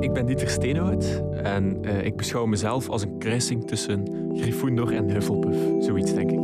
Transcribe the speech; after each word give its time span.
Ik 0.00 0.12
ben 0.12 0.26
Dieter 0.26 0.48
Steenhout 0.48 1.22
en 1.42 1.78
uh, 1.84 2.04
ik 2.04 2.16
beschouw 2.16 2.46
mezelf 2.46 2.88
als 2.88 3.02
een 3.02 3.18
kruising 3.18 3.66
tussen 3.66 4.30
Gryffindor 4.36 4.92
en 4.92 5.10
Hufflepuff. 5.10 5.84
Zoiets, 5.84 6.14
denk 6.14 6.30
ik. 6.30 6.38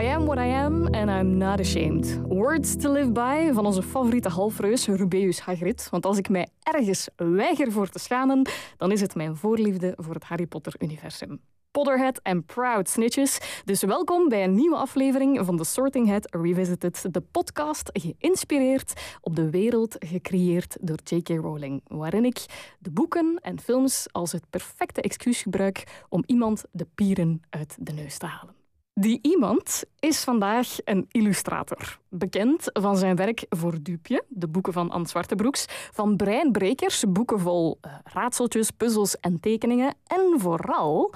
I 0.00 0.06
am 0.06 0.24
what 0.24 0.38
I 0.38 0.50
am 0.50 0.86
and 0.86 1.10
I'm 1.10 1.36
not 1.36 1.60
ashamed. 1.60 2.20
Words 2.28 2.76
to 2.76 2.92
live 2.92 3.12
by 3.12 3.52
van 3.52 3.66
onze 3.66 3.82
favoriete 3.82 4.28
halfreus 4.28 4.86
Rubeus 4.86 5.40
Hagrid. 5.40 5.88
Want 5.90 6.06
als 6.06 6.18
ik 6.18 6.28
mij 6.28 6.48
ergens 6.62 7.08
weiger 7.16 7.72
voor 7.72 7.88
te 7.88 7.98
schamen, 7.98 8.48
dan 8.76 8.92
is 8.92 9.00
het 9.00 9.14
mijn 9.14 9.36
voorliefde 9.36 9.92
voor 9.96 10.14
het 10.14 10.24
Harry 10.24 10.46
Potter-universum. 10.46 11.40
Potterhead 11.76 12.20
en 12.22 12.44
Proud 12.44 12.88
Snitches. 12.88 13.62
Dus 13.64 13.82
welkom 13.82 14.28
bij 14.28 14.44
een 14.44 14.54
nieuwe 14.54 14.76
aflevering 14.76 15.44
van 15.44 15.56
The 15.56 15.64
Sorting 15.64 16.08
Hat 16.08 16.34
Revisited, 16.34 17.14
de 17.14 17.20
podcast 17.20 17.90
geïnspireerd 17.92 19.16
op 19.20 19.36
de 19.36 19.50
wereld 19.50 19.96
gecreëerd 19.98 20.76
door 20.80 20.98
J.K. 21.04 21.28
Rowling, 21.28 21.80
waarin 21.88 22.24
ik 22.24 22.44
de 22.78 22.90
boeken 22.90 23.38
en 23.42 23.60
films 23.60 24.06
als 24.12 24.32
het 24.32 24.50
perfecte 24.50 25.00
excuus 25.00 25.42
gebruik 25.42 26.04
om 26.08 26.22
iemand 26.26 26.64
de 26.70 26.86
pieren 26.94 27.40
uit 27.50 27.76
de 27.80 27.92
neus 27.92 28.18
te 28.18 28.26
halen. 28.26 28.54
Die 28.94 29.18
iemand 29.22 29.84
is 29.98 30.24
vandaag 30.24 30.76
een 30.84 31.06
illustrator. 31.10 31.98
Bekend 32.08 32.70
van 32.72 32.96
zijn 32.96 33.16
werk 33.16 33.46
voor 33.48 33.82
Dupje, 33.82 34.24
de 34.28 34.48
boeken 34.48 34.72
van 34.72 34.90
Anne 34.90 35.08
Zwartebroeks, 35.08 35.64
van 35.92 36.16
Breinbrekers, 36.16 37.04
boeken 37.08 37.40
vol 37.40 37.78
uh, 37.86 37.92
raadseltjes, 38.04 38.70
puzzels 38.70 39.20
en 39.20 39.40
tekeningen 39.40 39.94
en 40.06 40.34
vooral 40.40 41.14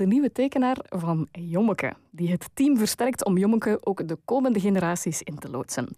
de 0.00 0.06
nieuwe 0.06 0.32
tekenaar 0.32 0.76
van 0.88 1.28
Jommeke, 1.32 1.92
die 2.10 2.30
het 2.30 2.50
team 2.54 2.76
versterkt 2.76 3.24
om 3.24 3.38
Jommeke 3.38 3.78
ook 3.82 4.08
de 4.08 4.18
komende 4.24 4.60
generaties 4.60 5.22
in 5.22 5.38
te 5.38 5.50
loodsen. 5.50 5.88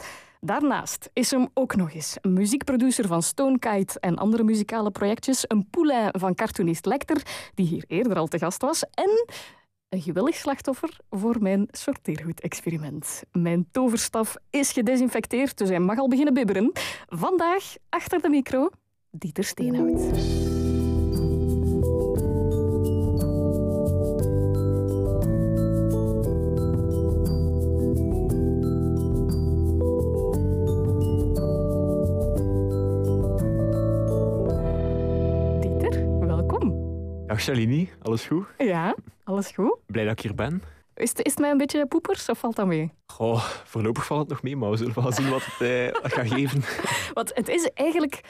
Daarnaast 0.41 1.11
is 1.13 1.31
hem 1.31 1.49
ook 1.55 1.77
nog 1.77 1.93
eens 1.93 2.17
een 2.21 2.33
muziekproducer 2.33 3.07
van 3.07 3.23
Stonekite 3.23 4.01
en 4.01 4.17
andere 4.17 4.43
muzikale 4.45 4.91
projectjes, 4.91 5.45
een 5.49 5.67
poulain 5.71 6.11
van 6.19 6.35
cartoonist 6.35 6.87
Lecter, 6.87 7.23
die 7.55 7.67
hier 7.67 7.85
eerder 7.87 8.17
al 8.17 8.27
te 8.27 8.39
gast 8.39 8.63
was, 8.63 8.85
en 8.95 9.27
een 9.89 10.03
gewillig 10.03 10.35
slachtoffer 10.35 10.99
voor 11.11 11.37
mijn 11.41 11.69
sorteergoed-experiment. 11.71 13.23
Mijn 13.33 13.67
toverstaf 13.71 14.37
is 14.51 14.73
gedesinfecteerd, 14.73 15.59
dus 15.59 15.69
hij 15.69 15.81
mag 15.81 15.99
al 15.99 16.09
beginnen 16.09 16.35
bibberen. 16.35 16.73
Vandaag, 17.09 17.75
achter 17.89 18.21
de 18.21 18.29
micro, 18.29 18.69
Dieter 19.11 19.45
Steenhout. 19.45 20.52
Dag 37.33 37.41
Shalini, 37.41 37.91
alles 38.03 38.25
goed? 38.25 38.47
Ja, 38.59 38.95
alles 39.25 39.51
goed. 39.51 39.79
Blij 39.87 40.05
dat 40.05 40.13
ik 40.13 40.21
hier 40.21 40.35
ben. 40.35 40.63
Is 40.95 41.09
het, 41.09 41.19
is 41.23 41.31
het 41.31 41.41
mij 41.41 41.51
een 41.51 41.57
beetje 41.57 41.87
poepers 41.87 42.29
of 42.29 42.39
valt 42.39 42.57
dat 42.57 42.67
mee? 42.67 42.93
Goh, 43.07 43.45
voorlopig 43.65 44.07
valt 44.07 44.21
het 44.21 44.29
nog 44.29 44.43
mee, 44.43 44.57
maar 44.57 44.71
we 44.71 44.77
zullen 44.77 44.95
wel 44.95 45.13
zien 45.13 45.31
wat 45.31 45.45
het 45.45 45.61
eh, 45.61 46.11
gaat 46.11 46.29
geven. 46.29 46.63
Want 47.15 47.31
het 47.35 47.49
is 47.49 47.71
eigenlijk, 47.75 48.21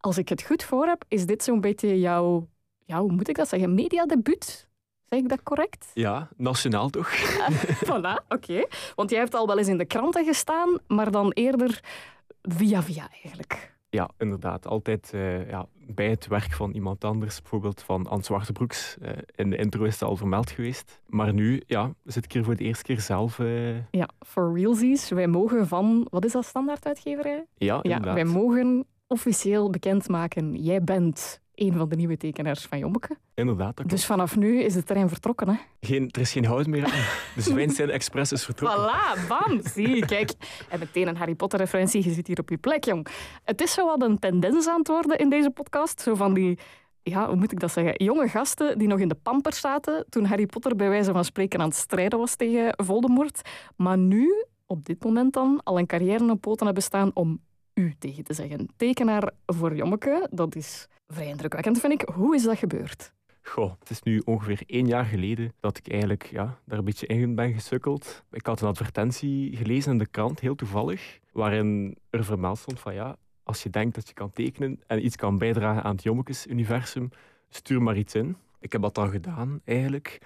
als 0.00 0.18
ik 0.18 0.28
het 0.28 0.42
goed 0.42 0.64
voor 0.64 0.86
heb, 0.86 1.04
is 1.08 1.26
dit 1.26 1.42
zo'n 1.42 1.60
beetje 1.60 2.00
jouw, 2.00 2.48
jouw, 2.84 3.00
hoe 3.00 3.12
moet 3.12 3.28
ik 3.28 3.36
dat 3.36 3.48
zeggen, 3.48 3.74
mediadebuut? 3.74 4.68
Zeg 5.04 5.18
ik 5.18 5.28
dat 5.28 5.42
correct? 5.42 5.86
Ja, 5.94 6.28
nationaal 6.36 6.90
toch? 6.90 7.12
Uh, 7.12 7.48
voilà, 7.90 8.26
oké. 8.28 8.66
Want 8.94 9.10
jij 9.10 9.18
hebt 9.18 9.34
al 9.34 9.46
wel 9.46 9.58
eens 9.58 9.68
in 9.68 9.78
de 9.78 9.86
kranten 9.86 10.24
gestaan, 10.24 10.78
maar 10.86 11.10
dan 11.10 11.32
eerder 11.32 11.80
via 12.42 12.82
via 12.82 13.08
eigenlijk. 13.22 13.75
Ja, 13.88 14.10
inderdaad. 14.18 14.66
Altijd 14.66 15.12
uh, 15.14 15.48
ja, 15.48 15.66
bij 15.74 16.10
het 16.10 16.26
werk 16.26 16.52
van 16.52 16.70
iemand 16.70 17.04
anders, 17.04 17.40
bijvoorbeeld 17.40 17.82
van 17.82 18.06
Anne 18.06 18.24
Zwartebroeks. 18.24 18.96
Uh, 19.02 19.10
in 19.34 19.50
de 19.50 19.56
intro 19.56 19.84
is 19.84 19.92
het 19.92 20.02
al 20.02 20.16
vermeld 20.16 20.50
geweest. 20.50 21.00
Maar 21.06 21.32
nu 21.32 21.62
ja, 21.66 21.94
zit 22.04 22.24
ik 22.24 22.32
hier 22.32 22.44
voor 22.44 22.56
de 22.56 22.64
eerste 22.64 22.84
keer 22.84 23.00
zelf. 23.00 23.38
Uh... 23.38 23.76
Ja, 23.90 24.08
for 24.26 24.54
realsies. 24.54 25.08
Wij 25.08 25.26
mogen 25.26 25.66
van, 25.66 26.06
wat 26.10 26.24
is 26.24 26.32
dat, 26.32 26.44
standaarduitgeverij? 26.44 27.46
Ja, 27.54 27.82
inderdaad. 27.82 28.16
Ja, 28.16 28.24
wij 28.24 28.32
mogen 28.32 28.86
officieel 29.06 29.70
bekendmaken, 29.70 30.54
jij 30.54 30.82
bent 30.82 31.40
een 31.56 31.72
van 31.72 31.88
de 31.88 31.96
nieuwe 31.96 32.16
tekenaars 32.16 32.64
van 32.64 32.78
Jommeke. 32.78 33.16
Inderdaad. 33.34 33.88
dus 33.88 34.06
vanaf 34.06 34.36
nu 34.36 34.60
is 34.60 34.74
het 34.74 34.86
terrein 34.86 35.08
vertrokken. 35.08 35.48
Hè? 35.48 35.54
Geen, 35.80 36.08
er 36.10 36.20
is 36.20 36.32
geen 36.32 36.44
hout 36.44 36.66
meer 36.66 36.84
aan. 36.84 37.04
De 37.34 37.40
Zwijnstein 37.40 37.90
Express 37.90 38.32
is 38.32 38.44
vertrokken. 38.44 38.80
Voilà, 38.88 39.26
bam. 39.28 39.60
Zie, 39.74 40.06
kijk. 40.06 40.32
En 40.68 40.78
meteen 40.78 41.08
een 41.08 41.16
Harry 41.16 41.34
Potter 41.34 41.58
referentie. 41.58 42.04
Je 42.04 42.10
zit 42.10 42.26
hier 42.26 42.40
op 42.40 42.48
je 42.50 42.56
plek, 42.56 42.84
jong. 42.84 43.06
Het 43.44 43.60
is 43.60 43.72
zo 43.72 43.86
wat 43.86 44.02
een 44.02 44.18
tendens 44.18 44.68
aan 44.68 44.78
het 44.78 44.88
worden 44.88 45.18
in 45.18 45.28
deze 45.28 45.50
podcast. 45.50 46.00
Zo 46.00 46.14
van 46.14 46.34
die 46.34 46.58
ja, 47.10 47.26
hoe 47.26 47.36
moet 47.36 47.52
ik 47.52 47.60
dat 47.60 47.72
zeggen? 47.72 48.04
Jonge 48.04 48.28
gasten 48.28 48.78
die 48.78 48.88
nog 48.88 48.98
in 48.98 49.08
de 49.08 49.14
pamper 49.14 49.54
zaten 49.54 50.06
toen 50.08 50.24
Harry 50.24 50.46
Potter 50.46 50.76
bij 50.76 50.88
wijze 50.88 51.12
van 51.12 51.24
spreken 51.24 51.60
aan 51.60 51.68
het 51.68 51.76
strijden 51.76 52.18
was 52.18 52.36
tegen 52.36 52.74
Voldemort. 52.76 53.40
Maar 53.76 53.98
nu, 53.98 54.44
op 54.66 54.84
dit 54.84 55.04
moment 55.04 55.32
dan, 55.32 55.60
al 55.62 55.78
een 55.78 55.86
carrière 55.86 56.30
op 56.30 56.40
poten 56.40 56.66
hebben 56.66 56.84
staan 56.84 57.10
om 57.14 57.40
u 57.74 57.94
tegen 57.98 58.24
te 58.24 58.34
zeggen. 58.34 58.68
Tekenaar 58.76 59.30
voor 59.46 59.76
Jommeke, 59.76 60.28
dat 60.30 60.54
is 60.54 60.88
vrij 61.08 61.26
indrukwekkend, 61.26 61.80
vind 61.80 61.92
ik. 61.92 62.08
Hoe 62.08 62.34
is 62.34 62.42
dat 62.42 62.58
gebeurd? 62.58 63.12
Goh, 63.42 63.72
het 63.78 63.90
is 63.90 64.02
nu 64.02 64.22
ongeveer 64.24 64.62
één 64.66 64.86
jaar 64.86 65.04
geleden 65.04 65.52
dat 65.60 65.78
ik 65.78 65.88
eigenlijk 65.88 66.26
ja, 66.30 66.58
daar 66.64 66.78
een 66.78 66.84
beetje 66.84 67.06
in 67.06 67.34
ben 67.34 67.52
gesukkeld. 67.52 68.24
Ik 68.30 68.46
had 68.46 68.60
een 68.60 68.68
advertentie 68.68 69.56
gelezen 69.56 69.92
in 69.92 69.98
de 69.98 70.06
krant, 70.06 70.40
heel 70.40 70.54
toevallig, 70.54 71.18
waarin 71.32 71.96
er 72.10 72.24
vermeld 72.24 72.58
stond 72.58 72.80
van 72.80 72.94
ja, 72.94 73.16
als 73.42 73.62
je 73.62 73.70
denkt 73.70 73.94
dat 73.94 74.08
je 74.08 74.14
kan 74.14 74.32
tekenen 74.32 74.80
en 74.86 75.04
iets 75.04 75.16
kan 75.16 75.38
bijdragen 75.38 75.82
aan 75.82 75.94
het 75.94 76.02
Jommekes-universum, 76.02 77.10
stuur 77.48 77.82
maar 77.82 77.96
iets 77.96 78.14
in. 78.14 78.36
Ik 78.60 78.72
heb 78.72 78.82
dat 78.82 78.94
dan 78.94 79.10
gedaan, 79.10 79.60
eigenlijk. 79.64 80.20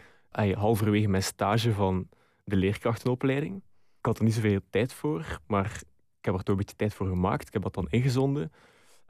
halverwege 0.55 1.09
mijn 1.09 1.23
stage 1.23 1.73
van 1.73 2.09
de 2.45 2.57
leerkrachtenopleiding. 2.57 3.57
Ik 3.99 4.07
had 4.07 4.19
er 4.19 4.25
niet 4.25 4.35
zoveel 4.35 4.61
tijd 4.71 4.93
voor, 4.93 5.41
maar 5.47 5.83
ik 6.19 6.25
heb 6.25 6.35
er 6.35 6.43
toch 6.43 6.55
een 6.55 6.61
beetje 6.61 6.77
tijd 6.77 6.95
voor 6.95 7.07
gemaakt. 7.07 7.47
Ik 7.47 7.53
heb 7.53 7.63
dat 7.63 7.75
dan 7.75 7.87
ingezonden. 7.91 8.53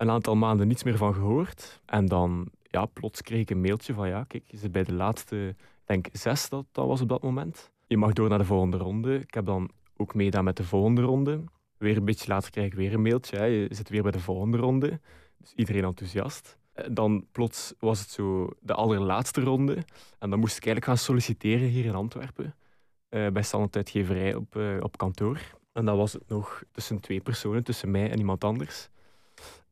Een 0.01 0.11
aantal 0.11 0.37
maanden 0.37 0.69
niets 0.69 0.83
meer 0.83 0.97
van 0.97 1.15
gehoord. 1.15 1.81
En 1.87 2.07
dan, 2.07 2.49
ja, 2.63 2.85
plots 2.85 3.23
kreeg 3.23 3.41
ik 3.41 3.51
een 3.51 3.61
mailtje 3.61 3.95
van, 3.95 4.09
ja, 4.09 4.25
kijk, 4.25 4.43
je 4.47 4.57
zit 4.57 4.73
bij 4.73 4.85
de 4.85 4.93
laatste, 4.93 5.55
denk 5.85 6.07
zes 6.13 6.49
dat 6.49 6.65
dat 6.73 6.87
was 6.87 7.01
op 7.01 7.09
dat 7.09 7.23
moment. 7.23 7.71
Je 7.87 7.97
mag 7.97 8.13
door 8.13 8.29
naar 8.29 8.39
de 8.39 8.45
volgende 8.45 8.77
ronde. 8.77 9.15
Ik 9.15 9.35
heb 9.35 9.47
dan 9.47 9.71
ook 9.97 10.15
meegedaan 10.15 10.45
met 10.45 10.57
de 10.57 10.65
volgende 10.65 11.03
ronde. 11.03 11.45
Weer 11.77 11.97
een 11.97 12.05
beetje 12.05 12.29
later 12.29 12.51
krijg 12.51 12.67
ik 12.67 12.75
weer 12.75 12.95
een 12.95 13.03
mailtje. 13.03 13.45
Je 13.45 13.67
zit 13.71 13.89
weer 13.89 14.03
bij 14.03 14.11
de 14.11 14.21
volgende 14.21 14.57
ronde. 14.57 15.01
Dus 15.37 15.53
iedereen 15.55 15.85
enthousiast. 15.85 16.59
Eh, 16.73 16.85
dan 16.93 17.27
plots 17.33 17.75
was 17.79 18.01
het 18.01 18.11
zo 18.11 18.49
de 18.61 18.75
allerlaatste 18.75 19.41
ronde. 19.41 19.75
En 20.19 20.31
dan 20.31 20.39
moest 20.39 20.57
ik 20.57 20.65
eigenlijk 20.65 20.87
gaan 20.87 21.05
solliciteren 21.07 21.69
hier 21.69 21.85
in 21.85 21.95
Antwerpen. 21.95 22.55
Uh, 23.11 23.29
bij 23.29 23.43
Standard 23.43 23.77
Uitgeverij 23.77 24.35
op, 24.35 24.57
uh, 24.57 24.77
op 24.81 24.97
kantoor. 24.97 25.41
En 25.73 25.85
dat 25.85 25.97
was 25.97 26.13
het 26.13 26.29
nog 26.29 26.63
tussen 26.73 27.01
twee 27.01 27.21
personen, 27.21 27.65
tussen 27.65 27.91
mij 27.91 28.11
en 28.11 28.19
iemand 28.19 28.45
anders. 28.45 28.89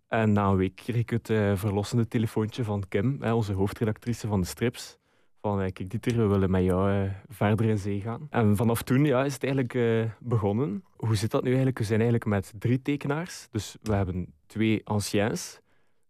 En 0.08 0.32
na 0.32 0.48
een 0.48 0.56
week 0.56 0.76
kreeg 0.76 0.96
ik 0.96 1.10
het 1.10 1.28
uh, 1.28 1.56
verlossende 1.56 2.08
telefoontje 2.08 2.64
van 2.64 2.84
Kim, 2.88 3.22
onze 3.22 3.52
hoofdredactrice 3.52 4.26
van 4.26 4.40
de 4.40 4.46
strips. 4.46 4.98
Van, 5.40 5.62
uh, 5.62 5.66
kijk 5.72 5.90
Dieter, 5.90 6.16
we 6.16 6.26
willen 6.26 6.50
met 6.50 6.64
jou 6.64 6.92
uh, 6.92 7.10
verder 7.28 7.66
in 7.66 7.78
zee 7.78 8.00
gaan. 8.00 8.26
En 8.30 8.56
vanaf 8.56 8.82
toen 8.82 9.04
ja, 9.04 9.24
is 9.24 9.34
het 9.34 9.44
eigenlijk 9.44 10.08
begonnen. 10.20 10.84
Hoe 10.96 11.16
zit 11.16 11.30
dat 11.30 11.42
nu 11.42 11.48
eigenlijk? 11.48 11.78
We 11.78 11.84
zijn 11.84 12.00
eigenlijk 12.00 12.30
met 12.30 12.52
drie 12.58 12.82
tekenaars. 12.82 13.48
Dus 13.50 13.76
we 13.82 13.94
hebben 13.94 14.34
twee 14.46 14.80
anciens, 14.84 15.60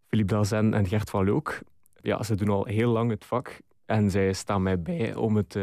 Philippe 0.07 0.33
Dalzen 0.33 0.75
en 0.75 0.87
Gert 0.87 1.11
van. 1.11 1.43
Ja, 2.03 2.23
ze 2.23 2.35
doen 2.35 2.49
al 2.49 2.65
heel 2.65 2.91
lang 2.91 3.11
het 3.11 3.25
vak. 3.25 3.61
En 3.87 4.11
zij 4.11 4.33
staan 4.33 4.63
mij 4.63 4.83
bij 4.83 5.15
om 5.15 5.37
het, 5.37 5.59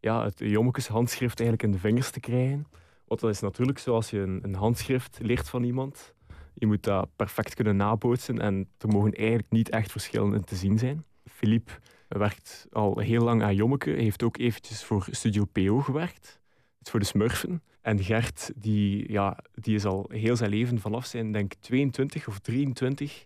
ja, 0.00 0.24
het 0.24 0.38
Jommekes 0.38 0.86
handschrift 0.86 1.40
eigenlijk 1.40 1.62
in 1.62 1.70
de 1.70 1.88
vingers 1.88 2.10
te 2.10 2.20
krijgen. 2.20 2.66
Want 3.06 3.20
dat 3.20 3.30
is 3.30 3.40
natuurlijk 3.40 3.78
zoals 3.78 4.10
je 4.10 4.18
een, 4.18 4.38
een 4.42 4.54
handschrift 4.54 5.18
leert 5.22 5.48
van 5.48 5.62
iemand. 5.62 6.13
Je 6.54 6.66
moet 6.66 6.82
dat 6.82 7.08
perfect 7.16 7.54
kunnen 7.54 7.76
nabootsen 7.76 8.38
en 8.38 8.68
er 8.78 8.88
mogen 8.88 9.12
eigenlijk 9.12 9.50
niet 9.50 9.68
echt 9.68 9.90
verschillen 9.90 10.34
in 10.34 10.44
te 10.44 10.56
zien 10.56 10.78
zijn. 10.78 11.04
Philippe 11.24 11.72
werkt 12.08 12.66
al 12.72 12.98
heel 12.98 13.22
lang 13.22 13.42
aan 13.42 13.54
Jommeke. 13.54 13.90
Heeft 13.90 14.22
ook 14.22 14.38
eventjes 14.38 14.84
voor 14.84 15.06
Studio 15.10 15.44
PO 15.44 15.80
gewerkt. 15.80 16.40
Voor 16.80 17.00
de 17.00 17.06
Smurfen. 17.06 17.62
En 17.80 18.02
Gert, 18.02 18.52
die, 18.56 19.12
ja, 19.12 19.38
die 19.54 19.74
is 19.74 19.84
al 19.84 20.06
heel 20.08 20.36
zijn 20.36 20.50
leven 20.50 20.80
vanaf 20.80 21.06
zijn, 21.06 21.32
denk 21.32 21.52
22 21.60 22.28
of 22.28 22.38
23, 22.38 23.24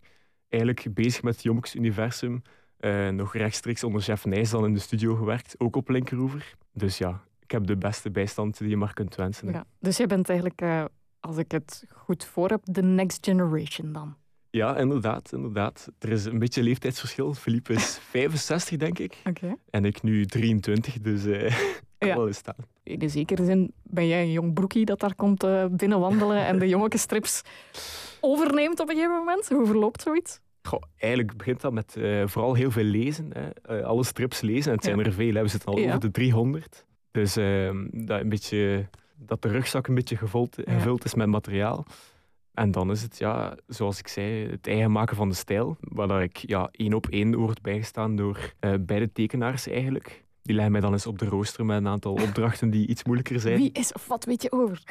eigenlijk 0.48 0.94
bezig 0.94 1.22
met 1.22 1.34
het 1.34 1.42
Jommekes 1.42 1.74
universum. 1.74 2.42
Uh, 2.80 3.08
nog 3.08 3.34
rechtstreeks 3.34 3.84
onder 3.84 4.02
chef 4.02 4.24
Nijs 4.24 4.50
dan 4.50 4.64
in 4.64 4.74
de 4.74 4.80
studio 4.80 5.14
gewerkt, 5.14 5.54
ook 5.58 5.76
op 5.76 5.88
Linkeroever. 5.88 6.54
Dus 6.72 6.98
ja, 6.98 7.22
ik 7.40 7.50
heb 7.50 7.66
de 7.66 7.76
beste 7.76 8.10
bijstand 8.10 8.58
die 8.58 8.68
je 8.68 8.76
maar 8.76 8.94
kunt 8.94 9.14
wensen. 9.14 9.52
Ja, 9.52 9.64
dus 9.78 9.96
je 9.96 10.06
bent 10.06 10.28
eigenlijk, 10.28 10.62
uh, 10.62 10.84
als 11.20 11.36
ik 11.36 11.52
het 11.52 11.84
goed 11.94 12.24
voor 12.24 12.48
heb, 12.48 12.60
de 12.64 12.82
next 12.82 13.24
generation 13.24 13.92
dan? 13.92 14.16
Ja, 14.50 14.76
inderdaad, 14.76 15.32
inderdaad. 15.32 15.88
Er 15.98 16.08
is 16.08 16.24
een 16.24 16.38
beetje 16.38 16.62
leeftijdsverschil. 16.62 17.34
Philippe 17.34 17.72
is 17.72 17.98
65, 18.10 18.76
denk 18.78 18.98
ik. 18.98 19.22
En 19.70 19.84
ik 19.84 20.02
nu 20.02 20.26
23, 20.26 20.98
dus 21.00 21.24
eh 21.24 21.56
kan 21.98 22.08
Ja. 22.08 22.16
wel 22.16 22.26
eens 22.26 22.36
staan. 22.36 22.54
In 22.82 22.98
de 22.98 23.08
zekere 23.08 23.44
zin 23.44 23.72
ben 23.82 24.06
jij 24.06 24.22
een 24.22 24.32
jong 24.32 24.54
broekie 24.54 24.84
dat 24.84 25.00
daar 25.00 25.14
komt 25.14 25.42
eh, 25.44 25.64
binnenwandelen 25.70 26.46
en 26.46 26.58
de 26.58 26.68
jongekenstrips 26.74 27.42
overneemt 28.20 28.80
op 28.80 28.88
een 28.88 28.94
gegeven 28.94 29.16
moment. 29.16 29.48
Hoe 29.48 29.66
verloopt 29.66 30.02
zoiets? 30.02 30.40
Goh, 30.62 30.82
eigenlijk 30.96 31.36
begint 31.36 31.60
dat 31.60 31.72
met 31.72 31.96
eh, 31.96 32.26
vooral 32.26 32.54
heel 32.54 32.70
veel 32.70 32.84
lezen. 32.84 33.30
Hè. 33.32 33.48
Eh, 33.78 33.84
alle 33.84 34.04
strips 34.04 34.40
lezen. 34.40 34.70
En 34.70 34.76
het 34.76 34.84
zijn 34.84 34.98
Ja. 34.98 35.04
er 35.04 35.12
veel. 35.12 35.34
Hè. 35.34 35.42
We 35.42 35.48
zitten 35.48 35.68
al 35.72 35.78
Ja. 35.78 35.86
over 35.88 36.00
de 36.00 36.10
300. 36.10 36.86
Dus 37.10 37.36
ehm, 37.36 37.86
dat, 37.92 38.20
een 38.20 38.28
beetje, 38.28 38.88
dat 39.18 39.42
de 39.42 39.48
rugzak 39.48 39.86
een 39.86 39.94
beetje 39.94 40.16
gevuld, 40.16 40.56
gevuld 40.64 41.04
is 41.04 41.14
met 41.14 41.28
materiaal. 41.28 41.86
En 42.52 42.70
dan 42.70 42.90
is 42.90 43.02
het, 43.02 43.18
ja, 43.18 43.56
zoals 43.66 43.98
ik 43.98 44.08
zei, 44.08 44.50
het 44.50 44.66
eigen 44.66 44.92
maken 44.92 45.16
van 45.16 45.28
de 45.28 45.34
stijl. 45.34 45.76
Waar 45.80 46.22
ik 46.22 46.36
ja, 46.36 46.68
één 46.70 46.94
op 46.94 47.06
één 47.06 47.36
wordt 47.36 47.62
bijgestaan 47.62 48.16
door 48.16 48.54
eh, 48.60 48.74
beide 48.80 49.12
tekenaars 49.12 49.66
eigenlijk. 49.68 50.24
Die 50.48 50.56
leggen 50.56 50.72
mij 50.72 50.82
dan 50.82 50.92
eens 50.92 51.06
op 51.06 51.18
de 51.18 51.26
rooster 51.26 51.64
met 51.64 51.76
een 51.76 51.88
aantal 51.88 52.12
opdrachten 52.26 52.70
die 52.70 52.86
iets 52.86 53.04
moeilijker 53.04 53.40
zijn. 53.40 53.56
Wie 53.56 53.72
is 53.72 53.92
of 53.92 54.06
wat 54.06 54.24
weet 54.24 54.42
je 54.42 54.52
over? 54.52 54.82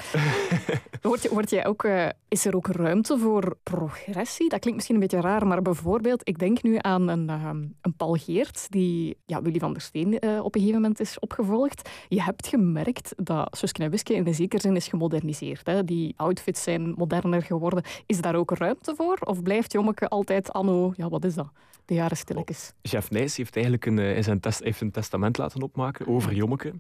Word, 1.02 1.22
je, 1.22 1.30
word 1.30 1.50
jij 1.50 1.66
ook, 1.66 1.84
eh, 1.84 2.08
is 2.28 2.46
er 2.46 2.56
ook 2.56 2.68
ruimte 2.68 3.18
voor 3.18 3.58
progressie? 3.64 4.50
Dat 4.50 4.60
klinkt 4.60 4.76
misschien 4.76 4.96
een 4.96 5.02
beetje 5.02 5.22
raar, 5.22 5.48
maar 5.48 5.62
bijvoorbeeld, 5.62 6.28
ik 6.28 6.40
denk 6.40 6.64
nu 6.64 6.76
aan 6.78 7.08
een, 7.08 7.30
ehm, 7.30 7.66
een 7.82 7.94
Paul 7.98 8.14
Geert, 8.14 8.68
die 8.70 9.18
ja, 9.26 9.42
Willy 9.42 9.60
van 9.60 9.74
der 9.74 9.82
Steen 9.82 10.20
eh, 10.20 10.40
op 10.44 10.56
een 10.56 10.62
gegeven 10.62 10.82
moment 10.82 11.00
is 11.00 11.20
opgevolgd. 11.20 11.90
Je 12.08 12.22
hebt 12.22 12.48
gemerkt 12.48 13.14
dat 13.24 13.58
Suske 13.58 13.84
en 13.84 13.90
Wiske 13.90 14.14
in 14.14 14.24
de 14.24 14.34
zekere 14.34 14.62
zin 14.62 14.76
is 14.76 14.88
gemoderniseerd. 14.88 15.66
Hè? 15.66 15.84
Die 15.84 16.14
outfits 16.18 16.64
zijn 16.64 16.94
moderner 16.98 17.42
geworden. 17.42 17.84
Is 18.06 18.22
daar 18.22 18.36
ook 18.36 18.52
ruimte 18.52 18.96
voor? 18.96 19.18
Of 19.24 19.42
blijft 19.42 19.72
Jommeke 19.72 20.08
altijd 20.08 20.52
anno, 20.52 20.94
ja 20.96 21.10
wat 21.10 21.26
is 21.26 21.34
dat? 21.34 21.52
De 21.88 21.94
jaren 21.94 22.18
stilletjes. 22.18 22.74
Jeff 22.82 23.10
Nijs 23.10 23.38
heeft 23.38 23.56
eigenlijk 23.56 23.86
een, 23.86 24.00
eh, 24.00 24.16
in 24.16 24.24
zijn 24.24 24.40
test, 24.40 24.64
heeft 24.64 24.82
een 24.82 24.92
testament 24.92 25.38
laten 25.38 25.62
opmaken 25.62 26.08
over 26.08 26.34
Jommeke. 26.34 26.74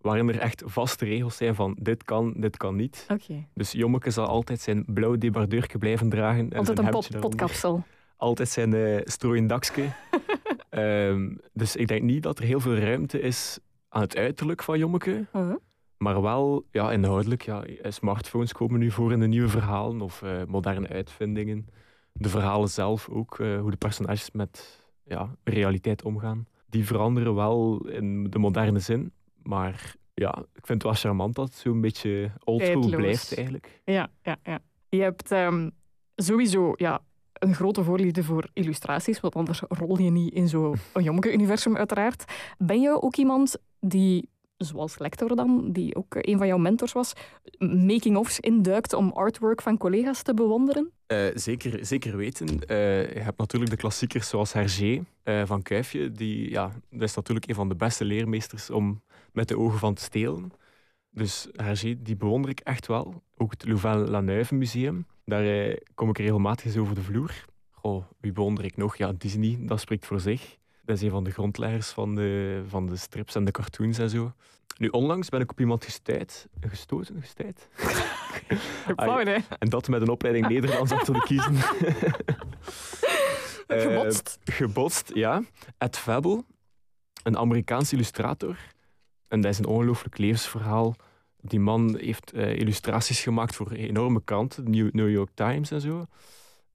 Waarin 0.00 0.28
er 0.28 0.38
echt 0.38 0.62
vaste 0.66 1.04
regels 1.04 1.36
zijn 1.36 1.54
van 1.54 1.76
dit 1.80 2.04
kan, 2.04 2.34
dit 2.36 2.56
kan 2.56 2.76
niet. 2.76 3.06
Dus 3.54 3.72
Jommeke 3.72 4.10
zal 4.10 4.26
altijd 4.26 4.60
zijn 4.60 4.84
blauw 4.86 5.16
debardeurke 5.16 5.78
blijven 5.78 6.08
dragen. 6.08 6.50
En 6.50 6.58
Altijd 6.58 6.78
zijn 6.78 6.86
een 6.86 6.92
pot, 6.92 7.20
potkapsel. 7.20 7.84
Altijd 8.16 8.48
zijn 8.48 9.02
strooien 9.04 9.46
dakske. 9.46 9.84
Ehm, 10.70 11.36
dus 11.52 11.76
ik 11.76 11.88
denk 11.88 12.02
niet 12.02 12.22
dat 12.22 12.38
er 12.38 12.44
heel 12.44 12.60
veel 12.60 12.76
ruimte 12.76 13.20
is 13.20 13.58
aan 13.88 14.00
het 14.00 14.16
uiterlijk 14.16 14.62
van 14.62 14.78
Jommeke. 14.78 15.26
Uh-huh. 15.34 15.56
Maar 15.96 16.22
wel 16.22 16.66
ja, 16.70 16.92
inhoudelijk. 16.92 17.42
Ja, 17.42 17.64
eh, 17.64 17.90
smartphones 17.90 18.52
komen 18.52 18.78
nu 18.78 18.90
voor 18.90 19.12
in 19.12 19.20
de 19.20 19.26
nieuwe 19.26 19.48
verhalen 19.48 20.00
of 20.00 20.22
moderne 20.46 20.88
uitvindingen. 20.88 21.68
De 22.12 22.28
verhalen 22.28 22.68
zelf 22.68 23.08
ook, 23.08 23.38
eh, 23.38 23.60
hoe 23.60 23.70
de 23.70 23.76
personages 23.76 24.30
met 24.30 24.84
ja, 25.04 25.34
realiteit 25.44 26.02
omgaan. 26.02 26.46
Die 26.66 26.86
veranderen 26.86 27.34
wel 27.34 27.86
in 27.88 28.30
de 28.30 28.38
moderne 28.38 28.78
zin. 28.78 29.12
Maar 29.42 29.94
ja, 30.14 30.38
ik 30.38 30.66
vind 30.66 30.68
het 30.68 30.82
wel 30.82 30.94
charmant 30.94 31.34
dat 31.34 31.48
het 31.48 31.56
zo'n 31.56 31.80
beetje 31.80 32.30
oldschool 32.44 32.88
blijft 32.88 33.36
eigenlijk. 33.36 33.80
Ja, 33.84 34.10
ja, 34.22 34.36
ja. 34.42 34.58
Je 34.88 35.02
hebt 35.02 35.32
ehm, 35.32 35.70
sowieso 36.16 36.72
ja, 36.76 37.00
een 37.32 37.54
grote 37.54 37.84
voorliefde 37.84 38.24
voor 38.24 38.48
illustraties, 38.52 39.20
want 39.20 39.34
anders 39.34 39.62
rol 39.68 39.98
je 39.98 40.10
niet 40.10 40.34
in 40.34 40.48
zo'n 40.48 40.76
Jommeke-universum 40.92 41.76
uiteraard. 41.76 42.24
Ben 42.58 42.80
je 42.80 43.02
ook 43.02 43.16
iemand 43.16 43.56
die, 43.80 44.28
zoals 44.64 44.98
lector 44.98 45.36
dan, 45.36 45.72
die 45.72 45.96
ook 45.96 46.14
een 46.18 46.38
van 46.38 46.46
jouw 46.46 46.58
mentors 46.58 46.92
was, 46.92 47.12
making-ofs 47.58 48.40
induikt 48.40 48.92
om 48.92 49.10
artwork 49.10 49.62
van 49.62 49.78
collega's 49.78 50.22
te 50.22 50.34
bewonderen? 50.34 50.90
Eh, 51.06 51.26
zeker, 51.34 51.86
zeker 51.86 52.16
weten. 52.16 52.66
Eh, 52.66 53.14
je 53.14 53.20
hebt 53.20 53.38
natuurlijk 53.38 53.70
de 53.70 53.76
klassiekers 53.76 54.28
zoals 54.28 54.52
Hergé 54.52 55.04
eh, 55.22 55.42
van 55.46 55.62
Kuifje. 55.62 56.12
Die, 56.12 56.50
ja, 56.50 56.70
dat 56.90 57.02
is 57.02 57.14
natuurlijk 57.14 57.48
een 57.48 57.54
van 57.54 57.68
de 57.68 57.76
beste 57.76 58.04
leermeesters 58.04 58.70
om 58.70 59.02
met 59.32 59.48
de 59.48 59.58
ogen 59.58 59.78
van 59.78 59.94
te 59.94 60.02
stelen. 60.02 60.52
Dus 61.10 61.48
Hergé, 61.52 62.02
die 62.02 62.16
bewonder 62.16 62.50
ik 62.50 62.60
echt 62.60 62.86
wel. 62.86 63.22
Ook 63.36 63.50
het 63.50 63.66
Louvain-la-Neuve 63.66 64.54
museum. 64.54 65.06
Daar 65.24 65.44
eh, 65.44 65.76
kom 65.94 66.08
ik 66.08 66.18
regelmatig 66.18 66.64
eens 66.64 66.76
over 66.76 66.94
de 66.94 67.02
vloer. 67.02 67.44
Goh, 67.70 68.04
wie 68.20 68.32
bewonder 68.32 68.64
ik 68.64 68.76
nog? 68.76 68.96
Ja, 68.96 69.12
Disney, 69.12 69.58
dat 69.60 69.80
spreekt 69.80 70.06
voor 70.06 70.20
zich. 70.20 70.58
Dat 70.90 70.98
is 70.98 71.04
een 71.04 71.10
van 71.10 71.24
de 71.24 71.30
grondleggers 71.30 71.88
van 71.88 72.14
de, 72.14 72.62
van 72.68 72.86
de 72.86 72.96
strips 72.96 73.34
en 73.34 73.44
de 73.44 73.50
cartoons 73.50 73.98
en 73.98 74.10
zo. 74.10 74.32
Nu, 74.78 74.88
onlangs 74.88 75.28
ben 75.28 75.40
ik 75.40 75.50
op 75.50 75.60
iemand 75.60 75.84
gestuurd. 75.84 76.46
Gestoten? 76.60 77.22
Flauw, 78.96 79.24
hè? 79.34 79.36
En 79.58 79.68
dat 79.68 79.88
met 79.88 80.00
een 80.00 80.08
opleiding 80.08 80.48
Nederlands 80.48 80.92
om 80.92 80.98
te 80.98 81.12
kiezen. 81.24 81.54
Eh, 83.66 83.80
Gebotst. 83.80 84.38
gebotst, 84.44 85.10
ja. 85.14 85.42
Ed 85.78 85.98
Fabel, 85.98 86.44
een 87.22 87.38
Amerikaans 87.38 87.92
illustrator. 87.92 88.56
En 89.28 89.40
dat 89.40 89.50
is 89.52 89.58
een 89.58 89.66
ongelooflijk 89.66 90.18
levensverhaal. 90.18 90.94
Die 91.40 91.60
man 91.60 91.96
heeft 91.98 92.32
eh, 92.32 92.56
illustraties 92.56 93.20
gemaakt 93.22 93.56
voor 93.56 93.72
enorme 93.72 94.22
kranten, 94.24 94.64
de 94.64 94.70
New, 94.70 94.92
New 94.92 95.10
York 95.10 95.30
Times 95.34 95.70
en 95.70 95.80
zo. 95.80 96.06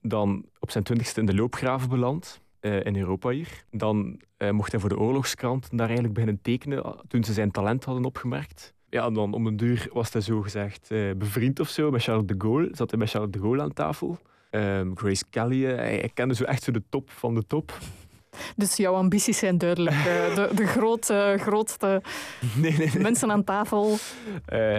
Dan 0.02 0.46
op 0.60 0.72
zijn 0.72 0.84
twintigste 0.84 1.20
in 1.20 1.26
de 1.26 1.36
loopgraven 1.36 1.90
beland, 1.90 2.42
eh, 2.66 2.84
in 2.84 2.98
Europa 2.98 3.30
hier. 3.30 3.64
Dan 3.72 4.22
eh, 4.38 4.50
mocht 4.50 4.72
hij 4.72 4.80
voor 4.80 4.90
de 4.90 4.98
oorlogskrant 4.98 5.68
daar 5.72 5.86
eigenlijk 5.86 6.14
beginnen 6.14 6.42
tekenen 6.42 6.84
ah, 6.84 7.00
toen 7.08 7.24
ze 7.24 7.34
zijn 7.34 7.52
talent 7.52 7.84
hadden 7.84 8.06
opgemerkt. 8.06 8.74
Ja, 8.90 9.10
dan 9.10 9.34
om 9.34 9.48
een 9.48 9.58
duur 9.58 9.90
was 9.94 10.14
hij 10.14 10.22
zo 10.22 10.42
gezegd 10.42 10.92
eh, 10.92 11.00
bevriend 11.18 11.60
of 11.60 11.70
zo 11.70 11.92
met 11.92 12.04
Charles 12.04 12.26
de 12.26 12.36
Gaulle. 12.38 12.70
Zat 12.72 12.90
hij 12.90 13.00
met 13.00 13.10
Charles 13.10 13.32
de 13.32 13.40
Gaulle 13.40 13.62
aan 13.62 13.74
tafel. 13.74 14.18
Ehm, 14.50 14.92
Grace 14.96 15.24
Kelly, 15.30 15.64
hij, 15.64 15.76
hij 15.76 16.12
kende 16.14 16.36
zo 16.36 16.44
echt 16.44 16.64
zo 16.64 16.72
de 16.72 16.84
top 16.90 17.10
van 17.10 17.36
de 17.36 17.46
top. 17.46 17.74
Dus 18.56 18.76
jouw 18.76 18.94
ambities 18.94 19.38
zijn 19.38 19.58
duidelijk. 19.58 19.96
De 20.04 20.50
de 20.56 20.68
grote, 20.68 21.36
grootste 21.40 22.02
Nee, 22.62 22.78
nee, 22.78 22.90
nee. 22.94 23.02
mensen 23.02 23.32
aan 23.32 23.44
tafel. 23.44 23.98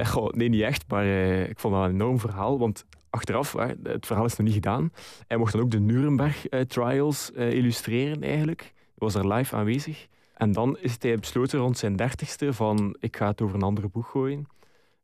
Goh, 0.05 0.33
nee, 0.33 0.49
niet 0.49 0.63
echt, 0.63 0.85
maar 0.89 1.07
ik 1.49 1.59
vond 1.59 1.75
dat 1.75 1.85
een 1.85 1.91
enorm 1.91 2.21
verhaal. 2.21 2.59
Want 2.59 2.85
achteraf, 3.11 3.53
het 3.83 4.07
verhaal 4.07 4.25
is 4.25 4.37
nog 4.37 4.47
niet 4.47 4.55
gedaan. 4.55 4.93
Hij 5.27 5.37
mocht 5.37 5.53
dan 5.53 5.61
ook 5.61 5.71
de 5.71 5.81
Nuremberg 5.81 6.49
eh, 6.49 6.61
Trials 6.61 7.31
illustreren 7.31 8.23
eigenlijk. 8.23 8.73
Was 8.95 9.15
er 9.15 9.33
live 9.33 9.57
aanwezig. 9.57 10.07
En 10.35 10.53
dan 10.53 10.79
is 10.79 10.97
hij 10.99 11.17
besloten 11.17 11.59
rond 11.59 11.79
zijn 11.79 11.97
dertigste 11.97 12.53
van 12.53 12.97
ik 13.01 13.17
ga 13.17 13.27
het 13.27 13.41
over 13.41 13.55
een 13.55 13.63
ander 13.63 13.91
boek 13.91 14.07
gooien. 14.07 14.47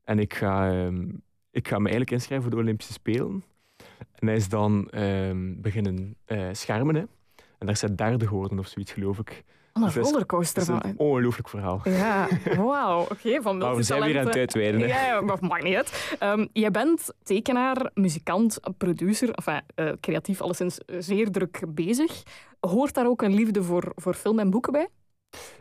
En 0.05 0.19
ik 0.19 0.35
ga, 0.35 0.71
ehm, 0.71 1.09
ik 1.51 1.69
ga 1.69 1.77
me 1.77 1.83
eigenlijk 1.83 2.11
inschrijven 2.11 2.49
voor 2.49 2.57
de 2.57 2.63
Olympische 2.63 2.93
Spelen. 2.93 3.45
En 4.15 4.27
hij 4.27 4.37
is 4.37 4.49
dan 4.49 4.89
ehm, 4.91 5.61
beginnen 5.61 6.17
eh, 6.25 6.49
schermen. 6.53 6.95
Hè. 6.95 7.01
En 7.59 7.67
daar 7.67 7.79
hij 7.81 7.95
derde 7.95 8.27
geworden 8.27 8.59
of 8.59 8.67
zoiets, 8.67 8.93
geloof 8.93 9.19
ik. 9.19 9.45
Een 9.73 9.83
Dus 9.83 9.95
dat 9.95 10.05
rollercoaster 10.05 10.67
Dat 10.67 10.85
is 10.85 10.91
een 10.91 10.99
ongelooflijk 10.99 11.49
verhaal. 11.49 11.81
Ja, 11.85 12.29
wauw. 12.57 13.01
Oké, 13.01 13.43
van 13.43 13.59
Maar 13.59 13.77
we 13.77 13.83
zijn 13.83 14.03
weer 14.03 14.19
aan 14.19 14.27
het 14.27 14.37
uitweiden. 14.37 14.81
hè. 14.81 14.87
Ja, 14.87 15.21
maar 15.21 15.37
maakt 15.41 15.63
niet 15.65 15.75
uit. 15.77 16.17
Ehm, 16.19 16.47
jij 16.53 16.71
bent 16.71 17.13
tekenaar, 17.23 17.91
muzikant, 17.95 18.59
producer, 18.77 19.31
enfin, 19.31 19.61
eh, 19.75 19.91
creatief 20.01 20.41
alleszins 20.41 20.79
eh, 20.79 20.97
zeer 20.99 21.31
druk 21.31 21.63
bezig. 21.69 22.23
Hoort 22.61 22.95
daar 22.95 23.07
ook 23.07 23.23
een 23.23 23.35
liefde 23.35 23.63
voor, 23.63 23.93
voor 23.95 24.15
film 24.15 24.39
en 24.39 24.51
boeken 24.51 24.73
bij? 24.73 24.89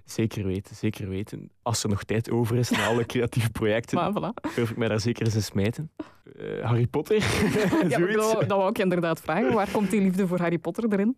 Zeker 0.06 0.46
weten, 0.46 0.76
zeker 0.76 1.10
weten. 1.10 1.50
Als 1.62 1.84
er 1.84 1.90
nog 1.90 2.04
tijd 2.04 2.32
over 2.32 2.58
is 2.58 2.70
na 2.70 2.86
alle 2.86 3.06
creatieve 3.06 3.50
projecten, 3.50 3.98
Maar 4.00 4.12
voilà. 4.12 4.54
durf 4.56 4.70
ik 4.70 4.78
mij 4.78 4.88
daar 4.88 5.00
zeker 5.00 5.26
eens 5.26 5.36
in 5.36 5.44
smijten. 5.44 5.92
Eh, 6.40 6.66
Harry 6.66 6.88
Potter, 6.88 7.16
Ja, 7.88 8.00
dat, 8.00 8.40
dat 8.40 8.48
wou 8.48 8.70
ik 8.70 8.78
inderdaad 8.78 9.22
vragen. 9.22 9.54
Waar 9.54 9.72
komt 9.72 9.92
die 9.92 10.02
liefde 10.02 10.28
voor 10.28 10.40
Harry 10.40 10.58
Potter 10.58 10.86
erin? 10.90 11.16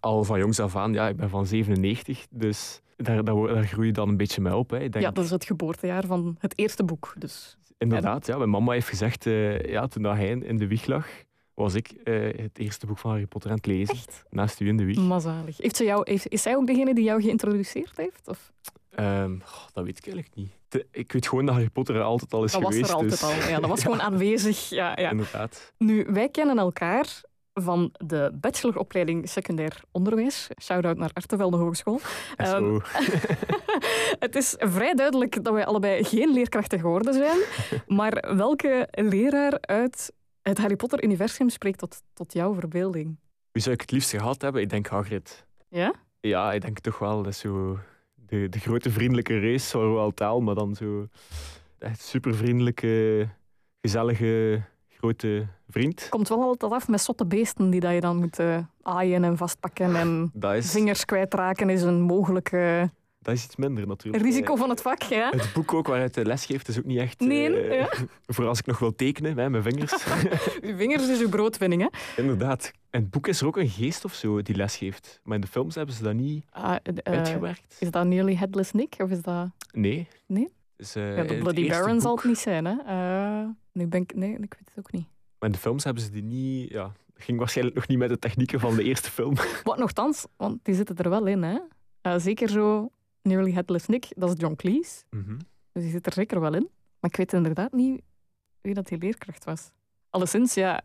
Al 0.00 0.24
van 0.24 0.38
jongs 0.38 0.60
af 0.60 0.76
aan, 0.76 0.92
ja, 0.92 1.08
ik 1.08 1.16
ben 1.16 1.30
van 1.30 1.46
97, 1.46 2.26
dus 2.30 2.80
daar, 2.96 3.24
daar, 3.24 3.64
groei 3.64 3.86
je 3.86 3.92
dan 3.92 4.08
een 4.08 4.16
beetje 4.16 4.40
mee 4.40 4.56
op. 4.56 4.70
Hè. 4.70 4.80
Ik 4.80 4.92
denk, 4.92 5.04
Ja, 5.04 5.10
dat 5.10 5.24
is 5.24 5.30
het 5.30 5.44
geboortejaar 5.44 6.04
van 6.06 6.36
het 6.38 6.58
eerste 6.58 6.84
boek. 6.84 7.14
Dus. 7.18 7.56
Inderdaad, 7.78 8.26
ja, 8.26 8.36
mijn 8.38 8.50
mama 8.50 8.72
heeft 8.72 8.88
gezegd, 8.88 9.26
eh, 9.26 9.60
ja, 9.60 9.86
toen 9.86 10.04
hij 10.04 10.28
in 10.28 10.56
de 10.56 10.66
wieg 10.66 10.86
lag, 10.86 11.06
was 11.56 11.74
ik 11.74 11.88
eh, 12.04 12.14
het 12.42 12.58
eerste 12.58 12.86
boek 12.86 12.98
van 12.98 13.10
Harry 13.10 13.26
Potter 13.26 13.50
aan 13.50 13.56
het 13.56 13.66
lezen. 13.66 13.94
Echt? 13.94 14.22
Naast 14.30 14.60
u 14.60 14.68
in 14.68 14.76
de 14.76 14.84
wieg. 14.84 14.98
Mazzalig. 14.98 15.56
Heeft 15.58 15.76
ze 15.76 15.84
jou, 15.84 16.10
heeft, 16.10 16.28
is 16.28 16.42
zij 16.42 16.56
ook 16.56 16.66
degene 16.66 16.94
die 16.94 17.04
jou 17.04 17.22
geïntroduceerd 17.22 17.96
heeft? 17.96 18.28
Of? 18.28 18.52
Ehm, 18.90 19.38
dat 19.72 19.84
weet 19.84 19.98
ik 19.98 20.04
eigenlijk 20.06 20.34
niet. 20.36 20.50
De- 20.68 20.86
ik 20.90 21.12
weet 21.12 21.28
gewoon 21.28 21.44
dat 21.46 21.54
Harry 21.54 21.68
Potter 21.70 21.94
er 21.96 22.02
altijd 22.02 22.32
al 22.34 22.44
is 22.44 22.52
Dat 22.52 22.62
was 22.62 22.70
geweest. 22.72 22.90
er 22.90 22.96
altijd 22.96 23.20
dus- 23.20 23.22
al. 23.44 23.48
Ja, 23.50 23.60
dat 23.60 23.68
was 23.68 23.82
gewoon 23.88 24.00
aanwezig. 24.02 24.68
Ja, 24.68 24.98
ja. 24.98 25.10
Inderdaad. 25.10 25.72
Nu, 25.78 26.06
wij 26.10 26.28
kennen 26.28 26.58
elkaar 26.58 27.20
van 27.54 27.94
de 28.06 28.30
bacheloropleiding 28.40 29.28
secundair 29.28 29.80
onderwijs. 29.90 30.48
Shout-out 30.62 30.96
naar 30.96 31.10
Artevelde 31.12 31.56
Hogeschool. 31.56 32.00
Zo. 32.44 32.80
Het 34.18 34.36
is 34.36 34.54
vrij 34.58 34.94
duidelijk 34.94 35.44
dat 35.44 35.52
wij 35.54 35.64
allebei 35.66 36.04
geen 36.04 36.32
leerkrachten 36.32 36.80
geworden 36.80 37.14
zijn. 37.14 37.38
Maar 37.98 38.34
welke 38.36 38.88
leraar 38.90 39.58
uit 39.60 40.12
het 40.48 40.58
Harry 40.58 40.76
Potter-universum 40.76 41.48
spreekt 41.48 41.78
tot, 41.78 42.02
tot 42.12 42.32
jouw 42.32 42.54
verbeelding? 42.54 43.16
Wie 43.52 43.62
zou 43.62 43.74
ik 43.74 43.80
het 43.80 43.90
liefst 43.90 44.10
gehad 44.10 44.42
hebben? 44.42 44.62
Ik 44.62 44.70
denk 44.70 44.86
Hagrid. 44.86 45.46
Ja? 45.68 45.94
Ja, 46.20 46.52
ik 46.52 46.60
denk 46.60 46.78
toch 46.78 46.98
wel. 46.98 47.22
Dat 47.22 47.32
is 47.32 47.38
zo 47.38 47.78
de, 48.14 48.48
de 48.48 48.58
grote 48.58 48.90
vriendelijke 48.90 49.40
race 49.40 49.70
van 49.70 49.80
Roald 49.80 50.16
Dahl, 50.16 50.40
maar 50.40 50.54
dan 50.54 50.74
zo 50.74 51.08
echt 51.78 52.00
super 52.00 52.34
vriendelijke, 52.34 53.28
gezellige, 53.80 54.62
grote 54.88 55.46
vriend. 55.68 56.06
Komt 56.08 56.28
wel 56.28 56.42
altijd 56.42 56.72
af 56.72 56.88
met 56.88 57.00
zotte 57.00 57.26
beesten 57.26 57.70
die 57.70 57.80
dat 57.80 57.92
je 57.92 58.00
dan 58.00 58.16
moet 58.16 58.38
eh, 58.38 58.58
aaien 58.82 59.24
en 59.24 59.36
vastpakken. 59.36 59.96
En 59.96 60.32
is, 60.56 60.70
vingers 60.70 61.04
kwijtraken 61.04 61.70
is 61.70 61.82
een 61.82 62.00
mogelijk 62.00 62.52
eh, 62.52 62.82
dat 63.26 63.34
is 63.34 63.44
iets 63.44 63.56
minder 63.56 63.86
natuurlijk. 63.86 64.24
risico 64.24 64.56
van 64.56 64.70
het 64.70 64.82
vak. 64.82 65.02
Ja? 65.02 65.30
Het 65.30 65.50
boek 65.54 65.74
ook 65.74 65.86
waaruit 65.86 66.14
de 66.14 66.24
les 66.24 66.46
geeft 66.46 66.68
is 66.68 66.78
ook 66.78 66.84
niet 66.84 66.98
echt... 66.98 67.20
Nee, 67.20 67.56
eh, 67.60 67.78
ja. 67.78 67.88
Voor 68.34 68.46
als 68.46 68.58
ik 68.58 68.66
nog 68.66 68.78
wil 68.78 68.94
tekenen, 68.94 69.38
hè, 69.38 69.50
mijn 69.50 69.62
vingers. 69.62 69.92
Uw 70.62 70.76
vingers 70.76 71.08
is 71.08 71.20
uw 71.20 71.28
broodwinning. 71.28 71.82
Hè? 71.82 71.88
Inderdaad. 72.22 72.72
In 72.90 73.00
het 73.00 73.10
boek 73.10 73.26
is 73.26 73.40
er 73.40 73.46
ook 73.46 73.56
een 73.56 73.68
geest 73.68 74.04
of 74.04 74.14
zo 74.14 74.42
die 74.42 74.56
les 74.56 74.76
geeft. 74.76 75.20
Maar 75.22 75.34
in 75.34 75.40
de 75.40 75.46
films 75.46 75.74
hebben 75.74 75.94
ze 75.94 76.02
dat 76.02 76.14
niet 76.14 76.44
Ah, 76.50 76.76
eh, 76.82 76.94
uitgewerkt. 77.02 77.76
is 77.78 77.90
dat 77.90 78.06
Nearly 78.06 78.34
Headless 78.36 78.72
Nick? 78.72 78.94
Of 78.98 79.10
is 79.10 79.22
dat... 79.22 79.48
Nee. 79.72 80.08
Nee? 80.26 80.48
Dus, 80.76 80.94
eh, 80.94 81.16
Ja, 81.16 81.24
de 81.24 81.38
Bloody 81.38 81.68
Baron 81.68 82.00
zal 82.00 82.16
het 82.16 82.24
niet 82.24 82.38
zijn. 82.38 82.64
Hè? 82.64 82.74
Eh, 82.86 83.48
nu 83.72 83.86
ben 83.86 84.02
ik... 84.02 84.14
Nee, 84.14 84.30
ik 84.32 84.38
weet 84.38 84.70
het 84.74 84.78
ook 84.78 84.92
niet. 84.92 85.06
Maar 85.38 85.48
in 85.48 85.52
de 85.52 85.58
films 85.58 85.84
hebben 85.84 86.02
ze 86.02 86.10
die 86.10 86.22
niet... 86.22 86.70
Ja, 86.70 86.92
ging 87.16 87.38
waarschijnlijk 87.38 87.76
nog 87.76 87.88
niet 87.88 87.98
met 87.98 88.08
de 88.08 88.18
technieken 88.18 88.60
van 88.60 88.76
de 88.76 88.82
eerste 88.82 89.10
film. 89.10 89.34
Wat 89.64 89.78
nogthans, 89.78 90.26
want 90.36 90.58
die 90.62 90.74
zitten 90.74 90.96
er 90.96 91.10
wel 91.10 91.26
in. 91.26 91.42
Hè? 91.42 91.58
Eh, 92.00 92.14
zeker 92.18 92.48
zo 92.48 92.90
Nearly 93.26 93.52
Headless 93.52 93.86
Nick, 93.86 94.06
dat 94.16 94.28
is 94.28 94.34
John 94.38 94.54
Cleese. 94.54 95.02
Mhm. 95.10 95.36
Dus 95.72 95.82
die 95.82 95.90
zit 95.90 96.06
er 96.06 96.12
zeker 96.12 96.40
wel 96.40 96.54
in. 96.54 96.68
Maar 97.00 97.10
ik 97.10 97.16
weet 97.16 97.32
inderdaad 97.32 97.72
niet 97.72 98.02
wie 98.60 98.74
dat 98.74 98.86
die 98.86 98.98
leerkracht 98.98 99.44
was. 99.44 99.70
Alleszins, 100.10 100.54
ja, 100.54 100.80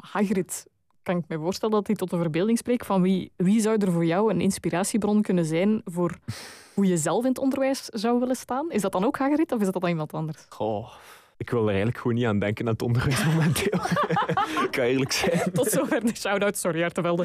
Hagrid 0.00 0.66
kan 1.02 1.16
ik 1.16 1.24
me 1.28 1.38
voorstellen 1.38 1.74
dat 1.74 1.86
hij 1.86 1.96
tot 1.96 2.10
de 2.10 2.16
verbeelding 2.16 2.58
spreekt 2.58 2.86
van 2.86 3.02
wie, 3.02 3.32
wie 3.36 3.60
zou 3.60 3.76
er 3.78 3.92
voor 3.92 4.04
jou 4.04 4.30
een 4.30 4.40
inspiratiebron 4.40 5.22
kunnen 5.22 5.44
zijn 5.44 5.80
voor 5.84 6.18
hoe 6.74 6.86
je 6.86 6.96
zelf 6.96 7.22
in 7.22 7.28
het 7.28 7.38
onderwijs 7.38 7.84
zou 7.84 8.18
willen 8.20 8.36
staan? 8.36 8.70
Is 8.70 8.82
dat 8.82 8.92
dan 8.92 9.04
ook 9.04 9.18
Hagrid 9.18 9.52
of 9.52 9.60
is 9.60 9.70
dat 9.70 9.80
dan 9.80 9.90
iemand 9.90 10.12
anders? 10.12 10.46
Goh, 10.48 10.92
ik 11.36 11.50
wil 11.50 11.60
er 11.62 11.68
eigenlijk 11.68 11.98
gewoon 11.98 12.14
niet 12.14 12.26
aan 12.26 12.38
denken 12.38 12.66
aan 12.66 12.72
het 12.72 12.82
onderwijs 12.82 13.24
momenteel. 13.34 13.80
ik 14.64 14.68
kan 14.70 14.84
eerlijk 14.84 15.12
zijn. 15.12 15.52
Tot 15.52 15.68
zover 15.68 16.00
de 16.04 16.16
shout-out, 16.16 16.56
sorry 16.56 16.82
Artevelde. 16.82 17.22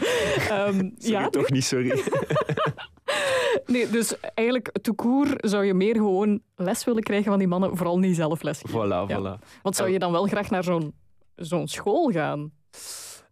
Ehm 0.50 0.74
Sorry, 0.74 0.92
ja, 0.98 1.30
toch 1.30 1.50
niet, 1.50 1.64
sorry. 1.64 2.04
Nee, 3.70 3.90
dus 3.90 4.20
eigenlijk, 4.34 4.72
tout 4.82 4.96
court 4.98 5.50
zou 5.50 5.66
je 5.66 5.74
meer 5.74 5.96
gewoon 5.96 6.42
les 6.56 6.84
willen 6.84 7.04
krijgen 7.04 7.30
van 7.30 7.40
die 7.40 7.48
mannen, 7.48 7.78
vooral 7.78 8.00
niet 8.00 8.16
zelf 8.16 8.42
les 8.42 8.60
geven. 8.62 8.80
Voilà, 8.88 9.10
Ja. 9.10 9.20
voilà. 9.20 9.62
Want 9.62 9.76
zou 9.76 9.90
je 9.90 10.00
dan 10.00 10.12
wel 10.12 10.26
graag 10.26 10.50
naar 10.50 10.64
zo'n 10.64 10.94
zo'n 11.36 11.68
school 11.68 12.10
gaan? 12.12 12.52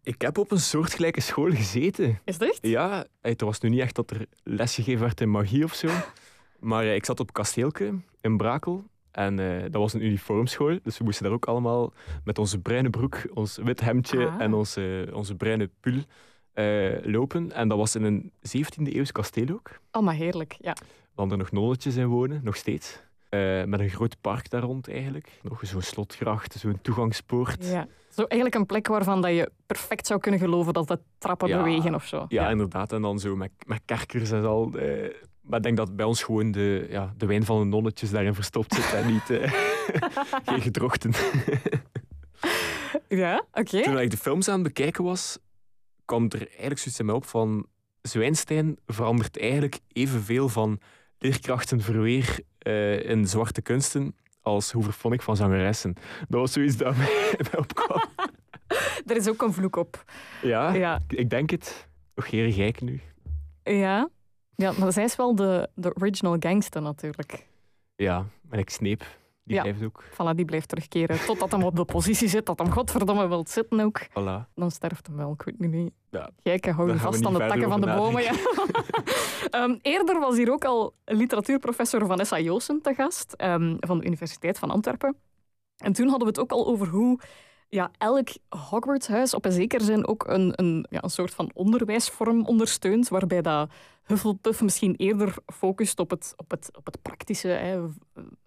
Ik 0.02 0.22
heb 0.22 0.38
op 0.38 0.50
een 0.50 0.60
soortgelijke 0.60 1.20
school 1.20 1.50
gezeten. 1.50 2.18
Is 2.24 2.38
dat 2.38 2.48
echt? 2.48 2.58
Ja, 2.60 3.06
het 3.20 3.40
was 3.40 3.60
nu 3.60 3.68
niet 3.68 3.80
echt 3.80 3.94
dat 3.94 4.10
er 4.10 4.26
lesgegeven 4.42 5.00
werd 5.00 5.20
in 5.20 5.30
magie 5.30 5.64
of 5.64 5.74
zo. 5.74 5.88
Maar 6.60 6.82
eh, 6.84 6.94
ik 6.94 7.04
zat 7.04 7.20
op 7.20 7.32
Kasteelke 7.32 7.94
in 8.20 8.36
Brakel. 8.36 8.84
En 9.10 9.38
eh, 9.38 9.62
dat 9.62 9.80
was 9.80 9.92
een 9.92 10.04
uniformschool. 10.04 10.78
Dus 10.82 10.98
we 10.98 11.04
moesten 11.04 11.24
daar 11.24 11.32
ook 11.32 11.46
allemaal 11.46 11.92
met 12.24 12.38
onze 12.38 12.58
bruine 12.60 12.90
broek, 12.90 13.22
ons 13.34 13.56
wit 13.56 13.80
hemdje 13.80 14.26
Ah. 14.26 14.40
en 14.40 14.54
onze, 14.54 15.08
onze 15.12 15.34
bruine 15.34 15.70
pul 15.80 16.02
eh, 16.58 17.12
lopen. 17.12 17.52
En 17.52 17.68
dat 17.68 17.78
was 17.78 17.94
in 17.96 18.02
een 18.02 18.32
17e 18.48 18.94
eeuws 18.94 19.12
kasteel 19.12 19.48
ook. 19.52 19.70
Oh, 19.92 20.02
maar 20.02 20.14
heerlijk, 20.14 20.56
ja. 20.60 20.76
Waar 21.14 21.30
er 21.30 21.36
nog 21.36 21.50
nonnetjes 21.52 21.96
in 21.96 22.06
wonen, 22.06 22.40
nog 22.44 22.56
steeds. 22.56 23.00
Eh, 23.28 23.64
met 23.64 23.80
een 23.80 23.88
groot 23.90 24.16
park 24.20 24.50
daar 24.50 24.62
rond 24.62 24.88
eigenlijk. 24.90 25.28
Nog 25.42 25.60
zo'n 25.62 25.82
slotgracht, 25.82 26.52
zo'n 26.54 26.78
toegangspoort. 26.82 27.64
ja. 27.66 27.86
Zo 28.08 28.22
eigenlijk 28.24 28.54
een 28.60 28.66
plek 28.66 28.86
waarvan 28.86 29.22
dat 29.22 29.30
je 29.30 29.50
perfect 29.66 30.06
zou 30.06 30.20
kunnen 30.20 30.40
geloven 30.40 30.72
dat 30.72 30.88
de 30.88 30.98
trappen 31.18 31.48
Ja. 31.48 31.56
bewegen 31.62 31.94
of 31.94 32.04
zo. 32.06 32.24
Ja, 32.28 32.48
inderdaad. 32.50 32.92
En 32.92 33.02
dan 33.02 33.18
zo 33.18 33.36
met, 33.36 33.50
met 33.66 33.80
kerkers 33.84 34.30
en 34.30 34.44
al. 34.44 34.70
eh, 34.74 35.14
maar 35.40 35.56
ik 35.58 35.62
denk 35.64 35.76
dat 35.76 35.96
bij 35.96 36.04
ons 36.06 36.22
gewoon 36.22 36.50
de, 36.50 36.86
ja, 36.90 37.14
de 37.16 37.26
wijn 37.26 37.44
van 37.44 37.58
de 37.58 37.64
nonnetjes 37.64 38.10
daarin 38.10 38.34
verstopt 38.34 38.74
zit 38.74 38.92
en 38.92 39.12
niet 39.12 39.30
eh, 39.30 39.52
geen 40.46 40.60
gedrochten. 40.60 41.12
Ja, 43.08 43.44
oké. 43.52 43.82
Toen 43.82 43.98
ik 43.98 44.10
de 44.10 44.16
films 44.16 44.48
aan 44.48 44.54
het 44.54 44.62
bekijken 44.62 45.04
was, 45.04 45.38
kwam 46.08 46.24
er 46.28 46.48
eigenlijk 46.48 46.78
zoiets 46.78 46.98
in 46.98 47.06
mij 47.06 47.14
op 47.14 47.24
van 47.24 47.66
Zwijnstein 48.02 48.78
verandert 48.86 49.38
eigenlijk 49.38 49.78
evenveel 49.92 50.48
van 50.48 50.80
leerkrachten 51.18 51.80
verweer 51.80 52.40
eh, 52.58 53.10
in 53.10 53.26
zwarte 53.26 53.62
kunsten 53.62 54.16
als 54.40 54.72
hoe 54.72 54.82
vervond 54.82 55.14
ik 55.14 55.22
van 55.22 55.36
zangeressen. 55.36 55.94
Dat 56.28 56.40
was 56.40 56.52
zoiets 56.52 56.76
dat 56.76 56.96
mij, 56.96 57.34
mij 57.50 57.58
opkwam. 57.60 58.02
Er 59.06 59.16
is 59.16 59.28
ook 59.28 59.42
een 59.42 59.52
vloek 59.52 59.76
op. 59.76 60.04
Ja, 60.42 60.72
Ja, 60.72 61.02
ik 61.08 61.30
denk 61.30 61.50
het. 61.50 61.88
Geen 62.14 62.52
gek 62.52 62.80
nu. 62.80 63.00
ja. 63.62 64.08
ja 64.54 64.72
maar 64.78 64.92
zij 64.92 65.04
is 65.04 65.16
wel 65.16 65.34
de, 65.34 65.68
de 65.74 65.94
original 65.94 66.36
gangster 66.40 66.82
natuurlijk. 66.82 67.46
Ja, 67.96 68.26
en 68.50 68.58
ik 68.58 68.70
Sneep, 68.70 69.04
die 69.48 69.56
Ja. 69.56 69.62
blijft 69.62 69.82
ook. 69.84 70.04
Voilà, 70.12 70.34
die 70.34 70.44
blijft 70.44 70.68
terugkeren 70.68 71.24
totdat 71.26 71.52
hem 71.52 71.62
op 71.62 71.76
de 71.76 71.84
positie 71.84 72.28
zit, 72.28 72.46
dat 72.46 72.58
hem 72.58 72.70
godverdomme 72.70 73.28
wil 73.28 73.44
zitten 73.48 73.80
ook. 73.80 74.06
Voilà. 74.08 74.54
Dan 74.54 74.70
sterft 74.70 75.06
hem 75.06 75.16
wel. 75.16 75.32
Ik 75.32 75.42
weet 75.42 75.58
nu 75.58 75.66
niet. 75.66 75.92
Ja, 76.10 76.30
Kijken, 76.42 76.74
hou 76.74 76.92
je 76.92 76.98
vast 76.98 77.26
aan 77.26 77.32
de 77.32 77.38
takken 77.38 77.68
van 77.68 77.80
de 77.80 77.86
bomen. 77.86 78.22
Ja. 78.22 78.32
Ehm, 79.50 79.76
eerder 79.82 80.20
was 80.20 80.36
hier 80.36 80.52
ook 80.52 80.64
al 80.64 80.94
literatuurprofessor 81.04 82.06
Vanessa 82.06 82.38
Joosen 82.40 82.82
te 82.82 82.94
gast 82.94 83.32
ehm, 83.32 83.76
van 83.80 83.98
de 83.98 84.06
Universiteit 84.06 84.58
van 84.58 84.70
Antwerpen. 84.70 85.16
En 85.76 85.92
toen 85.92 86.08
hadden 86.08 86.22
we 86.26 86.40
het 86.40 86.40
ook 86.40 86.50
al 86.50 86.66
over 86.66 86.86
hoe 86.88 87.20
ja, 87.68 87.90
elk 87.98 88.28
Hogwarts-huis 88.48 89.34
op 89.34 89.44
een 89.44 89.52
zekere 89.52 89.84
zin 89.84 90.06
ook 90.06 90.26
een, 90.26 90.52
een, 90.56 90.86
ja, 90.90 91.02
een 91.02 91.10
soort 91.10 91.34
van 91.34 91.50
onderwijsvorm 91.54 92.44
ondersteunt, 92.44 93.08
waarbij 93.08 93.42
dat 93.42 93.70
Hufflepuff 94.02 94.62
misschien 94.62 94.94
eerder 94.96 95.34
focust 95.46 95.98
op 95.98 96.10
het, 96.10 96.34
op 96.36 96.50
het, 96.50 96.70
op 96.76 96.86
het 96.86 97.02
praktische. 97.02 97.48
Hè. 97.48 97.80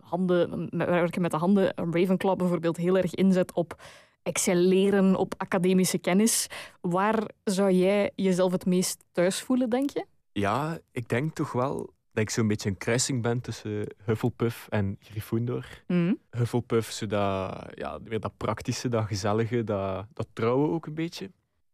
Handen, 0.02 0.70
met- 0.72 0.88
werken 0.88 1.22
met 1.22 1.32
de 1.32 1.38
handen. 1.38 1.74
Ravenclaw 1.76 2.38
bijvoorbeeld 2.38 2.78
heel 2.78 2.98
erg 2.98 3.16
inzet 3.16 3.54
op 3.54 3.82
excelleren 4.24 5.16
op 5.16 5.34
academische 5.38 5.98
kennis. 5.98 6.48
Waar 6.82 7.24
zou 7.44 7.72
jij 7.72 8.12
jezelf 8.16 8.52
het 8.52 8.66
meest 8.66 9.04
thuis 9.12 9.42
voelen, 9.42 9.70
denk 9.70 9.90
je? 9.90 10.06
Ja, 10.32 10.80
ik 10.92 11.10
denk 11.10 11.36
toch 11.36 11.52
wel 11.52 11.90
dat 12.14 12.24
ik 12.24 12.30
zo'n 12.30 12.48
beetje 12.48 12.70
een 12.70 12.78
kruising 12.78 13.22
ben 13.22 13.42
tussen 13.42 13.88
Hufflepuff 14.06 14.68
en 14.70 14.98
Gryffindor. 15.00 15.66
Mhm. 15.88 16.14
Hufflepuff, 16.30 16.92
zo 16.92 17.08
dat, 17.08 17.66
ja, 17.76 18.00
weer 18.04 18.20
dat 18.20 18.38
praktische, 18.38 18.88
dat 18.88 19.06
gezellige, 19.06 19.64
dat, 19.64 20.06
dat 20.14 20.28
trouwen 20.34 20.70
ook 20.70 20.86
een 20.86 20.94
beetje. 20.94 21.32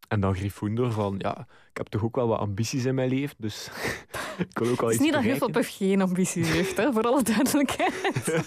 En 0.08 0.20
dan 0.20 0.34
Gryffindor 0.34 0.92
van, 0.92 1.14
ja, 1.18 1.46
ik 1.70 1.76
heb 1.76 1.86
toch 1.86 2.04
ook 2.04 2.16
wel 2.16 2.28
wat 2.28 2.38
ambities 2.38 2.84
in 2.84 2.94
mijn 2.94 3.08
leven, 3.08 3.36
dus 3.38 3.70
ik 4.48 4.58
wil 4.58 4.70
ook 4.70 4.80
wel 4.80 4.90
Het 4.90 5.00
is 5.00 5.04
iets 5.04 5.04
niet 5.04 5.12
dat. 5.12 5.22
Hufflepuff 5.22 5.76
geen 5.76 6.00
ambities 6.00 6.50
heeft, 6.50 6.76
hè, 6.76 6.92
voor 6.92 7.02
alle 7.02 7.22
duidelijkheid. 7.22 8.22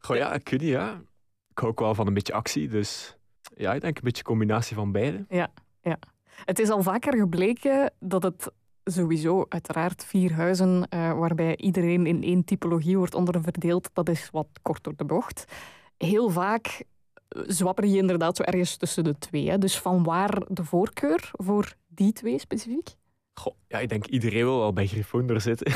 Goh, 0.00 0.16
ja, 0.16 0.32
ik 0.34 0.48
weet 0.48 0.60
niet, 0.60 0.68
ja. 0.68 1.02
Ik 1.50 1.58
hou 1.58 1.70
ook 1.70 1.80
wel 1.80 1.94
van 1.94 2.06
een 2.06 2.14
beetje 2.14 2.32
actie, 2.32 2.68
dus 2.68 3.16
ja, 3.54 3.74
ik 3.74 3.80
denk 3.80 3.96
een 3.96 4.04
beetje 4.04 4.18
een 4.18 4.28
combinatie 4.28 4.76
van 4.76 4.92
beide. 4.92 5.24
Het 6.44 6.58
is 6.58 6.70
al 6.70 6.82
vaker 6.82 7.16
gebleken 7.16 7.92
dat 8.00 8.22
het 8.22 8.50
sowieso 8.92 9.46
uiteraard 9.48 10.04
vier 10.04 10.32
huizen 10.32 10.88
eh, 10.88 11.18
waarbij 11.18 11.56
iedereen 11.56 12.06
in 12.06 12.22
één 12.22 12.44
typologie 12.44 12.96
wordt 12.98 13.14
onderverdeeld, 13.14 13.90
dat 13.92 14.08
is 14.08 14.28
wat 14.32 14.48
kort 14.62 14.84
door 14.84 14.96
de 14.96 15.04
bocht. 15.04 15.44
Heel 15.96 16.30
vaak 16.30 16.66
eh, 17.28 17.42
zwapper 17.46 17.84
je 17.86 17.96
inderdaad 17.96 18.36
zo 18.36 18.42
ergens 18.42 18.76
tussen 18.76 19.04
de 19.04 19.18
twee. 19.18 19.50
Hè. 19.50 19.58
Dus 19.58 19.78
van 19.78 20.04
waar 20.04 20.42
de 20.48 20.64
voorkeur 20.64 21.30
voor 21.32 21.74
die 21.88 22.12
twee 22.12 22.38
specifiek? 22.38 22.88
Goh, 23.34 23.54
ja, 23.68 23.78
ik 23.78 23.88
denk 23.88 24.06
iedereen 24.06 24.44
wil 24.44 24.58
wel 24.58 24.72
bij 24.72 24.86
Gryffindor 24.86 25.40
zitten. 25.40 25.72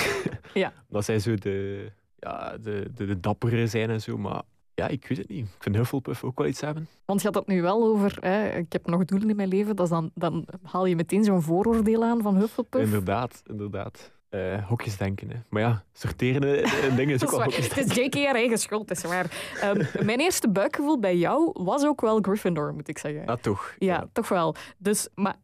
Ja. 0.54 0.72
Dat 0.88 1.04
zij 1.04 1.18
zo 1.18 1.34
de, 1.34 1.88
ja, 2.18 2.56
de, 2.58 2.90
de, 2.94 3.06
de 3.06 3.20
dappere 3.20 3.66
zijn 3.66 3.90
en 3.90 4.00
zo, 4.00 4.18
maar 4.18 4.42
ja, 4.74 4.88
ik 4.88 5.06
weet 5.06 5.18
het 5.18 5.28
niet. 5.28 5.46
Ik 5.46 5.62
vind 5.62 5.76
Hufflepuff 5.76 6.24
ook 6.24 6.38
wel 6.38 6.48
iets 6.48 6.60
hebben. 6.60 6.88
Want 7.04 7.20
je 7.20 7.26
had 7.26 7.36
het 7.36 7.46
nu 7.46 7.62
wel 7.62 7.84
over, 7.84 8.16
hè, 8.20 8.56
ik 8.56 8.72
heb 8.72 8.86
nog 8.86 9.04
doelen 9.04 9.30
in 9.30 9.36
mijn 9.36 9.48
leven, 9.48 9.76
dat 9.76 9.86
is 9.86 9.92
dan, 9.92 10.10
dan 10.14 10.46
haal 10.62 10.86
je 10.86 10.96
meteen 10.96 11.24
zo'n 11.24 11.42
vooroordeel 11.42 12.04
aan 12.04 12.22
van 12.22 12.36
Hufflepuff. 12.36 12.84
Inderdaad, 12.84 13.42
inderdaad. 13.46 14.12
Eh, 14.28 14.68
hokjes 14.68 14.96
denken, 14.96 15.30
hè. 15.30 15.36
Maar 15.48 15.62
ja, 15.62 15.84
sorteren 15.92 16.62
eh, 16.62 16.84
en 16.84 16.96
dingen 17.00 17.14
is 17.14 17.24
ook 17.24 17.30
wel 17.30 17.42
Het 17.42 17.76
is 17.76 17.94
JK 17.94 18.14
haar 18.14 18.34
eigen 18.34 18.58
schuld, 18.58 18.90
is 18.90 19.02
waar. 19.02 19.52
Ehm, 19.60 19.84
mijn 20.06 20.20
eerste 20.20 20.48
buikgevoel 20.48 20.98
bij 20.98 21.16
jou 21.16 21.50
was 21.52 21.84
ook 21.84 22.00
wel 22.00 22.20
Gryffindor, 22.20 22.74
moet 22.74 22.88
ik 22.88 22.98
zeggen. 22.98 23.26
Ah, 23.26 23.36
toch. 23.40 23.74
Ja, 23.78 24.08
toch 24.12 24.28
wel. 24.28 24.54
Dus, 24.78 25.08
maar 25.14 25.36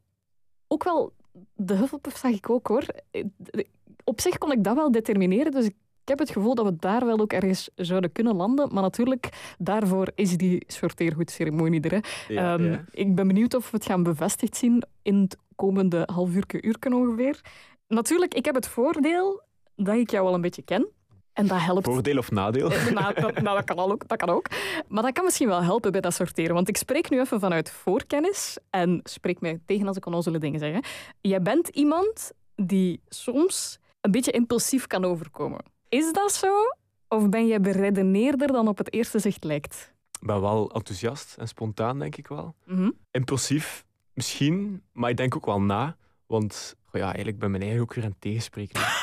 ook 0.68 0.84
wel, 0.84 1.12
de 1.54 1.74
Hufflepuff 1.74 2.16
zag 2.16 2.30
ik 2.30 2.50
ook 2.50 2.66
hoor. 2.66 2.84
Op 4.04 4.20
zich 4.20 4.38
kon 4.38 4.52
ik 4.52 4.64
dat 4.64 4.74
wel 4.74 4.90
determineren, 4.90 5.52
dus 5.52 5.64
ik 5.64 5.74
heb 6.08 6.18
het 6.18 6.30
gevoel 6.30 6.54
dat 6.54 6.64
we 6.66 6.76
daar 6.76 7.06
wel 7.06 7.18
ook 7.18 7.32
ergens 7.32 7.68
zouden 7.74 8.12
kunnen 8.12 8.36
landen. 8.36 8.68
Maar 8.72 8.82
natuurlijk, 8.82 9.28
daarvoor 9.58 10.10
is 10.14 10.36
die 10.36 10.64
sorteergoedceremonie 10.66 11.80
er. 11.80 11.90
Hè. 11.90 12.32
Ja, 12.34 12.54
Ehm, 12.54 12.64
ja. 12.64 12.84
Ik 12.90 13.14
ben 13.14 13.26
benieuwd 13.26 13.54
of 13.54 13.70
we 13.70 13.76
het 13.76 13.86
gaan 13.86 14.02
bevestigd 14.02 14.56
zien 14.56 14.82
in 15.02 15.20
het 15.20 15.36
komende 15.56 16.08
half 16.12 16.34
uurke, 16.34 16.62
uurken 16.62 16.92
ongeveer. 16.92 17.40
Natuurlijk, 17.88 18.34
ik 18.34 18.44
heb 18.44 18.54
het 18.54 18.68
voordeel 18.68 19.42
dat 19.76 19.94
ik 19.94 20.10
jou 20.10 20.26
al 20.26 20.34
een 20.34 20.40
beetje 20.40 20.62
ken. 20.62 20.88
En 21.32 21.46
dat 21.46 21.58
helpt 21.60 21.84
Voordeel 21.84 22.18
of 22.18 22.30
nadeel? 22.30 22.68
nou, 22.94 23.14
dat, 23.14 23.40
nou, 23.40 23.56
dat, 23.56 23.64
kan 23.64 23.76
al 23.76 23.90
ook, 23.90 24.08
dat 24.08 24.18
kan 24.18 24.28
ook. 24.28 24.46
Maar 24.88 25.02
dat 25.02 25.12
kan 25.12 25.24
misschien 25.24 25.48
wel 25.48 25.62
helpen 25.62 25.92
bij 25.92 26.00
dat 26.00 26.14
sorteren. 26.14 26.54
Want 26.54 26.68
ik 26.68 26.76
spreek 26.76 27.10
nu 27.10 27.20
even 27.20 27.40
vanuit 27.40 27.70
voorkennis. 27.70 28.58
En 28.70 29.00
spreek 29.04 29.40
mij 29.40 29.60
tegen 29.66 29.86
als 29.86 29.96
ik 29.96 30.06
onnozele 30.06 30.38
dingen 30.38 30.58
zeg. 30.58 30.72
hè. 30.72 30.78
Jij 31.20 31.42
bent 31.42 31.68
iemand 31.68 32.32
die 32.56 33.00
soms 33.08 33.78
een 34.00 34.10
beetje 34.10 34.30
impulsief 34.30 34.86
kan 34.86 35.04
overkomen. 35.04 35.60
Is 35.88 36.12
dat 36.12 36.32
zo? 36.32 36.54
Of 37.08 37.28
ben 37.28 37.46
jij 37.46 37.60
beredeneerder 37.60 38.46
dan 38.52 38.68
op 38.68 38.78
het 38.78 38.92
eerste 38.92 39.18
zicht 39.18 39.44
lijkt? 39.44 39.94
Ik 40.20 40.26
ben 40.26 40.40
wel 40.40 40.70
enthousiast 40.70 41.34
en 41.38 41.48
spontaan, 41.48 41.98
denk 41.98 42.16
ik 42.16 42.26
wel. 42.28 42.54
Mhm. 42.64 42.90
Impulsief, 43.10 43.84
misschien, 44.12 44.82
maar 44.92 45.10
ik 45.10 45.16
denk 45.16 45.36
ook 45.36 45.46
wel 45.46 45.60
na. 45.60 45.96
Want 46.26 46.74
oh 46.86 46.92
ja, 47.00 47.06
eigenlijk 47.06 47.38
ben 47.38 47.46
ik 47.46 47.52
mijn 47.58 47.62
eigen 47.62 47.82
ook 47.82 47.94
weer 47.94 48.04
aan 48.04 48.10
het 48.10 48.20
tegenspreken. 48.20 48.80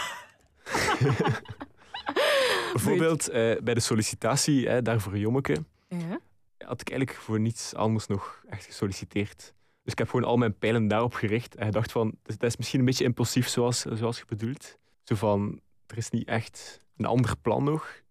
Bijvoorbeeld 2.74 3.30
eh, 3.30 3.56
bij 3.64 3.74
de 3.74 3.80
sollicitatie 3.80 4.68
hè, 4.68 4.82
daar 4.82 5.02
voor 5.02 5.18
Jommeke 5.18 5.64
Ja. 5.88 6.20
had 6.58 6.82
ik 6.82 6.90
eigenlijk 6.90 7.20
voor 7.20 7.40
niets 7.40 7.76
anders 7.76 8.08
nog 8.08 8.44
echt 8.50 8.66
gesolliciteerd. 8.66 9.54
Dus 9.84 9.92
ik 9.94 9.98
heb 9.98 10.10
gewoon 10.10 10.26
al 10.26 10.38
mijn 10.38 10.58
pijlen 10.58 10.88
daarop 10.88 11.14
gericht. 11.14 11.56
En 11.56 11.66
gedacht 11.66 11.92
van, 11.92 12.16
dat 12.24 12.44
is 12.44 12.58
misschien 12.58 12.80
een 12.80 12.86
beetje 12.86 13.04
impulsief 13.04 13.48
zoals, 13.48 13.82
zoals 13.82 14.18
je 14.18 14.24
bedoelt. 14.28 14.78
Zo 15.04 15.16
van, 15.16 15.60
er 15.88 15.98
is 15.98 16.10
niet 16.10 16.28
echt 16.28 16.80
een 16.98 17.06
ander 17.06 17.38
plan 17.38 17.64
nog. 17.64 18.04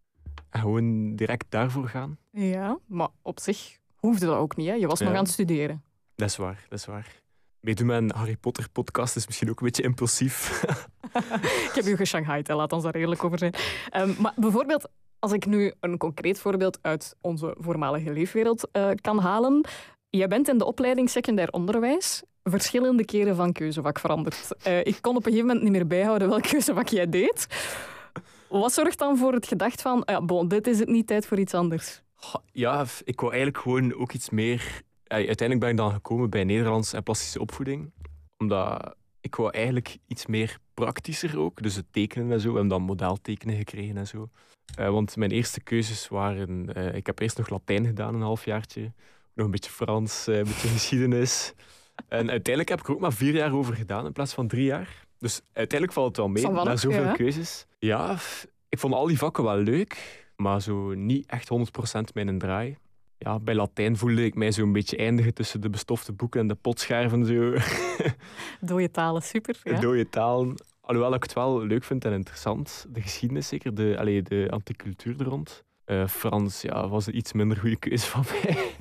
En 0.51 0.61
gewoon 0.61 1.17
direct 1.17 1.45
daarvoor 1.49 1.89
gaan. 1.89 2.19
ja, 2.31 2.79
maar 2.87 3.09
op 3.23 3.41
zich 3.41 3.79
hoefde 3.95 4.27
dat 4.27 4.37
ook 4.37 4.57
niet. 4.57 4.69
Hè? 4.69 4.75
Je 4.75 4.87
was 4.87 5.01
nog 5.01 5.09
aan 5.09 5.17
het 5.17 5.29
studeren. 5.29 5.83
Dat 6.15 6.29
is 6.29 6.37
waar, 6.37 6.67
dat 6.69 6.79
is 6.79 6.85
waar. 6.85 7.23
Meedoen 7.61 7.87
met 7.87 7.97
een 7.97 8.11
Harry 8.11 8.37
Potter 8.37 8.69
podcast 8.73 9.17
is 9.17 9.27
misschien 9.27 9.51
ook 9.51 9.61
een 9.61 9.67
beetje 9.67 9.83
impulsief. 9.83 10.63
Ik 11.69 11.71
heb 11.75 11.85
u 11.85 11.97
geshanghaaid, 11.97 12.49
laat 12.49 12.73
ons 12.73 12.83
daar 12.83 12.95
eerlijk 12.95 13.25
over 13.25 13.39
zijn. 13.39 13.55
Ehm, 13.91 14.23
maar 14.23 14.33
bijvoorbeeld, 14.37 14.89
als 15.19 15.33
ik 15.33 15.47
nu 15.47 15.73
een 15.81 15.99
concreet 15.99 16.39
voorbeeld 16.39 16.79
uit 16.83 17.17
onze 17.21 17.55
voormalige 17.59 18.13
leefwereld 18.13 18.71
eh, 18.71 18.91
kan 19.01 19.19
halen. 19.19 19.65
Jij 20.11 20.29
bent 20.29 20.49
in 20.49 20.59
de 20.59 20.65
opleiding 20.65 21.11
secundair 21.11 21.51
onderwijs 21.51 22.23
verschillende 22.51 23.05
keren 23.05 23.37
van 23.37 23.53
keuzevak 23.53 23.99
veranderd. 23.99 24.49
Eh, 24.63 24.79
ik 24.79 24.99
kon 25.01 25.17
op 25.17 25.27
een 25.27 25.33
gegeven 25.33 25.47
moment 25.47 25.63
niet 25.63 25.73
meer 25.73 25.87
bijhouden 25.87 26.29
welk 26.29 26.43
keuzevak 26.53 26.89
jij 26.89 27.09
deed. 27.09 27.47
Wat 28.49 28.73
zorgt 28.73 28.99
dan 28.99 29.19
voor 29.19 29.33
het 29.33 29.47
gedacht 29.47 29.83
van, 29.83 30.03
ja, 30.07 30.23
bon, 30.23 30.49
dit 30.49 30.67
is 30.67 30.79
het 30.79 30.89
niet 30.89 31.07
tijd 31.07 31.27
voor 31.27 31.39
iets 31.39 31.55
anders? 31.55 32.03
Ja, 32.53 32.87
ik 33.05 33.21
wou 33.21 33.33
eigenlijk 33.33 33.63
gewoon 33.63 33.95
ook 33.95 34.13
iets 34.13 34.31
meer... 34.31 34.83
Ja, 35.05 35.17
uiteindelijk 35.17 35.61
ben 35.61 35.71
ik 35.71 35.77
dan 35.77 35.93
gekomen 35.93 36.31
bij 36.31 36.45
Nederlands 36.45 36.93
en 36.93 37.03
plastische 37.03 37.41
opvoeding. 37.41 37.93
Omdat 38.37 38.95
ik 39.21 39.35
wou 39.35 39.51
eigenlijk 39.51 39.97
iets 40.07 40.27
meer 40.27 40.59
praktischer 40.75 41.39
ook. 41.39 41.63
Dus 41.63 41.75
het 41.75 41.87
tekenen 41.91 42.33
en 42.33 42.41
zo. 42.41 42.49
We 42.49 42.53
hebben 42.53 42.69
dan 42.79 42.83
modeltekenen 42.83 43.57
gekregen 43.57 43.97
en 43.97 44.07
zo. 44.07 44.29
Eh, 44.77 44.91
want 44.91 45.17
mijn 45.17 45.31
eerste 45.31 45.61
keuzes 45.61 46.09
waren... 46.09 46.75
eh, 46.75 46.95
ik 46.95 47.07
heb 47.07 47.19
eerst 47.19 47.39
nog 47.39 47.49
Latijn 47.49 47.87
gedaan, 47.87 48.15
een 48.15 48.21
halfjaartje. 48.21 48.93
Nog 49.35 49.47
een 49.47 49.53
beetje 49.53 49.71
Frans, 49.71 50.27
eh, 50.27 50.37
een 50.37 50.45
beetje 50.45 50.69
geschiedenis. 50.79 51.53
En 52.09 52.31
uiteindelijk 52.31 52.69
heb 52.69 52.81
ik 52.81 52.87
er 52.87 52.93
ook 52.93 53.01
maar 53.01 53.13
vier 53.13 53.35
jaar 53.35 53.53
over 53.53 53.75
gedaan 53.75 54.07
in 54.07 54.13
plaats 54.13 54.35
van 54.35 54.49
drie 54.49 54.65
jaar. 54.65 55.07
Dus 55.19 55.41
uiteindelijk 55.53 55.93
valt 55.93 56.07
het 56.07 56.17
wel 56.17 56.29
mee, 56.29 56.43
wel 56.43 56.65
na 56.65 56.77
zoveel 56.77 57.13
keuzes. 57.13 57.67
Ja, 57.79 58.17
ik 58.69 58.79
vond 58.79 58.95
al 58.95 59.07
die 59.07 59.19
vakken 59.19 59.45
wel 59.45 59.57
leuk, 59.57 60.25
maar 60.37 60.63
zo 60.63 60.95
niet 60.95 61.27
echt 61.27 61.49
100% 61.99 62.01
mijn 62.15 62.39
draai. 62.39 62.77
Ja, 63.19 63.39
bij 63.39 63.55
Latijn 63.55 63.97
voelde 63.97 64.25
ik 64.25 64.35
mij 64.35 64.53
zo 64.53 64.63
een 64.63 64.73
beetje 64.73 64.97
eindigen 64.97 65.35
tussen 65.35 65.61
de 65.61 65.71
bestofte 65.71 66.13
boeken 66.13 66.41
en 66.41 66.47
de 66.47 66.55
potscherven. 66.55 67.27
Zo. 67.27 67.55
Dode 68.69 68.91
talen, 68.91 69.23
super. 69.23 69.61
Ja? 69.63 69.81
Dode 69.81 70.09
talen. 70.09 70.55
Alhoewel 70.81 71.15
ik 71.15 71.23
het 71.23 71.33
wel 71.33 71.65
leuk 71.65 71.85
vind 71.85 72.05
en 72.05 72.13
interessant. 72.13 72.87
De 72.89 73.01
geschiedenis 73.01 73.49
zeker, 73.49 73.75
de, 73.75 73.97
allee, 73.99 74.23
de 74.23 74.47
antieke 74.51 74.85
cultuur 74.85 75.21
er 75.21 75.27
rond. 75.27 75.65
Eh, 75.85 76.07
Frans 76.07 76.63
ja, 76.63 76.89
was 76.89 77.07
een 77.07 77.17
iets 77.17 77.33
minder 77.33 77.57
goede 77.57 77.77
keuze 77.77 78.07
van 78.07 78.25
mij. 78.33 78.75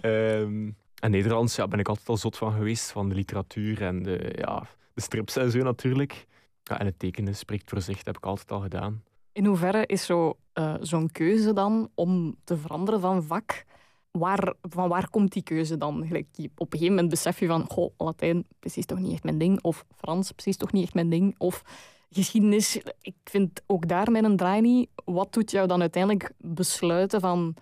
Ehm, 0.00 0.70
en 1.00 1.10
Nederlands 1.10 1.56
ja, 1.56 1.68
ben 1.68 1.78
ik 1.78 1.88
altijd 1.88 2.08
al 2.08 2.16
zot 2.16 2.36
van 2.36 2.52
geweest, 2.52 2.90
van 2.90 3.08
de 3.08 3.14
literatuur 3.14 3.82
en 3.82 4.02
de, 4.02 4.34
ja, 4.36 4.66
de 4.94 5.00
strips 5.00 5.36
en 5.36 5.50
zo 5.50 5.62
natuurlijk. 5.62 6.26
Ja, 6.62 6.78
en 6.78 6.86
het 6.86 6.98
tekenen 6.98 7.36
spreekt 7.36 7.70
voor 7.70 7.80
zich, 7.80 7.96
dat 7.96 8.06
heb 8.06 8.16
ik 8.16 8.26
altijd 8.26 8.50
al 8.50 8.60
gedaan. 8.60 9.02
In 9.32 9.44
hoeverre 9.44 9.86
is 9.86 10.10
eh, 10.52 10.74
zo'n 10.80 11.10
keuze 11.10 11.52
dan 11.52 11.90
om 11.94 12.36
te 12.44 12.56
veranderen 12.56 13.00
van 13.00 13.22
vak? 13.22 13.64
Waar, 14.10 14.54
van 14.62 14.88
waar 14.88 15.10
komt 15.10 15.32
die 15.32 15.42
keuze 15.42 15.76
dan? 15.76 16.06
Gelijk, 16.06 16.26
op 16.36 16.72
een 16.72 16.78
gegeven 16.78 16.94
moment 16.94 17.08
besef 17.08 17.40
je 17.40 17.46
van, 17.46 17.64
goh, 17.70 17.92
Latijn, 17.96 18.46
precies 18.58 18.86
toch 18.86 18.98
niet 18.98 19.12
echt 19.12 19.24
mijn 19.24 19.38
ding. 19.38 19.62
Of 19.62 19.84
Frans, 19.96 20.32
precies 20.32 20.56
toch 20.56 20.72
niet 20.72 20.82
echt 20.82 20.94
mijn 20.94 21.08
ding. 21.08 21.34
Of 21.38 21.62
geschiedenis, 22.10 22.80
ik 23.00 23.14
vind 23.24 23.62
ook 23.66 23.88
daar 23.88 24.10
mijn 24.10 24.36
draai 24.36 24.60
niet. 24.60 24.90
Wat 25.04 25.32
doet 25.32 25.50
jou 25.50 25.66
dan 25.66 25.80
uiteindelijk 25.80 26.32
besluiten 26.38 27.20
van, 27.20 27.54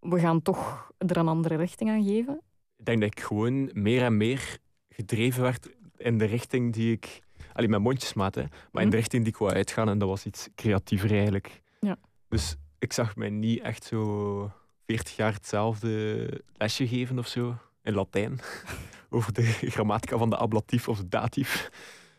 we 0.00 0.18
gaan 0.20 0.42
toch 0.42 0.90
er 0.98 1.16
een 1.16 1.28
andere 1.28 1.56
richting 1.56 1.90
aan 1.90 2.04
geven? 2.04 2.40
Ik 2.76 2.84
denk 2.84 3.00
dat 3.00 3.10
ik 3.10 3.20
gewoon 3.20 3.70
meer 3.72 4.02
en 4.02 4.16
meer 4.16 4.58
gedreven 4.88 5.42
werd 5.42 5.68
in 5.96 6.18
de 6.18 6.24
richting 6.24 6.72
die 6.72 6.92
ik... 6.92 7.20
Alleen 7.52 7.70
mijn 7.70 7.82
mondjesmaat, 7.82 8.34
hè, 8.34 8.42
maar 8.42 8.82
in 8.82 8.88
de 8.90 8.96
Mhm. 8.96 8.96
richting 8.96 9.22
die 9.24 9.32
ik 9.32 9.38
wou 9.38 9.52
uitgaan. 9.52 9.88
En 9.88 9.98
dat 9.98 10.08
was 10.08 10.26
iets 10.26 10.48
creatiever 10.54 11.10
eigenlijk. 11.10 11.62
Ja. 11.80 11.96
Dus 12.28 12.56
ik 12.78 12.92
zag 12.92 13.16
mij 13.16 13.30
niet 13.30 13.60
echt 13.60 13.84
zo 13.84 14.50
40 14.86 15.16
jaar 15.16 15.32
hetzelfde 15.32 16.28
lesje 16.56 16.88
geven 16.88 17.18
of 17.18 17.26
zo. 17.26 17.54
In 17.82 17.94
Latijn. 17.94 18.38
Over 19.10 19.32
de 19.32 19.42
grammatica 19.42 20.16
van 20.18 20.30
de 20.30 20.36
ablatief 20.36 20.88
of 20.88 20.98
de 20.98 21.08
datief. 21.08 21.70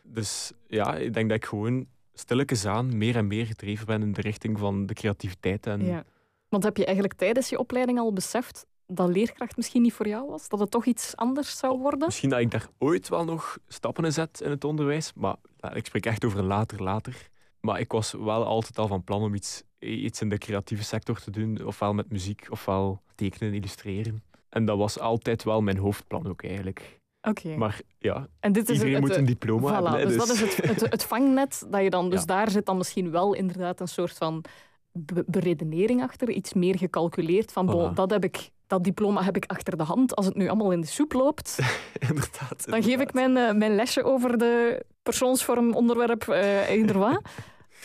Dus 0.02 0.52
ja, 0.68 0.96
ik 0.96 1.14
denk 1.14 1.28
dat 1.28 1.36
ik 1.38 1.44
gewoon 1.44 1.86
stilletjes 2.14 2.66
aan 2.66 2.96
meer 2.98 3.16
en 3.16 3.26
meer 3.26 3.46
gedreven 3.46 3.86
ben 3.86 4.02
in 4.02 4.12
de 4.12 4.20
richting 4.20 4.58
van 4.58 4.86
de 4.86 4.94
creativiteit. 4.94 5.66
En 5.66 5.84
Ja. 5.84 6.04
Want 6.50 6.62
heb 6.64 6.76
je 6.76 6.84
eigenlijk 6.84 7.14
tijdens 7.18 7.48
je 7.48 7.58
opleiding 7.58 7.98
al 7.98 8.12
beseft 8.12 8.66
dat 8.86 9.08
leerkracht 9.08 9.56
misschien 9.56 9.82
niet 9.82 9.92
voor 9.92 10.08
jou 10.08 10.30
was? 10.30 10.48
Dat 10.48 10.60
het 10.60 10.70
toch 10.70 10.84
iets 10.84 11.16
anders 11.16 11.58
zou 11.58 11.78
worden? 11.78 12.06
Misschien 12.06 12.30
dat 12.30 12.40
ik 12.40 12.50
daar 12.50 12.68
ooit 12.78 13.08
wel 13.08 13.24
nog 13.24 13.58
stappen 13.68 14.04
in 14.04 14.12
zet 14.12 14.40
in 14.40 14.50
het 14.50 14.64
onderwijs, 14.64 15.12
maar 15.14 15.36
ik 15.74 15.86
spreek 15.86 16.06
echt 16.06 16.24
over 16.24 16.42
later, 16.42 16.82
later. 16.82 17.28
Maar 17.60 17.80
ik 17.80 17.92
was 17.92 18.12
wel 18.12 18.44
altijd 18.44 18.78
al 18.78 18.86
van 18.88 19.04
plan 19.04 19.22
om 19.22 19.34
iets, 19.34 19.62
iets 19.78 20.20
in 20.20 20.28
de 20.28 20.38
creatieve 20.38 20.84
sector 20.84 21.20
te 21.20 21.30
doen, 21.30 21.64
ofwel 21.66 21.94
met 21.94 22.10
muziek, 22.10 22.46
ofwel 22.50 23.02
tekenen, 23.14 23.54
illustreren. 23.54 24.22
En 24.48 24.64
dat 24.64 24.78
was 24.78 24.98
altijd 24.98 25.42
wel 25.44 25.60
mijn 25.60 25.78
hoofdplan 25.78 26.28
ook 26.28 26.44
eigenlijk. 26.44 26.98
Oké. 27.22 27.56
Maar 27.56 27.80
ja, 27.98 28.26
En 28.40 28.52
dit 28.52 28.68
is 28.68 28.74
iedereen 28.74 28.94
het, 28.94 29.02
moet 29.02 29.16
een 29.16 29.24
diploma 29.24 29.68
Voilà, 29.70 29.72
hebben. 29.72 29.92
hè, 29.92 30.06
dus, 30.06 30.16
dus 30.16 30.26
dat 30.26 30.36
is 30.36 30.40
het, 30.40 30.56
het, 30.80 30.90
het 30.90 31.04
vangnet 31.04 31.66
dat 31.70 31.82
je 31.82 31.90
dan. 31.90 32.10
Dus 32.10 32.20
Ja. 32.20 32.26
daar 32.26 32.50
zit 32.50 32.66
dan 32.66 32.76
misschien 32.76 33.10
wel 33.10 33.34
inderdaad 33.34 33.80
een 33.80 33.88
soort 33.88 34.12
van 34.12 34.44
be- 34.92 35.24
beredenering 35.26 36.02
achter, 36.02 36.30
iets 36.30 36.52
meer 36.54 36.78
gecalculeerd 36.78 37.52
van 37.52 37.66
bon, 37.66 37.90
Voilà. 37.90 37.94
dat, 37.94 38.10
heb 38.10 38.24
ik, 38.24 38.50
dat 38.66 38.84
diploma 38.84 39.22
heb 39.22 39.36
ik 39.36 39.44
achter 39.46 39.76
de 39.76 39.82
hand. 39.82 40.16
Als 40.16 40.26
het 40.26 40.34
nu 40.36 40.48
allemaal 40.48 40.70
in 40.72 40.80
de 40.80 40.86
soep 40.86 41.12
loopt, 41.12 41.58
inderdaad. 42.08 42.64
dan 42.70 42.82
geef 42.82 43.00
ik 43.00 43.12
mijn, 43.12 43.36
eh, 43.36 43.52
mijn 43.54 43.74
lesje 43.74 44.02
over 44.04 44.38
de 44.38 44.84
persoonsvorm, 45.02 45.72
onderwerp, 45.74 46.28
eender 46.68 46.98
wat. 46.98 47.20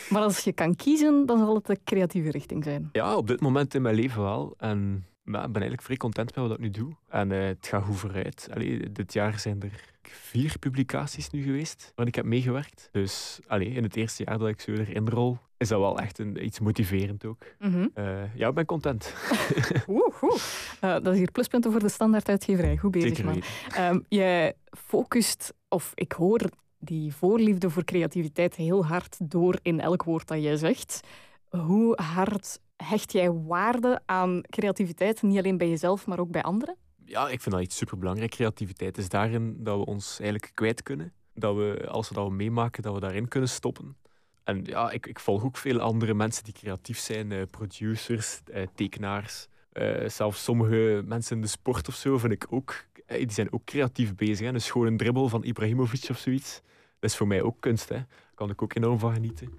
Maar 0.08 0.22
als 0.22 0.38
je 0.38 0.52
kan 0.52 0.74
kiezen, 0.76 1.26
dan 1.26 1.38
zal 1.38 1.54
het 1.54 1.66
de 1.66 1.78
creatieve 1.84 2.30
richting 2.30 2.64
zijn. 2.64 2.88
Ja, 2.92 3.16
op 3.16 3.26
dit 3.26 3.40
moment 3.40 3.74
in 3.74 3.82
mijn 3.82 3.94
leven 3.94 4.22
wel. 4.22 4.54
En 4.58 5.06
ja, 5.26 5.38
ik 5.38 5.52
ben 5.52 5.62
eigenlijk 5.62 5.82
vrij 5.82 5.96
content 5.96 6.34
met 6.34 6.44
wat 6.44 6.54
ik 6.54 6.58
nu 6.58 6.70
doe. 6.70 6.92
En 7.08 7.32
eh, 7.32 7.46
het 7.46 7.66
gaat 7.66 7.84
goed 7.84 7.96
vooruit. 7.96 8.48
Allee, 8.54 8.92
dit 8.92 9.12
jaar 9.12 9.38
zijn 9.38 9.62
er 9.62 9.94
vier 10.02 10.58
publicaties 10.58 11.30
nu 11.30 11.42
geweest 11.42 11.92
waar 11.94 12.06
ik 12.06 12.14
heb 12.14 12.24
meegewerkt. 12.24 12.88
Dus 12.92 13.38
allee, 13.46 13.68
in 13.68 13.82
het 13.82 13.96
eerste 13.96 14.24
jaar 14.24 14.38
dat 14.38 14.48
ik 14.48 14.60
zo 14.60 14.72
erin 14.72 15.08
rol, 15.08 15.38
is 15.56 15.68
dat 15.68 15.80
wel 15.80 15.98
echt 15.98 16.18
een, 16.18 16.44
iets 16.44 16.60
motiverend 16.60 17.24
ook. 17.24 17.44
Mhm. 17.58 17.88
Eh, 17.94 18.34
ja, 18.34 18.48
ik 18.48 18.54
ben 18.54 18.64
content. 18.64 19.14
Oeh, 19.88 20.14
goed. 20.14 20.76
Eh, 20.80 20.92
dat 20.92 21.06
is 21.06 21.18
hier 21.18 21.30
pluspunten 21.30 21.70
voor 21.70 21.80
de 21.80 21.88
standaarduitgeverij. 21.88 22.76
Goed 22.76 22.90
bezig, 22.90 23.24
man. 23.24 23.42
Ehm, 23.74 24.00
jij 24.08 24.54
focust, 24.70 25.54
of 25.68 25.92
ik 25.94 26.12
hoor 26.12 26.40
die 26.78 27.14
voorliefde 27.14 27.70
voor 27.70 27.84
creativiteit 27.84 28.54
heel 28.54 28.86
hard 28.86 29.16
door 29.30 29.58
in 29.62 29.80
elk 29.80 30.02
woord 30.02 30.28
dat 30.28 30.42
jij 30.42 30.56
zegt. 30.56 31.00
Hoe 31.48 31.98
hard 32.02 32.58
hecht 32.76 33.12
jij 33.12 33.32
waarde 33.32 34.00
aan 34.06 34.40
creativiteit, 34.42 35.22
niet 35.22 35.38
alleen 35.38 35.58
bij 35.58 35.68
jezelf, 35.68 36.06
maar 36.06 36.18
ook 36.18 36.30
bij 36.30 36.42
anderen? 36.42 36.76
Ja, 37.04 37.28
ik 37.28 37.40
vind 37.40 37.54
dat 37.54 37.64
iets 37.64 37.76
superbelangrijk. 37.76 38.30
Creativiteit 38.30 38.98
is 38.98 39.08
daarin 39.08 39.56
dat 39.64 39.78
we 39.78 39.84
ons 39.84 40.18
eigenlijk 40.20 40.50
kwijt 40.54 40.82
kunnen. 40.82 41.12
Dat 41.34 41.56
we, 41.56 41.86
als 41.88 42.08
we 42.08 42.14
dat 42.14 42.30
meemaken, 42.30 42.82
dat 42.82 42.94
we 42.94 43.00
daarin 43.00 43.28
kunnen 43.28 43.48
stoppen. 43.48 43.96
En 44.44 44.64
ja, 44.64 44.90
ik, 44.90 45.06
ik 45.06 45.18
volg 45.20 45.44
ook 45.44 45.56
veel 45.56 45.80
andere 45.80 46.14
mensen 46.14 46.44
die 46.44 46.52
creatief 46.52 46.98
zijn. 46.98 47.32
eh, 47.32 47.42
producers, 47.50 48.40
eh, 48.52 48.66
tekenaars. 48.74 49.46
eh, 49.72 50.08
zelfs 50.08 50.42
sommige 50.44 51.02
mensen 51.04 51.36
in 51.36 51.42
de 51.42 51.48
sport 51.48 51.88
of 51.88 51.94
zo 51.94 52.18
vind 52.18 52.32
ik 52.32 52.46
ook... 52.50 52.84
die 53.06 53.32
zijn 53.32 53.52
ook 53.52 53.64
creatief 53.64 54.14
bezig. 54.14 54.46
Hè. 54.46 54.52
Dus 54.52 54.70
gewoon 54.70 54.86
een 54.86 54.96
dribbel 54.96 55.28
van 55.28 55.44
Ibrahimovic 55.44 56.06
of 56.10 56.18
zoiets. 56.18 56.60
Dat 56.98 57.10
is 57.10 57.16
voor 57.16 57.26
mij 57.26 57.42
ook 57.42 57.60
kunst. 57.60 57.88
Hè. 57.88 57.94
Daar 57.96 58.06
kan 58.34 58.50
ik 58.50 58.62
ook 58.62 58.74
enorm 58.74 58.98
van 58.98 59.12
genieten. 59.14 59.52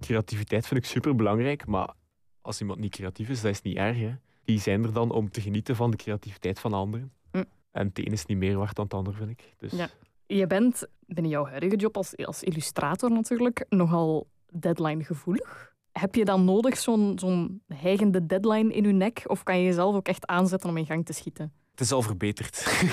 Creativiteit 0.00 0.66
vind 0.66 0.80
ik 0.80 0.86
superbelangrijk. 0.90 1.66
Maar 1.66 1.92
als 2.44 2.60
iemand 2.60 2.78
niet 2.78 2.92
creatief 2.92 3.28
is, 3.28 3.40
dat 3.40 3.50
is 3.50 3.62
niet 3.62 3.76
erg. 3.76 3.98
Hè. 3.98 4.14
Die 4.44 4.60
zijn 4.60 4.84
er 4.84 4.92
dan 4.92 5.10
om 5.10 5.30
te 5.30 5.40
genieten 5.40 5.76
van 5.76 5.90
de 5.90 5.96
creativiteit 5.96 6.60
van 6.60 6.72
anderen. 6.72 7.12
Hm. 7.30 7.42
En 7.70 7.86
het 7.86 7.98
een 7.98 8.04
is 8.12 8.26
niet 8.26 8.38
meer 8.38 8.56
waard 8.56 8.76
dan 8.76 8.84
het 8.84 8.94
ander, 8.94 9.14
vind 9.14 9.30
ik. 9.30 9.54
Dus 9.58 9.72
Ja. 9.72 9.88
Je 10.26 10.46
bent 10.46 10.86
binnen 11.06 11.32
jouw 11.32 11.46
huidige 11.46 11.76
job 11.76 11.96
als, 11.96 12.16
als 12.16 12.42
illustrator 12.42 13.10
natuurlijk 13.10 13.64
nogal 13.68 14.28
deadline-gevoelig. 14.52 15.72
Heb 15.92 16.14
je 16.14 16.24
dan 16.24 16.44
nodig 16.44 16.78
zo'n 16.78 17.18
zo'n 17.18 17.62
hijgende 17.68 18.26
deadline 18.26 18.72
in 18.72 18.84
je 18.84 18.92
nek? 18.92 19.22
Of 19.26 19.42
kan 19.42 19.58
je 19.58 19.64
jezelf 19.64 19.94
ook 19.94 20.06
echt 20.08 20.26
aanzetten 20.26 20.68
om 20.70 20.76
in 20.76 20.86
gang 20.86 21.06
te 21.06 21.12
schieten? 21.12 21.52
het 21.70 21.80
is 21.80 21.92
al 21.92 22.02
verbeterd. 22.02 22.66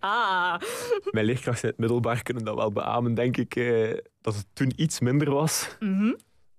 ah, 0.00 0.60
Mijn 1.10 1.26
leerkrachten 1.26 1.62
in 1.62 1.68
het 1.68 1.78
middelbaar 1.78 2.22
kunnen 2.22 2.44
dat 2.44 2.54
wel 2.54 2.72
beamen, 2.72 3.14
denk 3.14 3.36
ik. 3.36 3.56
eh, 3.56 3.98
dat 4.20 4.34
het 4.34 4.46
toen 4.52 4.72
iets 4.76 5.00
minder 5.00 5.30
was. 5.30 5.76
Mhm. 5.78 6.12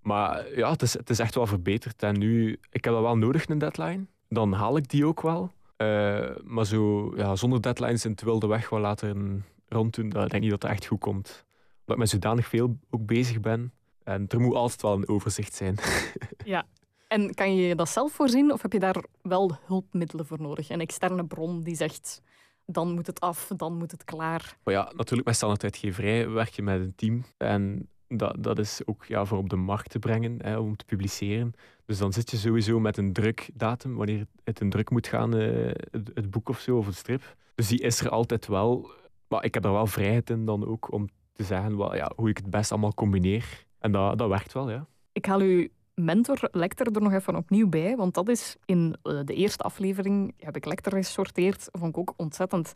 Maar 0.05 0.57
ja, 0.57 0.71
het 0.71 0.81
is, 0.81 0.93
het 0.93 1.09
is 1.09 1.19
echt 1.19 1.35
wel 1.35 1.47
verbeterd. 1.47 2.03
En 2.03 2.19
nu, 2.19 2.51
ik 2.51 2.83
heb 2.83 2.93
dat 2.93 3.01
wel 3.01 3.17
nodig, 3.17 3.47
een 3.47 3.57
deadline. 3.57 4.05
Dan 4.29 4.53
haal 4.53 4.77
ik 4.77 4.89
die 4.89 5.05
ook 5.05 5.21
wel. 5.21 5.51
Uh, 5.77 6.29
maar 6.43 6.65
zo, 6.65 7.13
ja, 7.15 7.35
zonder 7.35 7.61
deadlines 7.61 8.05
in 8.05 8.11
het 8.11 8.21
wilde 8.21 8.47
weg 8.47 8.69
wel 8.69 8.79
laten 8.79 9.45
ronddoen, 9.67 10.09
dat 10.09 10.19
denk 10.19 10.33
ik 10.33 10.41
niet 10.41 10.49
dat 10.49 10.61
dat 10.61 10.71
echt 10.71 10.85
goed 10.85 10.99
komt. 10.99 11.45
Omdat 11.79 11.95
ik 11.95 11.97
met 11.97 12.09
zodanig 12.09 12.47
veel 12.47 12.77
ook 12.89 13.05
bezig 13.05 13.39
ben. 13.39 13.73
En 14.03 14.25
er 14.27 14.39
moet 14.39 14.55
altijd 14.55 14.81
wel 14.81 14.93
een 14.93 15.07
overzicht 15.07 15.53
zijn. 15.53 15.77
ja, 16.43 16.65
en 17.07 17.33
kan 17.33 17.55
je 17.55 17.75
dat 17.75 17.89
zelf 17.89 18.11
voorzien 18.11 18.51
of 18.51 18.61
heb 18.61 18.73
je 18.73 18.79
daar 18.79 19.03
wel 19.21 19.57
hulpmiddelen 19.65 20.25
voor 20.25 20.41
nodig? 20.41 20.69
Een 20.69 20.81
externe 20.81 21.25
bron 21.25 21.63
die 21.63 21.75
zegt 21.75 22.21
dan 22.65 22.93
moet 22.93 23.07
het 23.07 23.19
af, 23.19 23.51
dan 23.55 23.77
moet 23.77 23.91
het 23.91 24.03
klaar. 24.03 24.57
Oh 24.63 24.73
ja, 24.73 24.91
natuurlijk 24.95 25.41
met 25.41 25.63
uitgeverij 25.63 26.29
werk 26.29 26.49
je 26.49 26.61
met 26.61 26.79
een 26.79 26.95
team. 26.95 27.23
En 27.37 27.89
dat, 28.07 28.35
dat 28.39 28.59
is 28.59 28.81
ook 28.85 29.05
ja, 29.05 29.25
voor 29.25 29.37
op 29.37 29.49
de 29.49 29.55
markt 29.55 29.89
te 29.89 29.99
brengen, 29.99 30.37
hè, 30.41 30.57
om 30.57 30.75
te 30.75 30.85
publiceren. 30.85 31.53
Dus 31.85 31.97
dan 31.97 32.13
zit 32.13 32.31
je 32.31 32.37
sowieso 32.37 32.79
met 32.79 32.97
een 32.97 33.13
drukdatum, 33.13 33.95
wanneer 33.95 34.25
het 34.43 34.61
in 34.61 34.69
druk 34.69 34.89
moet 34.89 35.07
gaan, 35.07 35.35
uh, 35.35 35.71
het, 35.91 36.29
boek 36.29 36.49
of 36.49 36.59
zo, 36.59 36.77
of 36.77 36.85
het 36.85 36.95
strip. 36.95 37.35
Dus 37.55 37.67
die 37.67 37.81
is 37.81 37.99
er 37.99 38.09
altijd 38.09 38.47
wel. 38.47 38.89
Maar 39.27 39.43
ik 39.43 39.53
heb 39.53 39.65
er 39.65 39.71
wel 39.71 39.87
vrijheid 39.87 40.29
in 40.29 40.45
dan 40.45 40.65
ook 40.65 40.91
om 40.91 41.07
te 41.33 41.43
zeggen 41.43 41.77
wel, 41.77 41.95
ja, 41.95 42.11
hoe 42.15 42.29
ik 42.29 42.37
het 42.37 42.49
best 42.49 42.71
allemaal 42.71 42.93
combineer. 42.93 43.65
En 43.79 43.91
dat, 43.91 44.17
dat 44.17 44.29
werkt 44.29 44.53
wel, 44.53 44.69
ja. 44.69 44.87
Ik 45.11 45.25
haal 45.25 45.41
u 45.41 45.71
mentor 45.95 46.37
Lecter 46.51 46.91
er 46.91 47.01
nog 47.01 47.13
even 47.13 47.35
opnieuw 47.35 47.67
bij, 47.67 47.95
want 47.95 48.13
dat 48.13 48.29
is 48.29 48.55
in 48.65 48.95
eh, 49.03 49.19
de 49.23 49.33
eerste 49.33 49.63
aflevering, 49.63 50.33
heb 50.39 50.55
ik 50.55 50.65
Lecter 50.65 50.91
gesorteerd, 50.91 51.67
vond 51.71 51.89
ik 51.89 51.97
ook 51.97 52.13
ontzettend 52.17 52.73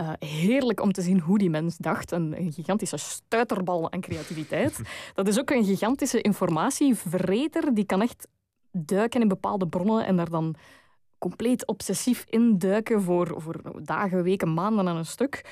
uh, 0.00 0.12
heerlijk 0.18 0.80
om 0.80 0.92
te 0.92 1.02
zien 1.02 1.20
hoe 1.20 1.38
die 1.38 1.50
mens 1.50 1.76
dacht. 1.76 2.10
Een, 2.10 2.40
een 2.40 2.52
gigantische 2.52 2.96
stuiterbal 2.96 3.92
aan 3.92 4.00
creativiteit. 4.00 4.80
Dat 5.14 5.28
is 5.28 5.38
ook 5.38 5.50
een 5.50 5.64
gigantische 5.64 6.20
informatieverreter. 6.20 7.74
Die 7.74 7.84
kan 7.84 8.02
echt 8.02 8.28
duiken 8.70 9.20
in 9.20 9.28
bepaalde 9.28 9.68
bronnen 9.68 10.06
en 10.06 10.16
daar 10.16 10.30
dan 10.30 10.54
compleet 11.18 11.66
obsessief 11.66 12.24
induiken 12.28 13.02
voor, 13.02 13.34
voor 13.36 13.60
dagen, 13.82 14.22
weken, 14.22 14.54
maanden 14.54 14.88
aan 14.88 14.96
een 14.96 15.06
stuk. 15.06 15.44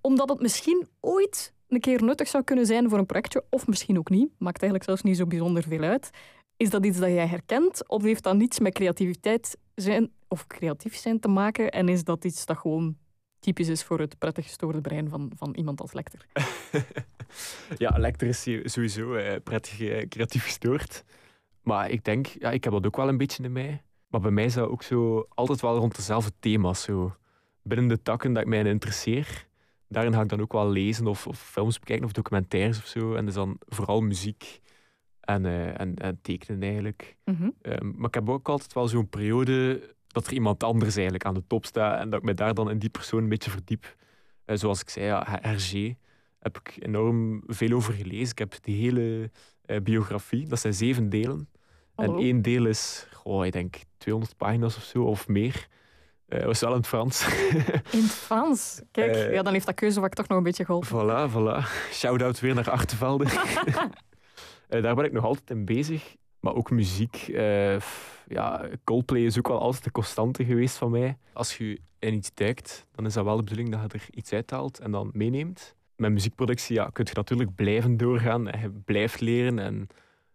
Omdat 0.00 0.28
het 0.28 0.40
misschien 0.40 0.88
ooit 1.00 1.54
een 1.68 1.80
keer 1.80 2.02
nuttig 2.02 2.28
zou 2.28 2.44
kunnen 2.44 2.66
zijn 2.66 2.88
voor 2.88 2.98
een 2.98 3.06
projectje, 3.06 3.44
of 3.50 3.66
misschien 3.66 3.98
ook 3.98 4.10
niet. 4.10 4.30
Maakt 4.38 4.62
eigenlijk 4.62 4.84
zelfs 4.84 5.02
niet 5.02 5.16
zo 5.16 5.26
bijzonder 5.26 5.62
veel 5.62 5.82
uit. 5.82 6.10
Is 6.56 6.70
dat 6.70 6.86
iets 6.86 6.98
dat 6.98 7.08
jij 7.08 7.26
herkent, 7.26 7.88
of 7.88 8.02
heeft 8.02 8.22
dat 8.22 8.36
niets 8.36 8.58
met 8.58 8.74
creativiteit 8.74 9.56
zijn 9.74 10.10
of 10.28 10.46
creatief 10.46 10.96
zijn 10.96 11.20
te 11.20 11.28
maken? 11.28 11.70
En 11.70 11.88
is 11.88 12.04
dat 12.04 12.24
iets 12.24 12.46
dat 12.46 12.58
gewoon 12.58 12.96
typisch 13.38 13.68
is 13.68 13.84
voor 13.84 14.00
het 14.00 14.18
prettig 14.18 14.44
gestoorde 14.44 14.80
brein 14.80 15.08
van, 15.08 15.32
van 15.36 15.54
iemand 15.54 15.80
als 15.80 15.92
Lecter. 15.92 16.26
ja, 17.84 17.98
Lecter 17.98 18.28
is 18.28 18.42
sowieso 18.72 19.14
eh, 19.14 19.40
prettig 19.42 19.80
eh, 19.80 20.08
creatief 20.08 20.44
gestoord. 20.44 21.04
Maar 21.62 21.90
ik 21.90 22.04
denk, 22.04 22.26
ja, 22.26 22.50
ik 22.50 22.64
heb 22.64 22.72
dat 22.72 22.86
ook 22.86 22.96
wel 22.96 23.08
een 23.08 23.16
beetje 23.16 23.42
in 23.42 23.52
mij. 23.52 23.82
Maar 24.08 24.20
bij 24.20 24.30
mij 24.30 24.44
is 24.44 24.54
dat 24.54 24.68
ook 24.68 24.82
zo 24.82 25.26
altijd 25.28 25.60
wel 25.60 25.76
rond 25.76 25.96
dezelfde 25.96 26.32
thema's. 26.40 26.82
Zo. 26.82 27.16
Binnen 27.62 27.88
de 27.88 28.02
takken 28.02 28.32
dat 28.32 28.42
ik 28.42 28.48
mij 28.48 28.64
interesseer, 28.64 29.46
daarin 29.88 30.12
ga 30.12 30.20
ik 30.20 30.28
dan 30.28 30.40
ook 30.40 30.52
wel 30.52 30.70
lezen 30.70 31.06
of, 31.06 31.26
of 31.26 31.40
films 31.40 31.78
bekijken 31.78 32.06
of 32.06 32.12
documentaires 32.12 32.78
of 32.78 32.86
zo. 32.86 33.14
En 33.14 33.24
dus 33.24 33.34
dan 33.34 33.56
vooral 33.66 34.00
muziek 34.00 34.60
en, 35.20 35.44
uh, 35.44 35.80
en, 35.80 35.94
en, 35.94 36.18
tekenen 36.22 36.62
eigenlijk. 36.62 37.16
Mm 37.24 37.56
maar 37.80 38.08
ik 38.08 38.14
heb 38.14 38.28
ook 38.28 38.48
altijd 38.48 38.72
wel 38.72 38.88
zo'n 38.88 39.08
periode 39.08 39.80
dat 40.08 40.26
er 40.26 40.32
iemand 40.32 40.62
anders 40.62 40.94
eigenlijk 40.94 41.24
aan 41.24 41.34
de 41.34 41.46
top 41.46 41.66
staat 41.66 42.00
en 42.00 42.10
dat 42.10 42.18
ik 42.20 42.24
me 42.24 42.34
daar 42.34 42.54
dan 42.54 42.70
in 42.70 42.78
die 42.78 42.88
persoon 42.88 43.22
een 43.22 43.28
beetje 43.28 43.50
verdiep. 43.50 43.96
Uh, 44.46 44.56
zoals 44.56 44.80
ik 44.80 44.88
zei, 44.88 45.06
ja, 45.06 45.26
Hergé 45.40 45.96
heb 46.38 46.58
ik 46.58 46.76
enorm 46.78 47.42
veel 47.46 47.72
over 47.72 47.94
gelezen. 47.94 48.30
Ik 48.30 48.38
heb 48.38 48.54
die 48.60 48.82
hele 48.82 49.30
uh, 49.66 49.80
biografie, 49.80 50.46
dat 50.46 50.60
zijn 50.60 50.74
zeven 50.74 51.08
delen. 51.08 51.48
En 51.94 52.16
één 52.16 52.42
deel 52.42 52.66
is, 52.66 53.06
goh, 53.12 53.46
ik 53.46 53.52
denk 53.52 53.76
200 53.96 54.36
pagina's 54.36 54.76
of 54.76 54.82
zo, 54.82 55.02
of 55.02 55.28
meer. 55.28 55.68
Uh, 56.28 56.44
was 56.44 56.60
wel 56.60 56.70
in 56.70 56.76
het 56.76 56.86
Frans. 56.86 57.26
In 57.90 58.02
het 58.02 58.10
Frans? 58.10 58.80
Kijk, 58.90 59.32
ja, 59.32 59.42
dan 59.42 59.52
heeft 59.52 59.66
dat 59.66 59.74
keuzevak 59.74 60.14
toch 60.14 60.28
nog 60.28 60.38
een 60.38 60.44
beetje 60.44 60.64
geholpen. 60.64 60.88
Voilà, 60.88 61.32
voilà. 61.32 61.90
Shout-out 61.92 62.40
weer 62.40 62.54
naar 62.54 62.70
Achtervelde. 62.70 63.24
daar 64.68 64.94
ben 64.94 65.04
ik 65.04 65.12
nog 65.12 65.24
altijd 65.24 65.50
in 65.50 65.64
bezig. 65.64 66.16
Maar 66.40 66.54
ook 66.54 66.70
muziek. 66.70 67.28
Uh, 67.28 67.80
ja, 68.26 68.68
Coldplay 68.84 69.24
is 69.24 69.38
ook 69.38 69.48
wel 69.48 69.60
altijd 69.60 69.84
de 69.84 69.90
constante 69.90 70.44
geweest 70.44 70.76
van 70.76 70.90
mij. 70.90 71.18
Als 71.32 71.56
je 71.56 71.80
in 71.98 72.14
iets 72.14 72.34
duikt, 72.34 72.86
dan 72.94 73.06
is 73.06 73.12
dat 73.12 73.24
wel 73.24 73.36
de 73.36 73.42
bedoeling 73.42 73.70
dat 73.70 73.80
je 73.80 73.98
er 73.98 74.06
iets 74.10 74.32
uithaalt 74.32 74.78
en 74.78 74.90
dan 74.90 75.10
meeneemt. 75.12 75.76
Met 75.96 76.12
muziekproductie 76.12 76.74
ja, 76.74 76.90
kun 76.92 77.04
je 77.08 77.14
natuurlijk 77.14 77.54
blijven 77.54 77.96
doorgaan 77.96 78.48
en 78.48 78.60
je 78.60 78.70
blijft 78.70 79.20
leren. 79.20 79.58
En 79.58 79.86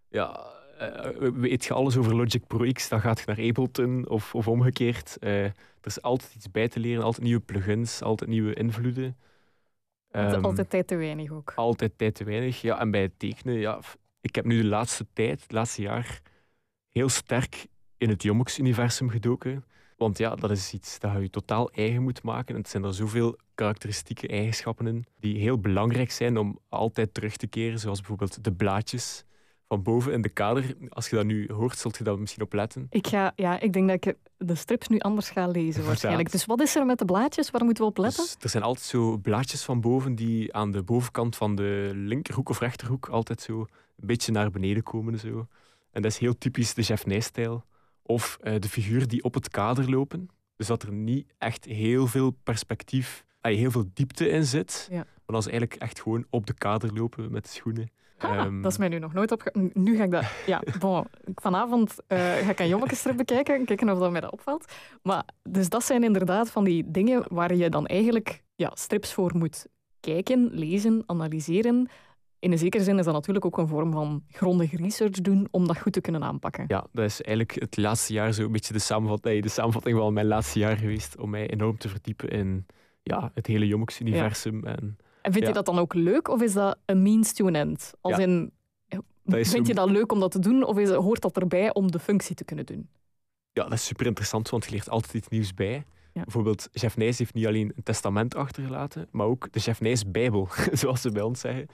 ja, 0.08 0.52
uh, 0.82 1.30
weet 1.34 1.66
je 1.66 1.74
alles 1.74 1.98
over 1.98 2.16
Logic 2.16 2.48
Pro 2.48 2.72
X, 2.72 2.90
dan 2.90 3.02
gaat 3.02 3.20
je 3.20 3.26
naar 3.26 3.48
Ableton 3.48 4.08
of, 4.10 4.36
of 4.36 4.48
omgekeerd. 4.48 5.18
Uh, 5.20 5.44
er 5.44 5.54
is 5.84 6.02
altijd 6.02 6.36
iets 6.36 6.52
bij 6.52 6.68
te 6.68 6.80
leren, 6.80 7.04
altijd 7.04 7.24
nieuwe 7.24 7.42
plugins, 7.42 8.02
altijd 8.02 8.30
nieuwe 8.30 8.54
invloeden. 8.54 9.18
Um, 10.12 10.44
altijd 10.44 10.70
tijd 10.70 10.88
te 10.88 10.96
weinig 10.96 11.32
ook. 11.32 11.52
Altijd 11.56 11.98
tijd 11.98 12.16
te 12.16 12.24
weinig, 12.24 12.62
ja. 12.62 12.80
En 12.80 12.92
bij 12.92 13.02
het 13.02 13.20
tekenen, 13.20 13.56
ja, 13.56 13.80
ik 14.24 14.36
heb 14.36 14.46
nu 14.46 14.62
de 14.62 14.68
laatste 14.68 15.08
tijd, 15.14 15.42
het 15.42 15.52
laatste 15.52 15.82
jaar, 15.82 16.22
heel 16.90 17.10
sterk 17.10 17.68
in 17.98 18.10
het 18.10 18.24
Jommux-universum 18.24 19.10
gedoken. 19.10 19.66
Want 19.98 20.18
ja, 20.18 20.36
dat 20.36 20.52
is 20.52 20.74
iets 20.74 21.00
dat 21.00 21.22
je 21.22 21.30
totaal 21.30 21.72
eigen 21.72 22.04
moet 22.04 22.24
maken. 22.24 22.56
En 22.56 22.62
het 22.62 22.70
zijn 22.70 22.84
er 22.84 22.94
zoveel 22.94 23.38
karakteristieke 23.56 24.28
eigenschappen 24.28 24.88
in 24.88 25.06
die 25.20 25.38
heel 25.38 25.60
belangrijk 25.60 26.12
zijn 26.12 26.38
om 26.38 26.60
altijd 26.70 27.14
terug 27.14 27.36
te 27.36 27.48
keren. 27.48 27.80
Zoals 27.80 28.00
bijvoorbeeld 28.00 28.44
de 28.44 28.54
blaadjes 28.54 29.24
van 29.74 29.84
boven 29.84 30.14
in 30.14 30.22
de 30.22 30.30
kader. 30.30 30.76
Als 30.90 31.10
je 31.10 31.16
dat 31.16 31.26
nu 31.26 31.50
hoort, 31.52 31.78
zult 31.78 31.98
je 31.98 32.04
dat 32.04 32.20
misschien 32.20 32.44
opletten. 32.44 32.88
Ik, 32.90 33.08
ga, 33.08 33.34
ja, 33.36 33.60
ik 33.60 33.74
denk 33.74 33.88
dat 33.88 34.06
ik 34.06 34.16
de 34.38 34.56
strips 34.56 34.88
nu 34.88 35.00
anders 35.00 35.30
ga 35.30 35.48
lezen 35.48 35.86
waarschijnlijk. 35.86 36.32
Dus 36.32 36.46
wat 36.46 36.62
is 36.62 36.76
er 36.76 36.86
met 36.86 37.00
de 37.00 37.06
blaadjes? 37.06 37.52
Waar 37.52 37.64
moeten 37.64 37.84
we 37.84 37.90
op 37.90 37.98
letten? 37.98 38.24
Dus 38.24 38.36
er 38.40 38.50
zijn 38.50 38.64
altijd 38.64 38.86
zo 38.86 39.18
blaadjes 39.18 39.64
van 39.64 39.82
boven 39.82 40.16
die 40.16 40.54
aan 40.54 40.72
de 40.72 40.84
bovenkant 40.84 41.36
van 41.36 41.56
de 41.56 41.92
linkerhoek 41.94 42.50
of 42.50 42.60
rechterhoek 42.60 43.08
altijd 43.08 43.42
zo 43.42 43.60
een 43.60 44.08
beetje 44.08 44.32
naar 44.32 44.52
beneden 44.52 44.84
komen. 44.84 45.20
Zo. 45.20 45.48
En 45.92 46.02
dat 46.02 46.12
is 46.12 46.18
heel 46.18 46.38
typisch 46.38 46.74
de 46.74 46.82
Jeff 46.82 47.04
stijl 47.18 47.66
Of 48.02 48.38
uh, 48.44 48.56
de 48.60 48.70
figuren 48.70 49.08
die 49.08 49.24
op 49.24 49.34
het 49.34 49.50
kader 49.50 49.90
lopen. 49.90 50.30
Dus 50.56 50.68
dat 50.68 50.84
er 50.84 50.92
niet 50.92 51.34
echt 51.38 51.66
heel 51.66 52.08
veel 52.08 52.32
perspectief, 52.44 53.26
heel 53.42 53.72
veel 53.72 53.86
diepte 53.94 54.30
in 54.30 54.46
zit. 54.46 54.88
Ja. 54.92 55.06
Maar 55.26 55.36
als 55.36 55.44
ze 55.44 55.52
eigenlijk 55.52 55.82
echt 55.82 56.02
gewoon 56.02 56.26
op 56.30 56.46
de 56.48 56.54
kader 56.54 56.94
lopen 56.94 57.32
met 57.32 57.44
de 57.44 57.50
schoenen. 57.50 57.92
Um, 58.24 58.62
dat 58.62 58.72
is 58.72 58.78
mij 58.78 58.88
nu 58.88 59.00
nog 59.00 59.14
nooit 59.14 59.32
opge... 59.32 59.72
Nu 59.74 59.98
ga 59.98 60.04
ik 60.04 60.12
dat... 60.12 60.26
Ja, 60.46 60.62
bon, 60.80 61.06
vanavond 61.36 61.96
uh, 62.08 62.18
ga 62.18 62.50
ik 62.50 62.60
een 62.60 62.68
jommekstrip 62.68 63.18
bekijken, 63.18 63.66
kijken 63.66 63.90
of 63.90 64.00
dat 64.00 64.12
mij 64.12 64.22
dat 64.22 64.32
opvalt. 64.32 64.74
Maar, 65.02 65.24
dus 65.44 65.70
dat 65.70 65.84
zijn 65.84 66.04
inderdaad 66.04 66.52
van 66.52 66.64
die 66.64 66.92
dingen 66.92 67.24
waar 67.28 67.56
je 67.56 67.70
dan 67.70 67.86
eigenlijk 67.86 68.44
ja, 68.56 68.72
strips 68.74 69.14
voor 69.14 69.32
moet 69.38 69.68
kijken, 70.00 70.50
lezen, 70.52 71.04
analyseren. 71.06 71.90
In 72.40 72.52
een 72.52 72.58
zekere 72.58 72.84
zin 72.84 73.00
is 73.00 73.06
dat 73.06 73.14
natuurlijk 73.14 73.46
ook 73.46 73.58
een 73.58 73.68
vorm 73.68 73.92
van 73.92 74.24
grondige 74.28 74.78
research 74.78 75.22
doen 75.22 75.48
om 75.52 75.68
dat 75.68 75.78
goed 75.78 75.94
te 75.94 76.02
kunnen 76.02 76.24
aanpakken. 76.24 76.66
Ja, 76.68 76.86
dat 76.92 77.06
is 77.06 77.22
eigenlijk 77.22 77.60
het 77.60 77.78
laatste 77.78 78.14
jaar 78.14 78.34
zo 78.34 78.44
een 78.44 78.52
beetje 78.52 78.74
de 78.74 78.80
samenvatting, 78.80 79.44
de 79.44 79.50
samenvatting 79.50 79.98
van 79.98 80.14
mijn 80.14 80.28
laatste 80.28 80.60
jaar 80.60 80.78
geweest 80.78 81.18
om 81.18 81.30
mij 81.30 81.50
enorm 81.50 81.78
te 81.78 81.90
verdiepen 81.90 82.30
in 82.30 82.66
ja, 83.04 83.32
het 83.34 83.48
hele 83.48 83.68
Jommux-universum. 83.68 84.66
En, 84.66 84.98
en 85.24 85.32
vind 85.32 85.48
je 85.48 85.54
dat 85.54 85.66
dan 85.66 85.80
ook 85.80 85.94
leuk 85.94 86.28
of 86.28 86.42
is 86.42 86.54
dat 86.54 86.78
een 86.86 87.02
means 87.02 87.34
to 87.34 87.48
an 87.48 87.56
end? 87.56 87.94
Als 88.02 88.18
in, 88.18 88.52
vind 89.26 89.68
je 89.68 89.74
dat 89.74 89.90
leuk 89.90 90.12
om 90.12 90.20
dat 90.20 90.32
te 90.32 90.40
doen 90.40 90.64
of 90.64 90.78
is, 90.78 90.90
hoort 90.90 91.22
dat 91.22 91.38
erbij 91.38 91.74
om 91.74 91.92
de 91.92 92.00
functie 92.00 92.36
te 92.36 92.44
kunnen 92.44 92.66
doen? 92.66 92.90
Ja, 93.52 93.64
dat 93.64 93.74
is 93.74 93.86
super 93.86 94.06
interessant, 94.06 94.50
want 94.50 94.66
je 94.66 94.72
leert 94.72 94.90
altijd 94.90 95.14
iets 95.14 95.28
nieuws 95.28 95.54
bij. 95.54 95.86
Bijvoorbeeld, 96.14 96.70
Jeff 96.72 96.98
Nijs 96.98 97.18
heeft 97.18 97.34
niet 97.34 97.46
alleen 97.46 97.72
een 97.76 97.84
testament 97.84 98.36
achtergelaten, 98.36 99.08
maar 99.12 99.26
ook 99.26 99.52
de 99.52 99.60
Jeff 99.60 99.82
Nijs 99.82 100.12
Bijbel, 100.12 100.48
zoals 100.72 101.02
ze 101.02 101.12
bij 101.12 101.22
ons 101.22 101.40
zeggen. 101.40 101.68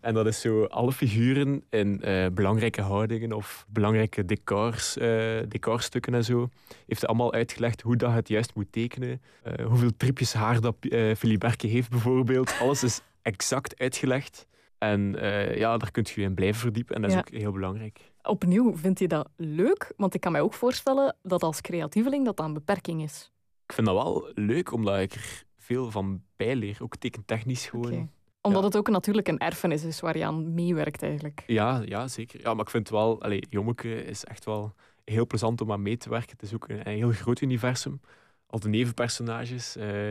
En 0.00 0.14
dat 0.14 0.26
is 0.26 0.40
zo 0.40 0.64
alle 0.64 0.92
figuren 0.92 1.64
in 1.70 2.00
uh, 2.04 2.26
belangrijke 2.32 2.80
houdingen 2.80 3.32
of 3.32 3.66
belangrijke 3.68 4.24
decors, 4.24 4.96
uh, 4.96 5.04
decorstukken 5.48 6.14
en 6.14 6.24
zo. 6.24 6.48
Heeft 6.86 7.06
allemaal 7.06 7.32
uitgelegd 7.32 7.80
hoe 7.82 7.96
dat 7.96 8.12
het 8.12 8.28
juist 8.28 8.54
moet 8.54 8.72
tekenen. 8.72 9.22
Uh, 9.44 9.66
hoeveel 9.66 9.96
tripjes 9.96 10.32
haar 10.32 10.60
dat 10.60 10.76
Filiberke 11.16 11.66
heeft 11.66 11.90
bijvoorbeeld. 11.90 12.54
Alles 12.60 12.82
is 12.82 13.00
exact 13.22 13.78
uitgelegd. 13.78 14.46
En 14.78 15.16
ja, 15.54 15.76
daar 15.76 15.90
kunt 15.90 16.10
je 16.10 16.20
je 16.20 16.26
in 16.26 16.34
blijven 16.34 16.60
verdiepen 16.60 16.94
en 16.94 17.02
dat 17.02 17.10
is 17.10 17.16
ook 17.16 17.30
heel 17.30 17.52
belangrijk. 17.52 18.12
Opnieuw, 18.22 18.76
vind 18.76 18.98
je 18.98 19.08
dat 19.08 19.28
leuk? 19.36 19.92
Want 19.96 20.14
ik 20.14 20.20
kan 20.20 20.32
mij 20.32 20.40
ook 20.40 20.54
voorstellen 20.54 21.16
dat 21.22 21.42
als 21.42 21.60
creatieveling 21.60 22.24
dat 22.24 22.36
dat 22.36 22.46
een 22.46 22.52
beperking 22.52 23.02
is 23.02 23.30
ik 23.66 23.72
vind 23.72 23.86
dat 23.86 23.96
wel 23.96 24.30
leuk, 24.34 24.72
omdat 24.72 24.98
ik 24.98 25.14
er 25.14 25.44
veel 25.56 25.90
van 25.90 26.22
bijleer. 26.36 26.76
Ook 26.80 26.96
tekentechnisch 26.96 27.66
gewoon. 27.66 28.10
Omdat 28.40 28.62
het 28.62 28.76
ook 28.76 28.88
natuurlijk 28.88 29.28
een 29.28 29.38
erfenis 29.38 29.84
is 29.84 30.00
waar 30.00 30.16
je 30.18 30.24
aan 30.24 30.54
meewerkt 30.54 31.02
eigenlijk. 31.02 31.44
Ja, 31.46 31.82
ja, 31.84 32.08
zeker. 32.08 32.40
Ja, 32.40 32.54
maar 32.54 32.64
ik 32.64 32.70
vind 32.70 32.88
wel... 32.88 33.32
Jommeke 33.50 34.04
is 34.04 34.24
echt 34.24 34.44
wel 34.44 34.74
heel 35.04 35.26
plezant 35.26 35.60
om 35.60 35.72
aan 35.72 35.82
mee 35.82 35.96
te 35.96 36.08
werken. 36.08 36.30
Het 36.30 36.42
is 36.42 36.54
ook 36.54 36.68
een, 36.68 36.86
heel 36.86 37.10
groot 37.10 37.40
universum. 37.40 38.00
Al 38.46 38.58
de 38.58 38.68
nevenpersonages. 38.68 39.76
Uh, 39.76 40.08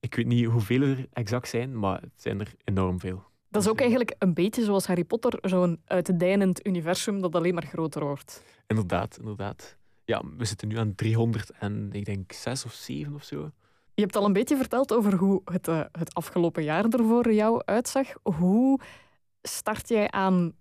ik 0.00 0.14
weet 0.14 0.26
niet 0.26 0.46
hoeveel 0.46 0.82
er 0.82 1.06
exact 1.12 1.48
zijn, 1.48 1.78
maar 1.78 2.00
het 2.00 2.10
zijn 2.16 2.40
er 2.40 2.52
enorm 2.64 3.00
veel. 3.00 3.22
Dat 3.48 3.62
is 3.62 3.68
ook 3.68 3.80
eigenlijk 3.80 4.14
een 4.18 4.34
beetje 4.34 4.64
zoals 4.64 4.86
Harry 4.86 5.04
Potter, 5.04 5.38
zo'n 5.42 5.80
uitdijnend 5.84 6.66
universum 6.66 7.20
dat 7.20 7.34
alleen 7.34 7.54
maar 7.54 7.66
groter 7.66 8.04
wordt. 8.04 8.44
Inderdaad, 8.66 9.18
inderdaad. 9.18 9.76
Ja, 10.10 10.22
we 10.36 10.44
zitten 10.44 10.68
nu 10.68 10.78
aan 10.78 10.94
300 10.94 11.50
en 11.50 11.88
ik 11.92 12.04
denk 12.04 12.32
6 12.32 12.64
of 12.64 12.72
7 12.72 13.14
of 13.14 13.24
zo. 13.24 13.50
Je 13.94 14.02
hebt 14.02 14.16
al 14.16 14.24
een 14.24 14.32
beetje 14.32 14.56
verteld 14.56 14.92
over 14.92 15.14
hoe 15.14 15.40
het, 15.44 15.68
uh, 15.68 15.80
het 15.92 16.14
afgelopen 16.14 16.62
jaar 16.62 16.84
er 16.84 17.04
voor 17.04 17.32
jou 17.32 17.62
uitzag. 17.64 18.06
Hoe 18.22 18.80
start 19.42 19.88
jij 19.88 20.10
aan 20.10 20.52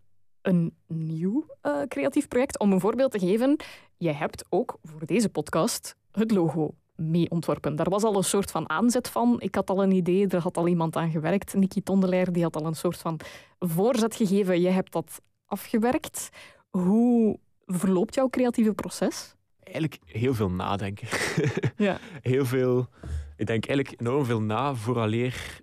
een 0.42 0.76
nieuw 0.88 1.46
uh, 1.64 1.82
creatief 1.82 2.28
project? 2.28 2.60
Om 2.60 2.72
een 2.72 2.80
voorbeeld 2.80 3.12
te 3.12 3.20
geven, 3.20 3.56
jij 3.98 4.14
hebt 4.14 4.46
ook 4.50 4.78
voor 4.84 5.06
deze 5.06 5.30
podcast 5.30 5.96
het 6.12 6.32
logo 6.32 6.74
mee 6.96 7.30
ontworpen. 7.30 7.76
Daar 7.76 7.90
was 7.90 8.04
al 8.04 8.16
een 8.16 8.24
soort 8.24 8.52
van 8.52 8.70
aanzet 8.70 9.10
van. 9.10 9.36
Ik 9.40 9.56
had 9.56 9.70
al 9.70 9.84
een 9.84 9.92
idee, 9.92 10.28
er 10.28 10.42
had 10.42 10.58
al 10.58 10.68
iemand 10.68 10.96
aan 10.96 11.12
gewerkt. 11.12 11.54
Nicky 11.54 11.82
Tondelaar 11.82 12.32
die 12.32 12.44
had 12.44 12.56
al 12.56 12.66
een 12.66 12.76
soort 12.76 12.98
van 12.98 13.20
voorzet 13.60 14.16
gegeven. 14.16 14.62
Jij 14.62 14.72
hebt 14.72 14.92
dat 14.92 15.22
afgewerkt. 15.46 16.30
Hoe 16.70 17.40
verloopt 17.66 18.16
jouw 18.16 18.30
creatieve 18.30 18.74
proces? 18.74 19.38
Eigenlijk 19.72 20.00
heel 20.06 20.34
veel 20.34 20.52
nadenken. 20.52 21.08
Ja. 21.78 22.00
heel 22.22 22.46
veel... 22.46 22.88
Ik 23.36 23.48
denk 23.48 23.66
eigenlijk 23.66 24.02
enorm 24.02 24.26
veel 24.26 24.42
na 24.42 24.76
vooraleer 24.76 25.62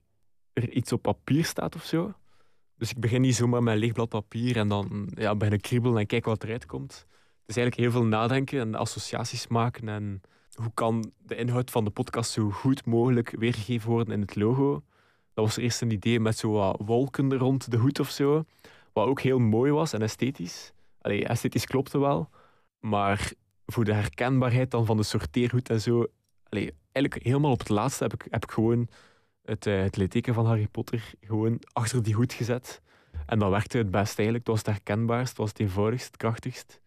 er 0.52 0.70
iets 0.70 0.92
op 0.92 1.02
papier 1.02 1.44
staat 1.44 1.74
of 1.74 1.84
zo. 1.84 2.14
Dus 2.76 2.90
ik 2.90 3.00
begin 3.00 3.20
niet 3.20 3.34
zomaar 3.34 3.62
met 3.62 3.74
een 3.74 3.80
leeg 3.80 3.92
blad 3.92 4.08
papier 4.08 4.56
en 4.56 4.68
dan 4.68 5.10
ja, 5.14 5.34
begin 5.34 5.54
ik 5.54 5.62
kriebelen 5.62 5.98
en 5.98 6.06
kijken 6.06 6.30
wat 6.30 6.44
eruit 6.44 6.66
komt. 6.66 6.92
Het 6.92 7.56
is 7.56 7.56
eigenlijk 7.56 7.76
heel 7.76 8.00
veel 8.00 8.08
nadenken 8.08 8.60
en 8.60 8.74
associaties 8.74 9.46
maken 9.46 9.88
en 9.88 10.20
hoe 10.54 10.70
kan 10.74 11.12
de 11.18 11.36
inhoud 11.36 11.70
van 11.70 11.84
de 11.84 11.90
podcast 11.90 12.30
zo 12.30 12.50
goed 12.50 12.86
mogelijk 12.86 13.34
weergegeven 13.38 13.90
worden 13.90 14.14
in 14.14 14.20
het 14.20 14.36
logo. 14.36 14.82
Dat 15.34 15.44
was 15.44 15.56
eerst 15.56 15.82
een 15.82 15.90
idee 15.90 16.20
met 16.20 16.38
zo 16.38 16.50
wat 16.50 16.80
wolken 16.84 17.36
rond 17.38 17.70
de 17.70 17.76
hoed 17.76 18.00
of 18.00 18.10
zo. 18.10 18.44
Wat 18.92 19.06
ook 19.06 19.20
heel 19.20 19.38
mooi 19.38 19.72
was 19.72 19.92
en 19.92 20.02
esthetisch. 20.02 20.72
Allee, 21.00 21.26
esthetisch 21.26 21.66
klopte 21.66 21.98
wel. 21.98 22.30
Maar 22.80 23.32
voor 23.66 23.84
de 23.84 23.92
herkenbaarheid 23.92 24.70
dan 24.70 24.86
van 24.86 24.96
de 24.96 25.02
sorteerhoed 25.02 25.70
en 25.70 25.80
zo. 25.80 26.06
Allee, 26.48 26.74
eigenlijk 26.92 27.26
helemaal 27.26 27.50
op 27.50 27.58
het 27.58 27.68
laatste 27.68 28.02
heb 28.02 28.12
ik, 28.12 28.26
heb 28.30 28.44
ik 28.44 28.50
gewoon 28.50 28.88
het, 29.42 29.66
uh, 29.66 29.82
het 29.82 29.96
litteken 29.96 30.34
van 30.34 30.46
Harry 30.46 30.68
Potter 30.68 31.12
gewoon 31.20 31.60
achter 31.72 32.02
die 32.02 32.14
hoed 32.14 32.32
gezet. 32.32 32.80
En 33.26 33.38
dat 33.38 33.50
werkte 33.50 33.78
het 33.78 33.90
best 33.90 34.18
eigenlijk. 34.18 34.38
Het 34.38 34.46
was 34.46 34.58
het 34.58 34.66
herkenbaarst, 34.66 35.28
het 35.28 35.38
was 35.38 35.48
het 35.48 35.60
eenvoudigst, 35.60 36.06
het 36.06 36.16
krachtigst. 36.16 36.80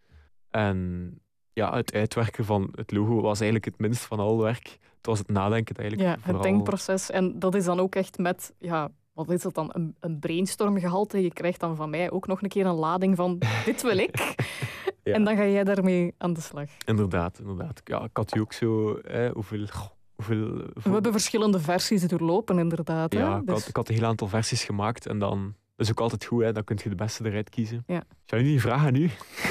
En 0.50 1.18
ja, 1.52 1.74
het 1.74 1.92
uitwerken 1.92 2.44
van 2.44 2.68
het 2.74 2.92
logo 2.92 3.20
was 3.20 3.40
eigenlijk 3.40 3.64
het 3.64 3.78
minst 3.78 4.04
van 4.04 4.18
al 4.18 4.38
werk. 4.38 4.78
Het 4.96 5.06
was 5.06 5.18
het 5.18 5.28
nadenken 5.28 5.76
eigenlijk. 5.76 6.08
Ja, 6.08 6.32
het 6.32 6.42
denkproces. 6.42 7.10
En 7.10 7.38
dat 7.38 7.54
is 7.54 7.64
dan 7.64 7.80
ook 7.80 7.94
echt 7.94 8.18
met, 8.18 8.52
ja, 8.58 8.90
wat 9.12 9.30
is 9.30 9.42
dat 9.42 9.54
dan, 9.54 9.70
een, 9.72 9.96
een 10.00 10.18
brainstormgehalte. 10.18 11.22
Je 11.22 11.32
krijgt 11.32 11.60
dan 11.60 11.76
van 11.76 11.90
mij 11.90 12.10
ook 12.10 12.26
nog 12.26 12.42
een 12.42 12.48
keer 12.48 12.66
een 12.66 12.74
lading 12.74 13.16
van, 13.16 13.38
dit 13.64 13.82
wil 13.82 13.98
ik. 13.98 14.14
ja. 15.10 15.16
En 15.16 15.24
dan 15.24 15.36
ga 15.36 15.46
jij 15.46 15.64
daarmee 15.64 16.14
aan 16.18 16.32
de 16.32 16.40
slag. 16.40 16.68
Inderdaad, 16.86 17.38
inderdaad. 17.38 17.80
Ja, 17.84 18.02
ik 18.04 18.16
had 18.16 18.36
u 18.36 18.40
ook 18.40 18.52
zo, 18.52 19.00
hoeveel... 19.32 19.66
hoeveel 20.14 20.62
We 20.74 20.90
hebben 20.90 21.12
verschillende 21.12 21.60
versies 21.60 22.02
doorlopen, 22.02 22.58
inderdaad. 22.58 23.12
Ja, 23.12 23.18
hè? 23.34 23.40
ik, 23.40 23.48
had, 23.48 23.56
Dus- 23.56 23.68
ik 23.68 23.76
had 23.76 23.88
een 23.88 23.94
heel 23.94 24.04
aantal 24.06 24.28
versies 24.28 24.64
gemaakt 24.64 25.06
en 25.06 25.18
dan... 25.18 25.54
Dat 25.76 25.86
is 25.88 25.90
ook 25.94 26.00
altijd 26.00 26.24
goed, 26.24 26.42
hè. 26.42 26.52
dan 26.52 26.64
kun 26.64 26.78
je 26.82 26.88
de 26.88 26.94
beste 26.94 27.24
eruit 27.26 27.48
kiezen. 27.50 27.82
Ja. 27.86 28.02
Zou 28.24 28.42
je 28.42 28.48
niet 28.50 28.60
vragen 28.60 28.86
aan 28.86 28.94
u? 28.94 29.10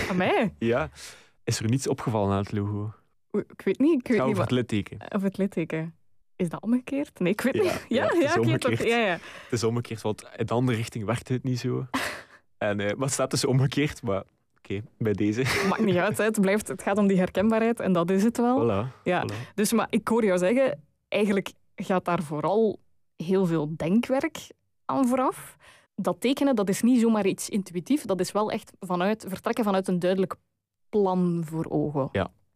Aan 0.09 0.17
mij? 0.17 0.53
Ja. 0.59 0.89
Is 1.43 1.59
er 1.59 1.69
niets 1.69 1.87
opgevallen 1.87 2.31
aan 2.31 2.37
het 2.43 2.51
logo? 2.51 2.93
Ik 3.31 3.61
weet 3.63 3.79
niet. 3.79 3.99
Ik 3.99 4.07
weet 4.07 4.17
niet 4.17 4.27
over 4.27 4.41
het 4.41 4.51
litteken. 4.51 4.97
Of 5.15 5.21
het 5.21 5.37
litteken. 5.37 5.95
Is 6.35 6.49
dat 6.49 6.61
omgekeerd? 6.61 7.19
Nee, 7.19 7.31
ik 7.31 7.41
weet 7.41 7.55
Ja, 7.55 7.61
niet. 7.63 7.85
ja, 7.89 8.03
Ja, 8.03 8.07
het 8.07 8.23
is 8.23 8.37
omgekeerd. 8.37 8.83
ja, 8.83 8.97
ja. 8.97 9.11
Het 9.11 9.51
is 9.51 9.63
omgekeerd, 9.63 10.01
want 10.01 10.23
in 10.37 10.45
de 10.45 10.53
andere 10.53 10.77
richting 10.77 11.05
werkte 11.05 11.33
het 11.33 11.43
niet 11.43 11.59
zo. 11.59 11.85
En, 12.57 12.79
eh, 12.79 12.85
maar 12.95 13.05
het 13.05 13.11
staat 13.13 13.31
dus 13.31 13.45
omgekeerd, 13.45 14.01
maar 14.01 14.23
oké, 14.69 14.81
bij 14.97 15.13
deze. 15.13 15.41
Maakt 15.69 15.85
niet 15.85 15.95
uit. 15.95 16.17
Het, 16.17 16.41
blijft, 16.41 16.67
het 16.67 16.81
gaat 16.81 16.97
om 16.97 17.07
die 17.07 17.17
herkenbaarheid 17.17 17.79
en 17.79 17.93
dat 17.93 18.11
is 18.11 18.23
het 18.23 18.37
wel. 18.37 18.63
Voilà. 18.65 19.03
Ja. 19.03 19.25
voilà. 19.27 19.53
Dus 19.53 19.73
maar 19.73 19.87
ik 19.89 20.07
hoor 20.07 20.25
jou 20.25 20.37
zeggen, 20.37 20.83
eigenlijk 21.07 21.51
gaat 21.75 22.05
daar 22.05 22.23
vooral 22.23 22.79
heel 23.15 23.45
veel 23.45 23.73
denkwerk 23.75 24.37
aan 24.85 25.07
vooraf. 25.07 25.57
Dat 25.95 26.21
tekenen, 26.21 26.55
dat 26.55 26.69
is 26.69 26.81
niet 26.81 26.99
zomaar 26.99 27.25
iets 27.25 27.49
intuïtief. 27.49 28.05
Dat 28.05 28.19
is 28.19 28.31
wel 28.31 28.51
echt 28.51 28.71
vanuit, 28.79 29.25
vertrekken 29.27 29.63
vanuit 29.63 29.87
een 29.87 29.99
duidelijk 29.99 30.35
plan 30.89 31.43
voor 31.45 31.65
ogen. 31.69 32.09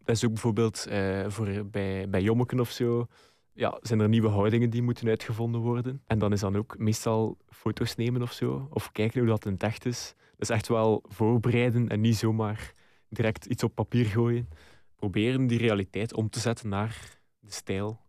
Dat 0.06 0.16
is 0.16 0.26
ook 0.26 0.32
bijvoorbeeld 0.32 0.86
eh, 0.86 1.26
voor, 1.28 1.66
bij, 1.66 2.10
bij 2.10 2.22
Jommeken 2.22 2.60
of 2.60 2.70
zo. 2.70 3.06
Ja, 3.54 3.78
zijn 3.82 4.00
er 4.00 4.10
nieuwe 4.10 4.28
houdingen 4.28 4.70
die 4.70 4.82
moeten 4.82 5.08
uitgevonden 5.08 5.62
worden. 5.62 6.02
En 6.06 6.20
dan 6.20 6.32
is 6.32 6.40
dan 6.40 6.56
ook 6.56 6.78
meestal 6.78 7.38
foto's 7.50 7.96
nemen 7.96 8.22
of 8.22 8.32
zo. 8.32 8.68
Of 8.70 8.92
kijken 8.92 9.20
hoe 9.20 9.30
dat 9.30 9.46
in 9.46 9.52
het 9.52 9.64
echt 9.64 9.86
is. 9.86 10.16
Dus 10.44 10.56
echt 10.56 10.68
wel 10.68 11.04
voorbereiden 11.08 11.90
en 11.90 12.02
niet 12.02 12.16
zomaar 12.16 12.74
direct 13.10 13.46
iets 13.46 13.64
op 13.64 13.76
papier 13.76 14.06
gooien. 14.06 14.50
Proberen 14.96 15.48
die 15.48 15.58
realiteit 15.58 16.14
om 16.14 16.30
te 16.30 16.40
zetten 16.40 16.70
naar 16.70 17.20
de 17.40 17.52
stijl 17.52 18.00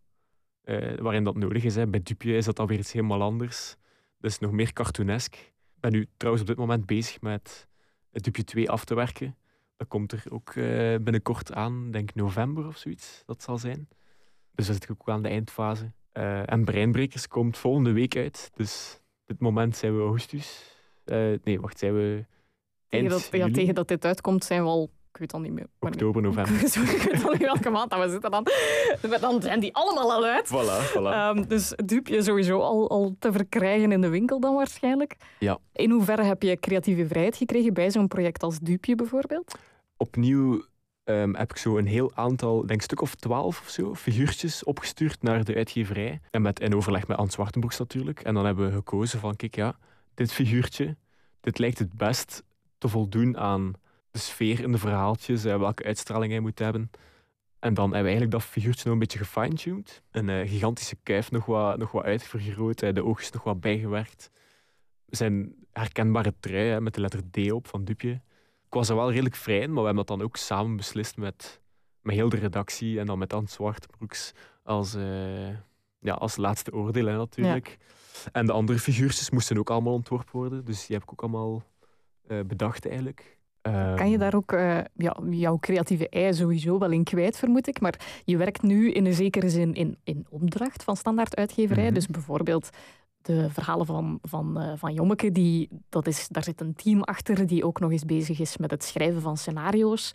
eh, 0.61 0.97
waarin 0.97 1.23
dat 1.23 1.35
nodig 1.35 1.63
is. 1.63 1.75
Hè. 1.75 1.87
Bij 1.87 2.03
Dupje 2.03 2.35
is 2.35 2.45
dat 2.45 2.55
dan 2.55 2.67
weer 2.67 2.79
iets 2.79 2.91
helemaal 2.91 3.21
anders. 3.21 3.75
Is 4.21 4.39
nog 4.39 4.51
meer 4.51 4.73
cartoonesk. 4.73 5.33
Ik 5.35 5.79
ben 5.79 5.91
nu 5.91 6.07
trouwens 6.17 6.43
op 6.43 6.49
dit 6.49 6.57
moment 6.65 6.85
bezig 6.85 7.21
met 7.21 7.67
het 8.11 8.23
Dupje 8.23 8.43
2 8.43 8.69
af 8.69 8.85
te 8.85 8.95
werken. 8.95 9.37
Dat 9.77 9.87
komt 9.87 10.11
er 10.11 10.23
ook 10.29 10.49
eh, 10.49 10.95
binnenkort 11.01 11.53
aan, 11.53 11.91
denk 11.91 12.15
november 12.15 12.67
of 12.67 12.77
zoiets, 12.77 13.23
dat 13.25 13.43
zal 13.43 13.57
zijn. 13.57 13.87
Dus 14.51 14.67
dat 14.67 14.75
zit 14.75 14.91
ook 14.91 15.09
aan 15.09 15.21
de 15.21 15.29
eindfase. 15.29 15.91
Eh, 16.11 16.51
en 16.51 16.65
Breinbrekers 16.65 17.27
komt 17.27 17.57
volgende 17.57 17.91
week 17.91 18.15
uit. 18.15 18.51
Dus 18.53 19.01
op 19.21 19.27
dit 19.27 19.39
moment 19.39 19.75
zijn 19.75 19.97
we 19.97 20.03
augustus. 20.03 20.74
Eh, 21.05 21.17
nee, 21.43 21.59
wacht, 21.59 21.79
zijn 21.79 21.93
we 21.93 22.25
Tegen 22.89 23.09
eind 23.09 23.09
dat, 23.09 23.27
ja, 23.31 23.37
juli? 23.37 23.51
tegen 23.51 23.75
dat 23.75 23.87
dit 23.87 24.05
uitkomt 24.05 24.43
zijn 24.43 24.61
we 24.61 24.67
al... 24.69 24.89
Ik 25.11 25.21
weet 25.21 25.33
al 25.33 25.39
niet 25.39 25.51
meer. 25.51 25.67
oktober, 25.79 26.21
november. 26.31 26.69
Sorry, 26.69 26.89
ik 26.89 27.01
weet 27.01 27.23
al 27.25 27.31
niet 27.31 27.41
welke 27.41 27.69
maand 27.69 27.89
dat 27.89 27.99
we 28.03 28.09
zitten 28.09 28.31
dan. 28.31 28.47
Dan 29.19 29.41
zijn 29.41 29.59
die 29.59 29.75
allemaal 29.75 30.13
al 30.13 30.25
uit. 30.25 30.47
voilà, 30.47 30.91
voilà. 30.91 31.11
Ehm, 31.11 31.47
dus 31.47 31.73
dupje 31.85 32.21
sowieso 32.21 32.59
al, 32.59 32.89
al 32.89 33.15
te 33.19 33.31
verkrijgen 33.31 33.91
in 33.91 34.01
de 34.01 34.09
winkel 34.09 34.39
dan 34.39 34.55
waarschijnlijk. 34.55 35.15
Ja. 35.39 35.57
In 35.73 35.91
hoeverre 35.91 36.23
heb 36.23 36.43
je 36.43 36.59
creatieve 36.59 37.07
vrijheid 37.07 37.35
gekregen 37.37 37.73
bij 37.73 37.91
zo'n 37.91 38.07
project 38.07 38.43
als 38.43 38.59
Dupje 38.59 38.95
bijvoorbeeld? 38.95 39.57
Opnieuw 39.97 40.65
ehm, 41.03 41.33
heb 41.33 41.51
ik 41.51 41.57
zo 41.57 41.77
een 41.77 41.87
heel 41.87 42.11
aantal, 42.15 42.59
denk 42.59 42.79
een 42.79 42.81
stuk 42.81 43.01
of 43.01 43.15
twaalf 43.15 43.59
of 43.61 43.69
zo, 43.69 43.95
figuurtjes 43.95 44.63
opgestuurd 44.63 45.21
naar 45.21 45.43
de 45.43 45.55
uitgeverij. 45.55 46.19
En 46.31 46.41
met, 46.41 46.59
in 46.59 46.75
overleg 46.75 47.07
met 47.07 47.17
Anne 47.17 47.31
Zwartenbroeks 47.31 47.79
natuurlijk. 47.79 48.19
En 48.19 48.33
dan 48.33 48.45
hebben 48.45 48.65
we 48.65 48.71
gekozen 48.75 49.19
van, 49.19 49.35
kijk 49.35 49.55
ja, 49.55 49.75
dit 50.15 50.31
figuurtje, 50.31 50.97
dit 51.39 51.59
lijkt 51.59 51.79
het 51.79 51.93
best 51.93 52.43
te 52.77 52.87
voldoen 52.87 53.37
aan 53.37 53.73
de 54.11 54.19
sfeer 54.19 54.59
in 54.59 54.71
de 54.71 54.77
verhaaltjes, 54.77 55.45
eh, 55.45 55.57
welke 55.57 55.83
uitstraling 55.83 56.31
hij 56.31 56.41
moet 56.41 56.59
hebben. 56.59 56.91
En 57.59 57.73
dan 57.73 57.83
hebben 57.83 58.01
we 58.01 58.17
eigenlijk 58.17 58.31
dat 58.31 58.43
figuurtje 58.43 58.83
nog 58.83 58.93
een 58.93 58.99
beetje 58.99 59.17
gefine-tuned. 59.17 60.01
Een 60.11 60.29
eh, 60.29 60.49
gigantische 60.49 60.95
kuif 61.03 61.31
nog 61.31 61.45
wat, 61.45 61.77
nog 61.77 61.91
wat 61.91 62.03
uitvergroot, 62.03 62.81
eh, 62.81 62.93
de 62.93 63.03
oogjes 63.03 63.31
nog 63.31 63.43
wat 63.43 63.59
bijgewerkt. 63.59 64.31
Zijn 65.05 65.55
herkenbare 65.71 66.33
trui 66.39 66.79
met 66.79 66.93
de 66.93 67.01
letter 67.01 67.21
D 67.31 67.51
op 67.51 67.67
van 67.67 67.85
Dupje. 67.85 68.11
Ik 68.65 68.73
was 68.73 68.89
er 68.89 68.95
wel 68.95 69.11
redelijk 69.11 69.35
vrij 69.35 69.59
in, 69.59 69.73
maar 69.73 69.79
we 69.79 69.85
hebben 69.85 70.05
dat 70.05 70.17
dan 70.17 70.27
ook 70.27 70.37
samen 70.37 70.75
beslist 70.75 71.17
met, 71.17 71.61
met 72.01 72.15
heel 72.15 72.29
de 72.29 72.37
redactie 72.37 72.99
en 72.99 73.05
dan 73.05 73.17
met 73.17 73.33
Anne 73.33 73.49
Zwartbroeks 73.49 74.31
als, 74.63 74.93
ja, 75.99 76.13
als 76.13 76.35
laatste 76.35 76.73
oordeel 76.73 77.05
hè, 77.05 77.15
natuurlijk. 77.15 77.77
En 78.31 78.45
de 78.45 78.51
andere 78.51 78.79
figuurtjes 78.79 79.29
moesten 79.29 79.57
ook 79.57 79.69
allemaal 79.69 79.93
ontworpen 79.93 80.39
worden, 80.39 80.65
dus 80.65 80.85
die 80.85 80.95
heb 80.95 81.05
ik 81.05 81.11
ook 81.11 81.21
allemaal 81.21 81.63
eh, 82.27 82.39
bedacht 82.47 82.87
eigenlijk. 82.87 83.37
Kan 83.95 84.09
je 84.09 84.17
Ehm, 84.17 84.19
daar 84.19 84.35
ook 84.35 84.51
eh, 84.51 84.77
ja, 84.93 85.17
jouw 85.29 85.57
creatieve 85.57 86.09
ei 86.09 86.33
sowieso 86.33 86.77
wel 86.77 86.91
in 86.91 87.03
kwijt, 87.03 87.37
vermoed 87.37 87.67
ik. 87.67 87.79
Maar 87.81 88.21
je 88.25 88.37
werkt 88.37 88.61
nu 88.61 88.91
in 88.91 89.05
een 89.05 89.13
zekere 89.13 89.49
zin 89.49 89.73
in, 89.73 89.97
in 90.03 90.25
opdracht 90.29 90.83
van 90.83 90.97
standaard 90.97 91.35
uitgeverij. 91.35 91.85
Mhm. 91.85 91.93
Dus 91.93 92.07
bijvoorbeeld 92.07 92.69
de 93.21 93.49
verhalen 93.49 93.85
van, 93.85 94.19
van, 94.21 94.59
eh, 94.59 94.71
van 94.75 94.93
Jommeke, 94.93 95.31
die, 95.31 95.69
dat 95.89 96.07
is, 96.07 96.27
daar 96.27 96.43
zit 96.43 96.61
een 96.61 96.75
team 96.75 97.01
achter 97.01 97.47
die 97.47 97.65
ook 97.65 97.79
nog 97.79 97.91
eens 97.91 98.05
bezig 98.05 98.39
is 98.39 98.57
met 98.57 98.71
het 98.71 98.83
schrijven 98.83 99.21
van 99.21 99.37
scenario's. 99.37 100.13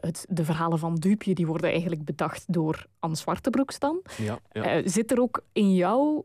Het, 0.00 0.26
de 0.28 0.44
verhalen 0.44 0.78
van 0.78 0.94
Dupje 0.94 1.34
die 1.34 1.46
worden 1.46 1.70
eigenlijk 1.70 2.04
bedacht 2.04 2.52
door 2.52 2.86
Anne 2.98 3.16
Zwartebroeks 3.16 3.78
dan. 3.78 4.02
Ja, 4.16 4.38
ja. 4.52 4.88
Zit 4.88 5.10
er 5.10 5.20
ook 5.20 5.44
in 5.52 5.74
jou 5.74 6.24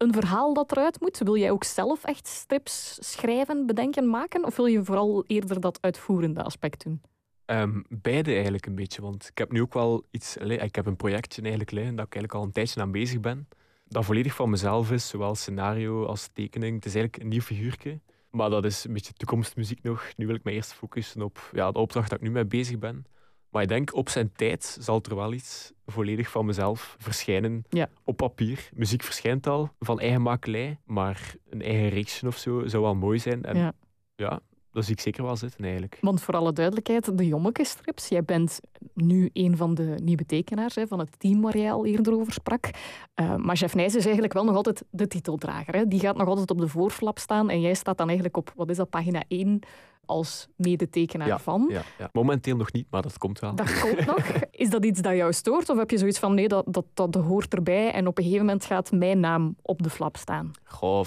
een 0.00 0.12
verhaal 0.12 0.54
dat 0.54 0.72
eruit 0.72 1.00
moet? 1.00 1.18
Wil 1.18 1.36
jij 1.36 1.50
ook 1.50 1.64
zelf 1.64 2.04
echt 2.04 2.26
strips 2.26 2.98
schrijven, 3.00 3.66
bedenken, 3.66 4.10
maken? 4.10 4.44
Of 4.44 4.56
wil 4.56 4.66
je 4.66 4.84
vooral 4.84 5.24
eerder 5.26 5.60
dat 5.60 5.78
uitvoerende 5.80 6.42
aspect 6.42 6.84
doen? 6.84 7.02
Ehm, 7.44 7.82
beide 7.88 8.32
eigenlijk 8.32 8.66
een 8.66 8.74
beetje, 8.74 9.02
want 9.02 9.28
ik 9.28 9.38
heb 9.38 9.52
nu 9.52 9.60
ook 9.60 9.72
wel 9.72 10.04
iets... 10.10 10.36
Ik 10.36 10.74
heb 10.74 10.86
een 10.86 10.96
projectje 10.96 11.40
eigenlijk 11.40 11.70
liggen 11.70 11.96
dat 11.96 12.06
ik 12.06 12.14
eigenlijk 12.14 12.42
al 12.42 12.46
een 12.48 12.52
tijdje 12.52 12.80
aan 12.80 12.92
bezig 12.92 13.20
ben. 13.20 13.48
Dat 13.88 14.04
volledig 14.04 14.34
van 14.34 14.50
mezelf 14.50 14.90
is, 14.90 15.08
zowel 15.08 15.34
scenario 15.34 16.04
als 16.04 16.28
tekening. 16.32 16.74
Het 16.74 16.84
is 16.84 16.94
eigenlijk 16.94 17.22
een 17.22 17.28
nieuw 17.28 17.40
figuurtje. 17.40 18.00
Maar 18.30 18.50
dat 18.50 18.64
is 18.64 18.84
een 18.84 18.92
beetje 18.92 19.12
toekomstmuziek 19.12 19.82
nog. 19.82 20.12
Nu 20.16 20.26
wil 20.26 20.34
ik 20.34 20.44
me 20.44 20.52
eerst 20.52 20.72
focussen 20.72 21.22
op 21.22 21.50
ja, 21.52 21.70
de 21.70 21.78
opdracht 21.78 22.10
dat 22.10 22.18
ik 22.18 22.24
nu 22.24 22.30
mee 22.30 22.46
bezig 22.46 22.78
ben. 22.78 23.06
Maar 23.50 23.62
ik 23.62 23.68
denk, 23.68 23.94
op 23.94 24.08
zijn 24.08 24.32
tijd 24.32 24.76
zal 24.80 25.00
er 25.08 25.14
wel 25.16 25.32
iets 25.32 25.72
volledig 25.86 26.30
van 26.30 26.46
mezelf 26.46 26.96
verschijnen 26.98 27.64
Ja. 27.68 27.88
op 28.04 28.16
papier. 28.16 28.68
Muziek 28.74 29.02
verschijnt 29.02 29.46
al, 29.46 29.70
van 29.78 30.00
eigen 30.00 30.22
makelij, 30.22 30.78
maar 30.84 31.34
een 31.48 31.62
eigen 31.62 31.88
reeksje 31.88 32.26
of 32.26 32.36
zo 32.36 32.66
zou 32.66 32.82
wel 32.82 32.94
mooi 32.94 33.18
zijn. 33.18 33.44
En 33.44 33.56
Ja. 33.56 33.72
ja, 34.16 34.40
dat 34.72 34.84
zie 34.84 34.94
ik 34.94 35.00
zeker 35.00 35.24
wel 35.24 35.36
zitten 35.36 35.62
eigenlijk. 35.64 35.98
Want 36.00 36.22
voor 36.22 36.34
alle 36.34 36.52
duidelijkheid, 36.52 37.18
de 37.18 37.26
Jommeke-strips, 37.26 38.08
jij 38.08 38.24
bent 38.24 38.60
nu 38.94 39.30
een 39.32 39.56
van 39.56 39.74
de 39.74 39.94
nieuwe 40.02 40.26
tekenaars 40.26 40.74
hè, 40.74 40.86
van 40.86 40.98
het 40.98 41.18
team 41.18 41.40
waar 41.40 41.58
jij 41.58 41.72
al 41.72 41.86
eerder 41.86 42.14
over 42.14 42.32
sprak. 42.32 42.70
Eh, 43.14 43.36
maar 43.36 43.56
Jeff 43.56 43.74
Nijs 43.74 43.94
is 43.94 44.04
eigenlijk 44.04 44.32
wel 44.32 44.44
nog 44.44 44.54
altijd 44.54 44.84
de 44.90 45.06
titeldrager. 45.06 45.74
Hè. 45.74 45.86
Die 45.86 46.00
gaat 46.00 46.16
nog 46.16 46.28
altijd 46.28 46.50
op 46.50 46.58
de 46.58 46.68
voorflap 46.68 47.18
staan 47.18 47.50
en 47.50 47.60
jij 47.60 47.74
staat 47.74 47.98
dan 47.98 48.06
eigenlijk 48.06 48.36
op, 48.36 48.52
wat 48.56 48.70
is 48.70 48.76
dat, 48.76 48.90
pagina 48.90 49.22
1 49.28 49.60
als 50.04 50.48
medetekenaar 50.56 51.40
van. 51.40 51.66
Ja, 51.70 51.82
ja. 51.98 52.08
Momenteel 52.12 52.56
nog 52.56 52.72
niet, 52.72 52.86
maar 52.90 53.02
dat 53.02 53.18
komt 53.18 53.38
wel. 53.38 53.54
Dat 53.54 53.80
komt 53.80 54.06
nog. 54.16 54.26
Is 54.50 54.70
dat 54.70 54.84
iets 54.84 55.00
dat 55.00 55.16
jou 55.16 55.32
stoort? 55.32 55.68
Of 55.68 55.78
heb 55.78 55.90
je 55.90 55.98
zoiets 55.98 56.18
van, 56.18 56.34
nee, 56.34 56.48
dat, 56.48 56.64
dat, 56.68 56.84
dat 56.94 57.14
hoort 57.14 57.54
erbij 57.54 57.92
en 57.92 58.06
op 58.06 58.18
een 58.18 58.24
gegeven 58.24 58.46
moment 58.46 58.64
gaat 58.64 58.92
mijn 58.92 59.20
naam 59.20 59.56
op 59.62 59.82
de 59.82 59.90
flap 59.90 60.16
staan? 60.16 60.50
Goh, 60.64 61.04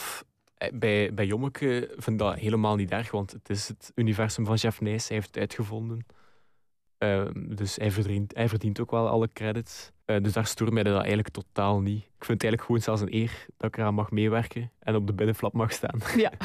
bij, 0.73 1.13
bij 1.13 1.25
Jommeke 1.25 1.87
vind 1.89 2.07
ik 2.07 2.17
dat 2.17 2.35
helemaal 2.35 2.75
niet 2.75 2.91
erg, 2.91 3.11
want 3.11 3.31
het 3.31 3.49
is 3.49 3.67
het 3.67 3.91
universum 3.95 4.45
van 4.45 4.55
Jeff 4.55 4.81
Nijs. 4.81 5.07
Hij 5.07 5.17
heeft 5.17 5.27
het 5.27 5.37
uitgevonden. 5.37 6.05
Ehm, 6.97 7.55
dus 7.55 7.75
hij 7.75 7.91
verdient, 7.91 8.35
hij 8.35 8.49
verdient 8.49 8.79
ook 8.79 8.91
wel 8.91 9.07
alle 9.07 9.29
credits. 9.33 9.91
Eh, 10.05 10.21
dus 10.21 10.33
daar 10.33 10.45
stoort 10.45 10.71
mij 10.71 10.83
dat 10.83 10.97
eigenlijk 10.97 11.29
totaal 11.29 11.81
niet. 11.81 12.03
Ik 12.03 12.25
vind 12.25 12.41
het 12.41 12.43
eigenlijk 12.43 12.61
gewoon 12.61 12.81
zelfs 12.81 13.01
een 13.01 13.13
eer 13.13 13.45
dat 13.57 13.67
ik 13.69 13.77
eraan 13.77 13.93
mag 13.93 14.11
meewerken 14.11 14.71
en 14.79 14.95
op 14.95 15.07
de 15.07 15.13
binnenflap 15.13 15.53
mag 15.53 15.71
staan. 15.71 15.99
Ja. 16.15 16.31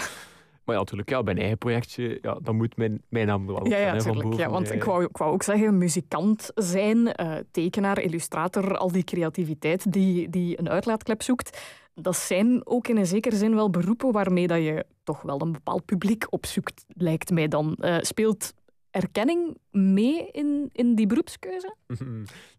maar 0.68 0.76
ja, 0.76 0.82
natuurlijk, 0.82 1.10
ja, 1.10 1.22
bij 1.22 1.34
een 1.34 1.40
eigen 1.40 1.58
projectje, 1.58 2.18
ja, 2.22 2.38
dan 2.42 2.56
moet 2.56 2.76
mijn, 2.76 3.02
mijn 3.08 3.26
naam 3.26 3.46
wel 3.46 3.56
op 3.56 3.66
Ja, 3.66 3.78
ja, 3.78 4.00
van. 4.00 4.34
Ja, 4.36 4.50
want 4.50 4.72
ik 4.72 4.84
wou, 4.84 5.04
ik 5.04 5.16
wou 5.16 5.32
ook 5.32 5.42
zeggen, 5.42 5.78
muzikant 5.78 6.50
zijn, 6.54 7.12
eh, 7.12 7.36
tekenaar, 7.50 8.00
illustrator, 8.00 8.76
al 8.76 8.92
die 8.92 9.04
creativiteit 9.04 9.92
die, 9.92 10.28
die 10.30 10.58
een 10.58 10.68
uitlaatklep 10.68 11.22
zoekt, 11.22 11.60
dat 11.94 12.16
zijn 12.16 12.66
ook 12.66 12.88
in 12.88 12.96
een 12.96 13.06
zekere 13.06 13.36
zin 13.36 13.54
wel 13.54 13.70
beroepen 13.70 14.12
waarmee 14.12 14.46
dat 14.46 14.58
je 14.58 14.84
toch 15.02 15.22
wel 15.22 15.40
een 15.40 15.52
bepaald 15.52 15.84
publiek 15.84 16.26
opzoekt, 16.30 16.84
lijkt 16.88 17.30
mij 17.30 17.48
dan. 17.48 17.74
Eh, 17.74 17.96
speelt 18.00 18.54
erkenning 18.90 19.56
mee 19.70 20.30
in, 20.30 20.70
in 20.72 20.94
die 20.94 21.06
beroepskeuze? 21.06 21.74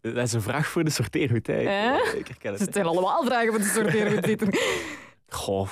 Dat 0.00 0.16
is 0.16 0.32
een 0.32 0.42
vraag 0.42 0.66
voor 0.66 0.84
de 0.84 0.90
sorteerhoed. 0.90 1.46
Hè. 1.46 1.52
Eh? 1.52 2.18
ik 2.18 2.26
herken 2.26 2.52
het. 2.52 2.60
Het 2.60 2.74
zijn 2.74 2.86
allemaal 2.86 3.24
vragen 3.24 3.52
van 3.52 3.60
de 3.60 3.66
sorteren 3.66 4.24
zitten. 4.24 4.48
Goh, 5.28 5.68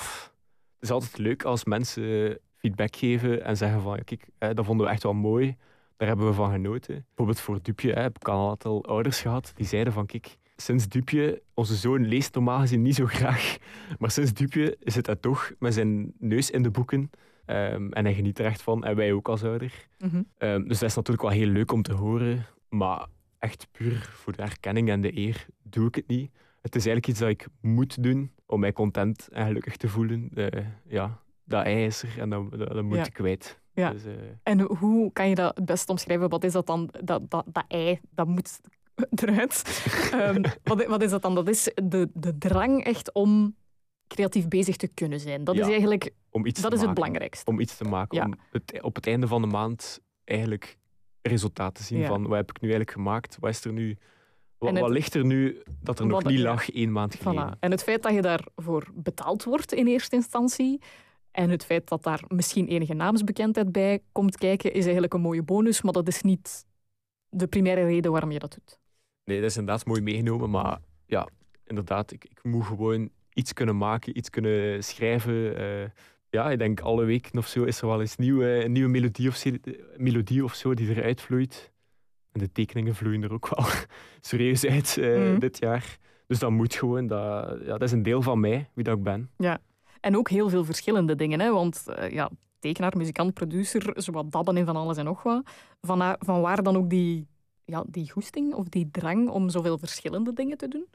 het 0.79 0.89
is 0.89 0.91
altijd 0.91 1.19
leuk 1.19 1.45
als 1.45 1.65
mensen 1.65 2.39
feedback 2.57 2.97
geven 2.97 3.45
en 3.45 3.57
zeggen 3.57 3.81
van, 3.81 4.05
kijk, 4.05 4.29
hè, 4.39 4.55
dat 4.55 4.65
vonden 4.65 4.87
we 4.87 4.93
echt 4.93 5.03
wel 5.03 5.15
mooi. 5.15 5.57
Daar 5.97 6.09
hebben 6.09 6.27
we 6.27 6.33
van 6.33 6.51
genoten. 6.51 7.05
Bijvoorbeeld 7.07 7.41
voor 7.41 7.59
Dupje 7.63 7.93
hè, 7.93 8.01
heb 8.01 8.17
ik 8.17 8.29
al 8.29 8.45
een 8.45 8.51
aantal 8.51 8.85
ouders 8.85 9.21
gehad 9.21 9.53
die 9.55 9.67
zeiden 9.67 9.93
van, 9.93 10.07
kijk, 10.07 10.37
sinds 10.57 10.89
Dupje, 10.89 11.43
onze 11.55 11.75
zoon 11.75 12.07
leest 12.07 12.35
normaal 12.35 12.61
gezien 12.61 12.83
niet 12.83 12.95
zo 12.95 13.07
graag, 13.07 13.57
maar 13.99 14.11
sinds 14.11 14.33
Dupje 14.33 14.77
zit 14.81 15.07
hij 15.07 15.17
toch 15.17 15.53
met 15.59 15.75
zijn 15.75 16.13
neus 16.19 16.51
in 16.51 16.63
de 16.63 16.71
boeken 16.71 17.11
ehm, 17.45 17.93
en 17.93 18.05
hij 18.05 18.15
geniet 18.15 18.39
er 18.39 18.45
echt 18.45 18.63
van, 18.63 18.85
en 18.85 18.97
wij 18.97 19.13
ook 19.13 19.29
als 19.29 19.45
ouder. 19.45 19.89
Mhm. 19.99 20.23
Ehm, 20.39 20.63
dus 20.69 20.79
dat 20.79 20.89
is 20.89 20.97
natuurlijk 20.97 21.29
wel 21.29 21.37
heel 21.37 21.53
leuk 21.53 21.73
om 21.73 21.83
te 21.83 21.93
horen, 21.93 22.47
maar 22.69 23.07
echt 23.39 23.69
puur 23.73 24.11
voor 24.13 24.37
de 24.37 24.43
erkenning 24.43 24.91
en 24.91 25.01
de 25.01 25.17
eer 25.17 25.47
doe 25.63 25.87
ik 25.87 25.95
het 25.95 26.09
niet. 26.09 26.31
Het 26.69 26.77
is 26.77 26.87
eigenlijk 26.87 27.07
iets 27.07 27.19
dat 27.19 27.29
ik 27.29 27.47
moet 27.61 28.03
doen 28.03 28.33
om 28.47 28.61
mij 28.61 28.73
content 28.73 29.29
en 29.33 29.47
gelukkig 29.47 29.77
te 29.77 29.89
voelen. 29.89 30.31
Eh, 30.35 30.65
ja, 30.87 31.21
dat 31.45 31.65
ei 31.65 31.85
is 31.85 32.03
er 32.03 32.19
en 32.21 32.31
dat, 32.31 32.51
dat, 32.51 32.69
dat 32.69 32.83
moet 32.83 32.97
Ja. 32.97 33.05
ik 33.07 33.13
kwijt. 33.13 33.61
Ja. 33.73 33.91
Dus, 33.91 34.05
eh, 34.05 34.13
En 34.43 34.61
hoe 34.61 35.13
kan 35.13 35.29
je 35.29 35.35
dat 35.35 35.57
het 35.57 35.65
best 35.65 35.89
omschrijven? 35.89 36.29
Wat 36.29 36.45
is 36.45 36.53
dat 36.53 36.67
dan? 36.67 36.89
Dat, 37.03 37.31
dat, 37.31 37.45
dat 37.47 37.65
ei, 37.69 38.01
dat 38.11 38.27
moet 38.27 38.61
eruit. 39.25 39.83
Ehm, 40.13 40.43
wat, 40.65 40.87
wat 40.87 41.03
is 41.03 41.11
dat 41.11 41.23
dan? 41.23 41.35
Dat 41.35 41.49
is 41.49 41.73
de, 41.85 42.11
de 42.15 42.39
drang 42.39 42.85
echt 42.85 43.13
om 43.13 43.57
creatief 44.07 44.49
bezig 44.49 44.77
te 44.77 44.89
kunnen 44.89 45.21
zijn. 45.21 45.45
Dat 45.45 45.55
Ja, 45.55 45.61
is 45.63 45.69
eigenlijk 45.69 46.11
om 46.31 46.47
iets 46.47 46.61
dat 46.61 46.73
is 46.73 46.81
het 46.81 46.95
belangrijkste. 46.95 47.51
Om 47.51 47.61
iets 47.61 47.77
te 47.77 47.85
maken. 47.85 48.19
Ja. 48.19 48.25
Om 48.25 48.35
het, 48.51 48.83
op 48.83 48.95
het 48.95 49.07
einde 49.07 49.27
van 49.27 49.43
de 49.43 49.49
maand 49.49 50.01
eigenlijk 50.25 50.79
resultaat 51.23 51.75
te 51.75 51.83
zien 51.83 52.05
van 52.07 52.23
wat 52.27 52.37
heb 52.37 52.51
ik 52.51 52.61
nu 52.61 52.69
eigenlijk 52.69 52.91
gemaakt? 52.91 53.37
Wat 53.41 53.51
is 53.51 53.65
er 53.65 53.73
nu... 53.73 53.97
Wat, 54.59 54.71
het- 54.71 54.81
wat 54.81 54.91
ligt 54.91 55.15
er 55.15 55.25
nu 55.25 55.63
dat 55.81 55.99
er 55.99 56.07
nog 56.07 56.25
niet 56.25 56.39
lag 56.39 56.71
één 56.71 56.93
maand 56.93 57.15
geleden? 57.15 57.55
Voilà. 57.57 57.59
En 57.61 57.71
het 57.71 57.83
feit 57.83 58.03
dat 58.03 58.15
je 58.15 58.23
daarvoor 58.23 58.87
betaald 58.95 59.45
wordt 59.45 59.73
in 59.73 59.87
eerste 59.87 60.17
instantie 60.17 60.81
en 61.31 61.51
het 61.51 61.65
feit 61.65 61.89
dat 61.89 62.03
daar 62.03 62.23
misschien 62.29 62.67
enige 62.67 62.95
naamsbekendheid 62.95 63.73
bij 63.73 64.01
komt 64.13 64.37
kijken, 64.37 64.73
is 64.73 64.83
eigenlijk 64.85 65.15
een 65.15 65.21
mooie 65.21 65.43
bonus, 65.43 65.83
maar 65.83 65.93
dat 65.93 66.09
is 66.09 66.23
niet 66.23 66.67
de 67.29 67.47
primaire 67.47 67.85
reden 67.85 68.11
waarom 68.13 68.31
je 68.31 68.39
dat 68.39 68.53
doet. 68.55 68.79
Nee, 69.25 69.41
dat 69.41 69.51
is 69.51 69.57
inderdaad 69.57 69.87
mooi 69.87 70.01
meegenomen, 70.01 70.51
maar 70.51 70.79
ja, 71.07 71.29
inderdaad, 71.67 72.13
ik, 72.13 72.25
ik 72.25 72.39
moet 72.45 72.65
gewoon 72.65 73.11
iets 73.33 73.53
kunnen 73.53 73.77
maken, 73.77 74.17
iets 74.17 74.31
kunnen 74.31 74.85
schrijven. 74.85 75.57
eh. 75.57 75.91
ja, 76.31 76.51
ik 76.51 76.59
denk 76.59 76.81
alle 76.81 77.05
weken 77.05 77.39
of 77.39 77.47
zo 77.47 77.65
is 77.65 77.81
er 77.81 77.87
wel 77.87 78.01
eens 78.01 78.17
nieuw, 78.17 78.43
een 78.43 78.73
nieuwe 78.73 78.89
melodie 78.91 79.29
of, 79.29 79.45
melodie 79.97 80.45
of 80.45 80.55
zo 80.55 80.75
die 80.75 80.89
eruit 80.97 81.21
vloeit. 81.21 81.73
En 82.33 82.41
de 82.41 82.53
tekeningen 82.53 82.95
vloeien 82.95 83.23
er 83.23 83.33
ook 83.33 83.49
wel 83.57 83.65
serieus 84.21 84.65
uit 84.67 84.97
eh, 84.99 85.17
Mhm. 85.31 85.39
dit 85.39 85.59
jaar. 85.59 85.99
Dus 86.27 86.39
dat 86.39 86.51
moet 86.51 86.75
gewoon, 86.75 87.07
dat, 87.07 87.59
ja, 87.61 87.67
dat 87.79 87.83
is 87.83 87.93
een 87.93 88.03
deel 88.03 88.23
van 88.23 88.41
mij, 88.41 88.71
wie 88.75 88.85
dat 88.85 88.97
ik 88.97 89.03
ben. 89.03 89.31
En 90.01 90.17
ook 90.17 90.29
heel 90.29 90.49
veel 90.49 90.65
verschillende 90.65 91.15
dingen, 91.15 91.41
hè? 91.41 91.53
want 91.53 91.85
eh, 91.89 92.11
ja, 92.11 92.31
tekenaar, 92.59 92.97
muzikant, 92.97 93.35
producer, 93.35 93.93
zowat 93.95 94.33
dabben 94.33 94.57
in 94.57 94.65
van 94.65 94.77
alles 94.77 94.97
en 94.97 95.05
nog 95.05 95.23
wat. 95.23 95.51
Van, 95.81 96.17
van 96.19 96.41
waar 96.41 96.63
dan 96.63 96.77
ook 96.77 96.91
die, 96.91 97.27
ja, 97.65 97.85
die 97.89 98.11
goesting 98.11 98.55
of 98.55 98.69
die 98.69 98.89
drang 98.91 99.29
om 99.29 99.49
zoveel 99.49 99.79
verschillende 99.79 100.33
dingen 100.33 100.57
te 100.57 100.69
doen? 100.69 100.87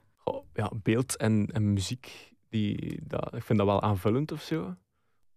Ja, 0.53 0.71
beeld 0.83 1.17
en, 1.17 1.47
en 1.51 1.73
muziek, 1.73 2.31
die, 2.49 2.99
dat, 3.03 3.33
ik 3.35 3.43
vind 3.43 3.57
dat 3.59 3.67
wel 3.67 3.81
aanvullend 3.81 4.31
of 4.31 4.41
zo. 4.41 4.75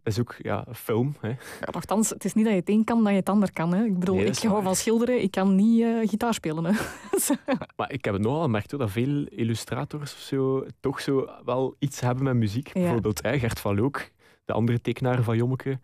Dat 0.06 0.14
is 0.14 0.20
ook 0.20 0.34
ja, 0.38 0.64
film. 0.72 1.14
Hè. 1.20 1.28
Ja, 1.28 1.36
nochtans, 1.72 2.10
het 2.10 2.24
is 2.24 2.34
niet 2.34 2.44
dat 2.44 2.54
je 2.54 2.60
het 2.60 2.68
een 2.68 2.84
kan 2.84 3.02
dat 3.02 3.12
je 3.12 3.18
het 3.18 3.28
ander 3.28 3.52
kan. 3.52 3.74
Hè? 3.74 3.84
Ik 3.84 3.98
bedoel, 3.98 4.14
Nee, 4.14 4.26
ik 4.26 4.38
hou 4.38 4.62
van 4.62 4.76
schilderen, 4.76 5.22
ik 5.22 5.30
kan 5.30 5.54
niet 5.54 5.82
eh, 5.82 6.08
gitaar 6.08 6.34
spelen. 6.34 6.64
Hè? 6.64 6.72
Maar 7.76 7.92
ik 7.92 8.04
heb 8.04 8.14
het 8.14 8.22
nogal 8.22 8.42
gemerkt 8.42 8.70
hoor, 8.70 8.80
dat 8.80 8.90
veel 8.90 9.24
illustrators 9.28 10.12
of 10.12 10.18
zo 10.18 10.66
toch 10.80 11.00
zo 11.00 11.28
wel 11.44 11.76
iets 11.78 12.00
hebben 12.00 12.24
met 12.24 12.34
muziek. 12.34 12.66
Ja. 12.66 12.72
Bijvoorbeeld 12.72 13.22
hè, 13.22 13.38
Gert 13.38 13.60
van 13.60 13.76
Look, 13.76 14.10
de 14.44 14.52
andere 14.52 14.80
tekenaar 14.80 15.22
van 15.22 15.36
Jommeke, 15.36 15.80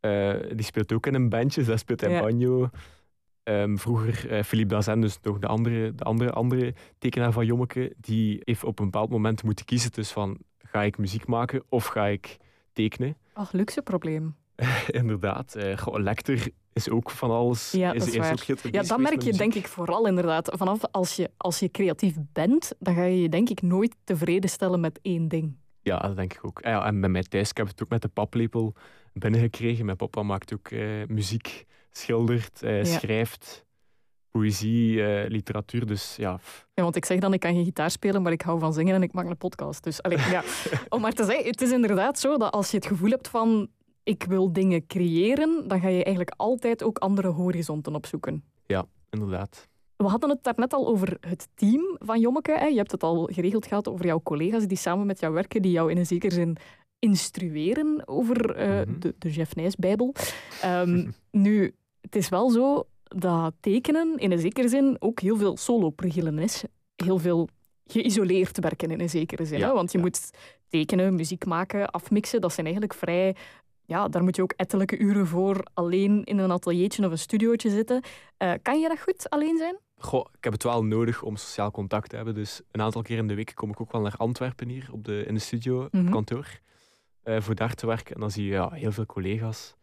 eh, 0.00 0.34
die 0.54 0.64
speelt 0.64 0.92
ook 0.92 1.06
in 1.06 1.14
een 1.14 1.28
bandje, 1.28 1.62
dus 1.62 1.80
speelt 1.80 2.02
in 2.02 2.10
Ja. 2.10 2.20
banjo. 2.20 2.70
Ehm, 3.42 3.76
vroeger 3.76 4.30
eh, 4.30 4.42
Philippe 4.42 4.74
Dazen, 4.74 5.00
dus 5.00 5.18
nog 5.22 5.38
de 5.38 5.46
andere, 5.46 5.94
de 5.94 6.04
andere, 6.04 6.30
andere 6.30 6.74
tekenaar 6.98 7.32
van 7.32 7.46
Jommeke, 7.46 7.92
die 7.96 8.40
heeft 8.44 8.64
op 8.64 8.78
een 8.78 8.84
bepaald 8.84 9.10
moment 9.10 9.42
moeten 9.42 9.64
kiezen 9.64 9.92
tussen 9.92 10.14
van 10.14 10.38
ga 10.58 10.82
ik 10.82 10.98
muziek 10.98 11.26
maken 11.26 11.62
of 11.68 11.86
ga 11.86 12.06
ik 12.06 12.36
tekenen. 12.78 13.16
Ach, 13.32 13.52
luxe 13.52 13.82
probleem. 13.82 14.34
Inderdaad. 15.00 15.56
goh, 15.76 15.98
Lecter 15.98 16.48
is 16.72 16.88
ook 16.88 17.10
van 17.10 17.30
alles. 17.30 17.70
Ja, 17.70 17.92
is, 17.92 18.04
dat 18.04 18.14
is 18.14 18.50
ook 18.50 18.72
Ja, 18.72 18.82
dat 18.82 18.98
merk 18.98 19.22
je 19.22 19.32
denk 19.32 19.54
ik 19.54 19.68
vooral 19.68 20.06
inderdaad. 20.06 20.50
Vanaf 20.56 20.80
als 20.90 21.16
je, 21.16 21.30
als 21.36 21.58
je 21.58 21.70
creatief 21.70 22.14
bent, 22.32 22.72
dan 22.78 22.94
ga 22.94 23.02
je 23.02 23.20
je 23.22 23.28
denk 23.28 23.48
ik 23.48 23.62
nooit 23.62 23.94
tevreden 24.04 24.50
stellen 24.50 24.80
met 24.80 24.98
één 25.02 25.28
ding. 25.28 25.56
Ja, 25.82 25.98
dat 25.98 26.16
denk 26.16 26.32
ik 26.32 26.44
ook. 26.44 26.60
Ah 26.60 26.70
ja, 26.72 26.86
en 26.86 27.00
bij 27.00 27.08
mij 27.10 27.22
thuis, 27.22 27.50
ik 27.50 27.56
heb 27.56 27.66
het 27.66 27.82
ook 27.82 27.88
met 27.88 28.02
de 28.02 28.08
paplepel 28.08 28.74
binnengekregen. 29.12 29.84
Mijn 29.84 29.96
papa 29.96 30.22
maakt 30.22 30.52
ook 30.54 30.68
eh, 30.68 30.80
muziek, 31.08 31.66
schildert, 31.90 32.62
eh, 32.62 32.78
Ja. 32.84 32.98
schrijft, 32.98 33.64
poëzie, 34.30 35.02
eh, 35.06 35.28
literatuur. 35.30 35.86
Dus 35.86 36.16
ja. 36.16 36.38
Ja, 36.74 36.82
want 36.82 36.96
ik 36.96 37.04
zeg 37.04 37.18
dan, 37.18 37.32
ik 37.32 37.40
kan 37.40 37.54
geen 37.54 37.64
gitaar 37.64 37.90
spelen, 37.90 38.22
maar 38.22 38.32
ik 38.32 38.42
hou 38.42 38.58
van 38.58 38.72
zingen 38.72 38.94
en 38.94 39.02
ik 39.02 39.12
maak 39.12 39.26
een 39.26 39.36
podcast. 39.36 39.84
Dus 39.84 40.02
allee, 40.02 40.18
ja. 40.18 40.42
om 40.88 41.00
maar 41.00 41.12
te 41.12 41.24
zeggen, 41.24 41.46
het 41.46 41.60
is 41.60 41.70
inderdaad 41.72 42.18
zo 42.18 42.36
dat 42.36 42.52
als 42.52 42.70
je 42.70 42.76
het 42.76 42.86
gevoel 42.86 43.10
hebt 43.10 43.28
van 43.28 43.68
ik 44.02 44.24
wil 44.28 44.52
dingen 44.52 44.86
creëren, 44.86 45.68
dan 45.68 45.80
ga 45.80 45.88
je 45.88 46.04
eigenlijk 46.04 46.34
altijd 46.36 46.82
ook 46.82 46.98
andere 46.98 47.28
horizonten 47.28 47.94
opzoeken. 47.94 48.44
inderdaad. 49.10 49.68
We 49.96 50.04
hadden 50.04 50.30
het 50.30 50.42
daarnet 50.42 50.72
al 50.72 50.86
over 50.88 51.16
het 51.20 51.48
team 51.54 51.96
van 51.98 52.20
Jommeke. 52.20 52.52
Hè. 52.52 52.66
Je 52.66 52.76
hebt 52.76 52.90
het 52.90 53.02
al 53.02 53.28
geregeld 53.32 53.66
gehad 53.66 53.88
over 53.88 54.06
jouw 54.06 54.20
collega's 54.22 54.66
die 54.66 54.76
samen 54.76 55.06
met 55.06 55.20
jou 55.20 55.32
werken, 55.34 55.62
die 55.62 55.70
jou 55.72 55.90
in 55.90 55.96
een 55.96 56.06
zekere 56.06 56.34
zin 56.34 56.56
instrueren 56.98 58.02
over 58.08 58.54
eh, 58.54 58.68
Mhm. 58.86 58.98
de, 58.98 59.14
de 59.18 59.30
Jeff 59.30 59.54
Nijs-bijbel. 59.54 60.14
Ehm, 60.62 61.10
nu, 61.46 61.74
het 62.00 62.16
is 62.16 62.28
wel 62.28 62.50
zo 62.50 62.86
dat 63.08 63.54
tekenen 63.60 64.16
in 64.16 64.32
een 64.32 64.38
zekere 64.38 64.68
zin 64.68 64.96
ook 64.98 65.20
heel 65.20 65.36
veel 65.36 65.56
solo-pregelen 65.56 66.38
is. 66.38 66.64
Heel 66.96 67.18
veel 67.18 67.48
geïsoleerd 67.86 68.58
werken 68.58 68.90
in 68.90 69.00
een 69.00 69.08
zekere 69.10 69.44
zin. 69.44 69.58
Ja. 69.58 69.72
Want 69.74 69.92
je 69.92 69.98
ja. 69.98 70.04
moet 70.04 70.30
tekenen, 70.68 71.14
muziek 71.14 71.44
maken, 71.46 71.90
afmixen. 71.90 72.40
Dat 72.40 72.52
zijn 72.52 72.66
eigenlijk 72.66 72.98
vrij... 72.98 73.36
Ja, 73.86 74.08
daar 74.08 74.22
moet 74.22 74.36
je 74.36 74.42
ook 74.42 74.52
ettelijke 74.56 74.98
uren 74.98 75.26
voor 75.26 75.66
alleen 75.74 76.24
in 76.24 76.38
een 76.38 76.52
ateliertje 76.52 77.04
of 77.04 77.10
een 77.10 77.18
studiootje 77.18 77.70
zitten. 77.70 78.02
Eh, 78.36 78.52
kan 78.62 78.80
je 78.80 78.88
dat 78.88 79.00
goed 79.00 79.30
alleen 79.30 79.56
zijn? 79.56 79.78
Goh, 79.98 80.26
ik 80.36 80.44
heb 80.44 80.52
het 80.52 80.62
wel 80.62 80.84
nodig 80.84 81.22
om 81.22 81.36
sociaal 81.36 81.70
contact 81.70 82.08
te 82.10 82.16
hebben. 82.16 82.34
Dus 82.34 82.60
een 82.70 82.82
aantal 82.82 83.02
keer 83.02 83.18
in 83.18 83.26
de 83.26 83.34
week 83.34 83.52
kom 83.54 83.70
ik 83.70 83.80
ook 83.80 83.92
wel 83.92 84.00
naar 84.00 84.14
Antwerpen 84.16 84.68
hier 84.68 84.88
op 84.92 85.04
de, 85.04 85.24
in 85.26 85.34
de 85.34 85.40
studio, 85.40 85.88
Mhm. 85.90 86.06
op 86.06 86.12
kantoor. 86.12 86.46
eh, 87.22 87.40
voor 87.40 87.54
daar 87.54 87.74
te 87.74 87.86
werken. 87.86 88.14
En 88.14 88.20
dan 88.20 88.30
zie 88.30 88.44
je 88.44 88.50
ja, 88.50 88.70
heel 88.70 88.92
veel 88.92 89.06
collega's. 89.06 89.74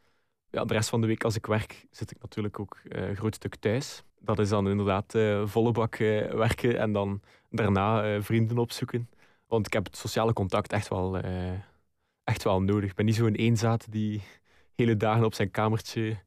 Ja, 0.56 0.66
de 0.66 0.74
rest 0.74 0.90
van 0.90 1.02
de 1.02 1.08
week 1.08 1.24
als 1.24 1.36
ik 1.36 1.46
werk, 1.46 1.86
zit 1.92 2.12
ik 2.12 2.18
natuurlijk 2.22 2.60
ook 2.60 2.78
eh, 2.90 3.08
een 3.08 3.16
groot 3.16 3.36
stuk 3.36 3.56
thuis. 3.56 4.04
dat 4.20 4.40
is 4.40 4.50
dan 4.50 4.70
inderdaad 4.70 5.16
eh, 5.16 5.42
volle 5.46 5.72
bak 5.72 5.96
eh, 5.96 6.32
werken 6.32 6.80
en 6.80 6.92
dan 6.92 7.22
daarna 7.50 8.22
vrienden 8.22 8.58
opzoeken. 8.58 9.10
Want 9.48 9.66
ik 9.66 9.74
heb 9.74 9.86
het 9.86 9.98
sociale 9.98 10.34
contact 10.34 10.72
echt 10.72 10.88
wel, 10.88 11.20
echt 12.24 12.44
wel 12.44 12.62
nodig. 12.62 12.90
Ik 12.90 12.96
ben 12.96 13.06
niet 13.06 13.16
zo'n 13.16 13.36
eenzaad 13.36 13.92
die 13.92 14.22
hele 14.76 14.98
dagen 14.98 15.26
op 15.26 15.34
zijn 15.34 15.52
kamertje 15.52 16.18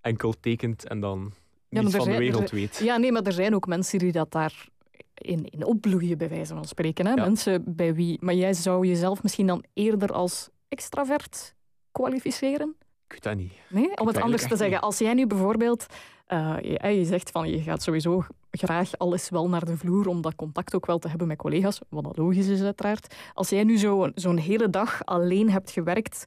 enkel 0.00 0.34
tekent 0.40 0.86
en 0.86 1.00
dan 1.00 1.32
niets 1.68 1.96
van 1.96 2.04
de 2.04 2.12
er 2.12 2.18
wereld 2.18 2.50
weet. 2.50 2.76
Ja, 2.76 2.96
nee, 2.96 3.12
maar 3.12 3.22
er 3.22 3.32
zijn 3.32 3.54
ook 3.54 3.66
mensen 3.66 3.98
die 3.98 4.12
dat 4.12 4.32
daar 4.32 4.68
in, 5.14 5.44
in 5.44 5.64
opbloeien, 5.64 6.18
bij 6.18 6.28
wijze 6.28 6.54
van 6.54 6.64
spreken. 6.64 7.06
Hè? 7.06 7.12
Ja. 7.12 7.24
Mensen 7.24 7.62
bij 7.66 7.94
wie... 7.94 8.18
Maar 8.20 8.34
jij 8.34 8.52
zou 8.52 8.86
jezelf 8.86 9.22
misschien 9.22 9.46
dan 9.46 9.64
eerder 9.72 10.12
als 10.12 10.48
extravert 10.68 11.54
kwalificeren? 11.90 12.76
Ik 13.08 13.12
weet 13.14 13.22
dat 13.22 13.36
niet. 13.36 13.52
Nee? 13.68 13.96
Om 13.96 14.06
het 14.06 14.20
anders 14.20 14.42
te 14.42 14.48
zeggen. 14.56 14.70
niet. 14.70 14.80
Als 14.80 14.98
jij 14.98 15.14
nu 15.14 15.26
bijvoorbeeld... 15.26 15.86
eh, 16.26 16.56
je, 16.60 16.88
je 16.88 17.04
zegt 17.04 17.30
van 17.30 17.50
je 17.50 17.60
gaat 17.62 17.82
sowieso 17.82 18.24
graag 18.50 18.98
alles 18.98 19.28
wel 19.28 19.48
naar 19.48 19.64
de 19.64 19.76
vloer 19.76 20.06
om 20.08 20.20
dat 20.22 20.34
contact 20.34 20.74
ook 20.74 20.86
wel 20.86 20.98
te 20.98 21.08
hebben 21.08 21.26
met 21.26 21.36
collega's, 21.36 21.80
wat 21.88 22.04
dat 22.04 22.16
logisch 22.16 22.46
is 22.48 22.62
uiteraard. 22.62 23.14
Als 23.34 23.48
jij 23.48 23.64
nu 23.64 23.78
zo- 23.78 24.10
zo'n 24.14 24.36
hele 24.36 24.70
dag 24.70 25.04
alleen 25.04 25.50
hebt 25.50 25.70
gewerkt, 25.70 26.24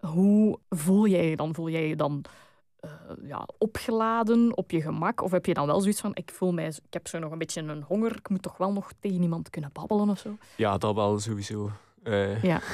hoe 0.00 0.58
voel 0.70 1.06
jij 1.06 1.30
je 1.30 1.36
dan? 1.36 1.54
Voel 1.54 1.68
jij 1.68 1.88
je 1.88 1.96
dan 1.96 2.24
eh, 2.80 2.90
ja, 3.22 3.48
opgeladen, 3.58 4.56
op 4.56 4.70
je 4.70 4.80
gemak? 4.80 5.22
Of 5.22 5.30
heb 5.30 5.46
je 5.46 5.54
dan 5.54 5.66
wel 5.66 5.80
zoiets 5.80 6.00
van, 6.00 6.10
ik 6.14 6.30
voel 6.34 6.52
mij, 6.52 6.66
ik 6.66 6.92
heb 6.92 7.08
zo 7.08 7.18
nog 7.18 7.32
een 7.32 7.38
beetje 7.38 7.60
een 7.62 7.82
honger, 7.82 8.16
ik 8.16 8.28
moet 8.28 8.42
toch 8.42 8.56
wel 8.56 8.72
nog 8.72 8.90
tegen 9.00 9.22
iemand 9.22 9.50
kunnen 9.50 9.70
babbelen 9.72 10.08
of 10.08 10.18
zo? 10.18 10.36
Ja, 10.56 10.78
dat 10.78 10.94
wel 10.94 11.18
sowieso. 11.18 11.70
Eh, 12.02 12.42
Ja. 12.42 12.60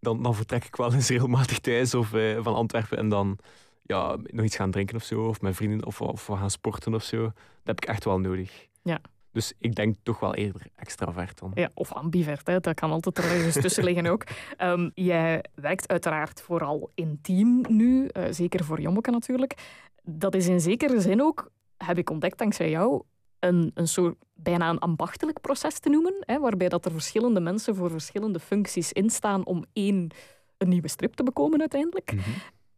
dan, 0.00 0.22
dan 0.22 0.34
vertrek 0.34 0.64
ik 0.64 0.76
wel 0.76 0.92
eens 0.94 1.08
regelmatig 1.08 1.58
thuis 1.58 1.94
of, 1.94 2.14
eh, 2.14 2.38
van 2.40 2.54
Antwerpen 2.54 2.98
en 2.98 3.08
dan 3.08 3.38
ja, 3.82 4.16
nog 4.22 4.44
iets 4.44 4.56
gaan 4.56 4.70
drinken 4.70 4.96
of 4.96 5.04
zo, 5.04 5.26
of 5.26 5.40
met 5.40 5.56
vrienden 5.56 5.86
of, 5.86 6.00
of 6.00 6.26
we 6.26 6.36
gaan 6.36 6.50
sporten 6.50 6.94
of 6.94 7.02
zo. 7.02 7.22
Dat 7.22 7.32
heb 7.64 7.80
ik 7.80 7.88
echt 7.88 8.04
wel 8.04 8.20
nodig. 8.20 8.66
Ja. 8.82 9.00
Dus 9.32 9.52
ik 9.58 9.74
denk 9.74 9.96
toch 10.02 10.20
wel 10.20 10.34
eerder 10.34 10.62
extravert 10.74 11.38
dan. 11.38 11.50
Ja, 11.54 11.70
of 11.74 11.92
ambivert, 11.92 12.46
hè. 12.46 12.60
dat 12.60 12.74
kan 12.74 12.90
altijd 12.90 13.18
ergens 13.18 13.54
tussen 13.54 13.84
liggen 13.84 14.06
ook. 14.06 14.24
Ehm, 14.56 14.90
jij 14.94 15.44
werkt 15.54 15.88
uiteraard 15.88 16.40
vooral 16.40 16.90
intiem 16.94 17.64
nu, 17.68 18.06
eh, 18.06 18.24
zeker 18.30 18.64
voor 18.64 18.80
Jommeke 18.80 19.10
natuurlijk. 19.10 19.54
Dat 20.02 20.34
is 20.34 20.46
in 20.46 20.60
zekere 20.60 21.00
zin 21.00 21.22
ook, 21.22 21.50
heb 21.76 21.98
ik 21.98 22.10
ontdekt 22.10 22.38
dankzij 22.38 22.70
jou, 22.70 23.02
een, 23.40 23.70
een 23.74 23.88
soort 23.88 24.16
bijna 24.34 24.68
een 24.70 24.78
ambachtelijk 24.78 25.40
proces 25.40 25.78
te 25.78 25.88
noemen, 25.88 26.14
hè, 26.20 26.38
waarbij 26.38 26.68
dat 26.68 26.84
er 26.84 26.92
verschillende 26.92 27.40
mensen 27.40 27.74
voor 27.74 27.90
verschillende 27.90 28.40
functies 28.40 28.92
instaan 28.92 29.44
om 29.44 29.64
één 29.72 30.10
een 30.58 30.68
nieuwe 30.68 30.88
strip 30.88 31.14
te 31.14 31.22
bekomen 31.22 31.60
uiteindelijk. 31.60 32.12
Mhm. 32.12 32.30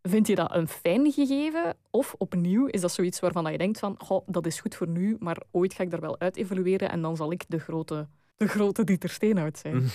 Vind 0.02 0.26
je 0.26 0.34
dat 0.34 0.54
een 0.54 0.68
fijn 0.68 1.12
gegeven? 1.12 1.76
Of 1.90 2.14
opnieuw 2.18 2.66
is 2.66 2.80
dat 2.80 2.92
zoiets 2.92 3.20
waarvan 3.20 3.42
dat 3.42 3.52
je 3.52 3.58
denkt 3.58 3.78
van 3.78 3.94
goh, 3.98 4.26
dat 4.26 4.46
is 4.46 4.60
goed 4.60 4.74
voor 4.74 4.88
nu, 4.88 5.16
maar 5.18 5.42
ooit 5.50 5.74
ga 5.74 5.82
ik 5.82 5.90
daar 5.90 6.00
wel 6.00 6.20
uit 6.20 6.36
evolueren 6.36 6.90
en 6.90 7.02
dan 7.02 7.16
zal 7.16 7.32
ik 7.32 7.44
de 7.48 7.58
grote, 7.58 8.08
de 8.36 8.48
grote 8.48 8.84
Dieter 8.84 9.10
Steenhout 9.10 9.58
zijn. 9.58 9.88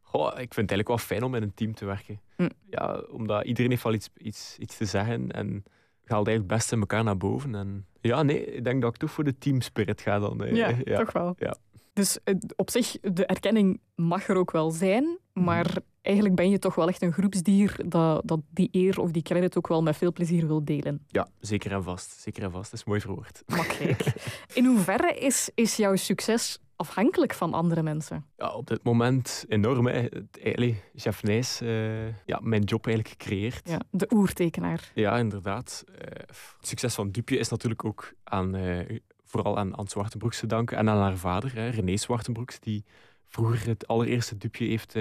Goh, 0.00 0.26
ik 0.26 0.34
vind 0.34 0.48
het 0.48 0.56
eigenlijk 0.56 0.88
wel 0.88 0.98
fijn 0.98 1.22
om 1.22 1.34
in 1.34 1.42
een 1.42 1.54
team 1.54 1.74
te 1.74 1.84
werken. 1.84 2.20
Hm. 2.36 2.48
Ja, 2.70 3.02
omdat 3.10 3.44
iedereen 3.44 3.70
heeft 3.70 3.82
wel 3.82 3.92
iets, 3.92 4.08
iets, 4.16 4.56
iets 4.58 4.76
te 4.76 4.84
zeggen 4.84 5.30
en 5.30 5.64
haalt 6.08 6.26
eigenlijk 6.26 6.38
het 6.38 6.58
beste 6.58 6.74
in 6.74 6.80
elkaar 6.80 7.04
naar 7.04 7.16
boven. 7.16 7.54
En 7.54 7.86
ja, 8.00 8.22
nee, 8.22 8.44
ik 8.54 8.64
denk 8.64 8.82
dat 8.82 8.90
ik 8.94 9.00
toch 9.00 9.10
voor 9.10 9.24
de 9.24 9.38
teamspirit 9.38 10.00
ga 10.00 10.18
dan. 10.18 10.44
eh, 10.44 10.54
Ja, 10.56 10.72
ja. 10.84 10.98
toch 10.98 11.12
wel. 11.12 11.34
Ja. 11.38 11.56
Dus 11.92 12.18
eh, 12.24 12.34
op 12.56 12.70
zich, 12.70 12.96
de 13.00 13.26
erkenning 13.26 13.80
mag 13.94 14.28
er 14.28 14.36
ook 14.36 14.50
wel 14.50 14.70
zijn, 14.70 15.18
maar 15.32 15.76
eigenlijk 16.02 16.36
ben 16.36 16.50
je 16.50 16.58
toch 16.58 16.74
wel 16.74 16.88
echt 16.88 17.02
een 17.02 17.12
groepsdier 17.12 17.76
dat, 17.86 18.22
dat 18.24 18.40
die 18.50 18.68
eer 18.72 19.00
of 19.00 19.10
die 19.10 19.22
credit 19.22 19.56
ook 19.56 19.68
wel 19.68 19.82
met 19.82 19.96
veel 19.96 20.12
plezier 20.12 20.46
wil 20.46 20.64
delen. 20.64 21.04
Ja, 21.08 21.28
zeker 21.40 21.72
en 21.72 21.82
vast. 21.82 22.10
Zeker 22.20 22.42
en 22.42 22.50
vast. 22.50 22.70
Dat 22.70 22.80
is 22.80 22.86
mooi 22.86 23.00
verwoord. 23.00 23.42
Makkelijk. 23.46 24.04
In 24.54 24.64
hoeverre 24.64 25.14
is, 25.18 25.50
is 25.54 25.76
jouw 25.76 25.96
succes 25.96 26.58
afhankelijk 26.76 27.34
van 27.34 27.52
andere 27.52 27.82
mensen? 27.82 28.26
Ja, 28.36 28.52
op 28.52 28.66
dit 28.66 28.82
moment 28.82 29.44
enorm. 29.48 29.86
Hè. 29.86 30.08
Allee, 30.54 30.82
Chef 30.94 31.22
Nijs, 31.22 31.60
eh, 31.60 32.06
ja, 32.06 32.38
mijn 32.42 32.62
job 32.62 32.86
eigenlijk 32.86 33.22
gecreëerd. 33.22 33.68
Ja, 33.68 33.80
de 33.90 34.06
oertekenaar. 34.14 34.90
Ja, 34.94 35.18
inderdaad. 35.18 35.84
Eh, 35.98 35.98
het 36.26 36.66
succes 36.66 36.94
van 36.94 37.10
Dupje 37.10 37.38
is 37.38 37.48
natuurlijk 37.48 37.84
ook 37.84 38.12
aan, 38.24 38.54
eh, 38.54 38.98
vooral 39.24 39.58
aan 39.58 39.74
Anne 39.74 39.90
Zwartenbroeks 39.90 40.38
te 40.38 40.46
danken 40.46 40.76
en 40.76 40.88
aan 40.88 40.98
haar 40.98 41.16
vader, 41.16 41.54
hè, 41.54 41.68
René 41.68 41.96
Zwartenbroeks, 41.96 42.60
die 42.60 42.84
vroeger 43.26 43.68
het 43.68 43.86
allereerste 43.86 44.36
Dupje 44.36 44.66
heeft 44.66 44.96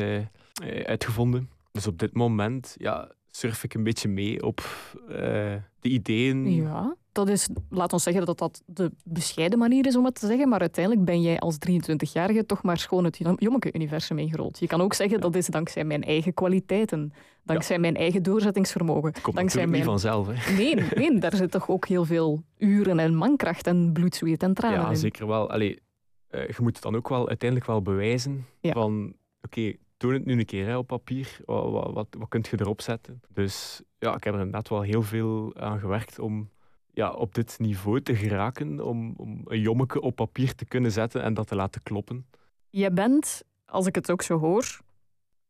uitgevonden. 0.85 1.49
Dus 1.71 1.87
op 1.87 1.99
dit 1.99 2.13
moment 2.13 2.75
ja, 2.77 3.11
surf 3.31 3.63
ik 3.63 3.73
een 3.73 3.83
beetje 3.83 4.07
mee 4.09 4.43
op 4.43 4.61
de 5.79 5.89
ideeën. 5.89 6.51
Ja, 6.51 6.95
dat 7.15 7.29
is, 7.29 7.47
laat 7.69 7.93
ons 7.93 8.03
zeggen 8.03 8.25
dat 8.25 8.37
dat 8.37 8.61
de 8.65 8.91
bescheiden 9.03 9.59
manier 9.59 9.85
is 9.85 9.95
om 9.95 10.05
het 10.05 10.19
te 10.19 10.27
zeggen, 10.27 10.49
maar 10.49 10.59
uiteindelijk 10.59 11.05
ben 11.05 11.21
jij 11.21 11.39
als 11.39 11.57
23-jarige 11.69 12.45
toch 12.45 12.63
maar 12.63 12.77
schoon 12.77 13.03
het 13.03 13.17
Jom- 13.17 13.35
Jommeke-universum 13.39 14.17
ingerold. 14.19 14.59
Je 14.59 14.67
kan 14.67 14.81
ook 14.81 14.93
zeggen 14.93 15.19
dat 15.21 15.35
is 15.35 15.47
dankzij 15.47 15.83
mijn 15.83 16.03
eigen 16.03 16.33
kwaliteiten, 16.33 17.13
dankzij 17.43 17.79
mijn 17.79 17.95
eigen 17.95 18.23
doorzettingsvermogen, 18.23 19.13
komt 19.21 19.35
dankzij 19.35 19.65
natuurlijk 19.65 19.71
niet 19.71 20.01
mijn... 20.03 20.15
vanzelf. 20.25 20.45
Hè. 20.45 20.53
Nee, 20.55 20.75
nee, 21.09 21.19
daar 21.23 21.35
zit 21.35 21.51
toch 21.51 21.69
ook 21.69 21.87
heel 21.87 22.05
veel 22.05 22.43
uren 22.57 22.99
en 22.99 23.15
mankracht 23.15 23.67
en 23.67 23.93
bloed, 23.93 24.15
zweet 24.15 24.43
en 24.43 24.53
tranen 24.53 24.79
Ja, 24.79 24.89
in. 24.89 24.95
zeker 24.97 25.27
wel. 25.27 25.49
Allee, 25.49 25.79
eh, 26.27 26.47
je 26.47 26.55
moet 26.61 26.73
het 26.73 26.83
dan 26.83 26.95
ook 26.95 27.09
wel 27.09 27.27
uiteindelijk 27.27 27.69
wel 27.69 27.81
bewijzen 27.81 28.45
Ja. 28.61 28.71
van 28.71 29.13
oké, 29.41 29.73
toon 29.97 30.13
het 30.13 30.25
nu 30.25 30.39
een 30.39 30.45
keer 30.45 30.65
hè, 30.65 30.77
op 30.77 30.87
papier. 30.87 31.37
Wat, 31.45 31.71
wat, 31.71 31.93
wat, 31.93 32.07
wat 32.17 32.29
kun 32.29 32.43
je 32.51 32.59
erop 32.59 32.81
zetten? 32.81 33.21
Dus 33.33 33.81
ja, 33.99 34.15
ik 34.15 34.23
heb 34.23 34.33
er 34.33 34.39
inderdaad 34.39 34.69
wel 34.69 34.81
heel 34.81 35.01
veel 35.01 35.55
aan 35.55 35.79
gewerkt 35.79 36.19
om 36.19 36.49
ja, 36.95 37.11
op 37.11 37.35
dit 37.35 37.59
niveau 37.59 38.01
te 38.01 38.15
geraken, 38.15 38.85
om, 38.85 39.13
om 39.17 39.41
een 39.45 39.59
jommeke 39.59 40.01
op 40.01 40.15
papier 40.15 40.55
te 40.55 40.65
kunnen 40.65 40.91
zetten 40.91 41.21
en 41.21 41.33
dat 41.33 41.47
te 41.47 41.55
laten 41.55 41.83
kloppen. 41.83 42.25
Je 42.69 42.91
bent, 42.91 43.43
als 43.65 43.85
ik 43.85 43.95
het 43.95 44.11
ook 44.11 44.21
zo 44.21 44.39
hoor, 44.39 44.81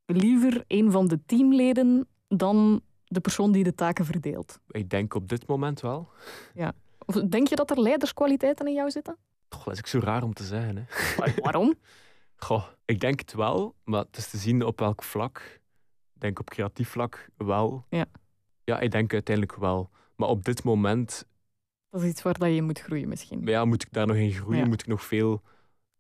liever 0.05 0.63
een 0.67 0.91
van 0.91 1.07
de 1.07 1.19
teamleden 1.25 2.07
dan 2.27 2.81
de 3.03 3.19
persoon 3.19 3.51
die 3.51 3.63
de 3.63 3.75
taken 3.75 4.05
verdeelt. 4.05 4.59
Ik 4.67 4.89
denk 4.89 5.13
op 5.13 5.27
dit 5.27 5.47
moment 5.47 5.81
wel. 5.81 6.09
Of 7.05 7.15
denk 7.15 7.47
je 7.47 7.55
dat 7.55 7.71
er 7.71 7.81
leiderskwaliteiten 7.81 8.67
in 8.67 8.73
jou 8.73 8.91
zitten? 8.91 9.17
Toch, 9.47 9.63
dat 9.63 9.73
is 9.73 9.79
ook 9.79 9.87
zo 9.87 9.99
raar 9.99 10.23
om 10.23 10.33
te 10.33 10.43
zeggen. 10.43 10.77
Hè. 10.77 11.33
Waarom? 11.41 11.73
Goh, 12.35 12.65
ik 12.85 12.99
denk 12.99 13.19
het 13.19 13.33
wel, 13.33 13.75
maar 13.83 13.99
het 13.99 14.17
is 14.17 14.29
te 14.29 14.37
zien 14.37 14.63
op 14.63 14.79
welk 14.79 15.03
vlak. 15.03 15.59
Ik 16.13 16.21
denk 16.21 16.39
op 16.39 16.49
creatief 16.49 16.89
vlak 16.89 17.29
wel. 17.37 17.85
Ja. 17.89 18.05
Ja, 18.63 18.79
ik 18.79 18.91
denk 18.91 19.13
uiteindelijk 19.13 19.57
wel. 19.57 19.89
Maar 20.15 20.29
op 20.29 20.43
dit 20.43 20.63
moment 20.63 21.25
Dat 21.95 22.03
is 22.03 22.09
iets 22.09 22.21
waar 22.21 22.37
dat 22.37 22.53
je 22.53 22.61
moet 22.61 22.79
groeien 22.79 23.07
misschien. 23.07 23.39
Maar 23.43 23.49
ja, 23.51 23.65
moet 23.65 23.81
ik 23.83 23.87
daar 23.91 24.07
nog 24.07 24.15
in 24.15 24.31
groeien? 24.31 24.59
Ja. 24.59 24.65
Moet 24.67 24.81
ik 24.81 24.87
nog 24.87 25.03
veel, 25.03 25.41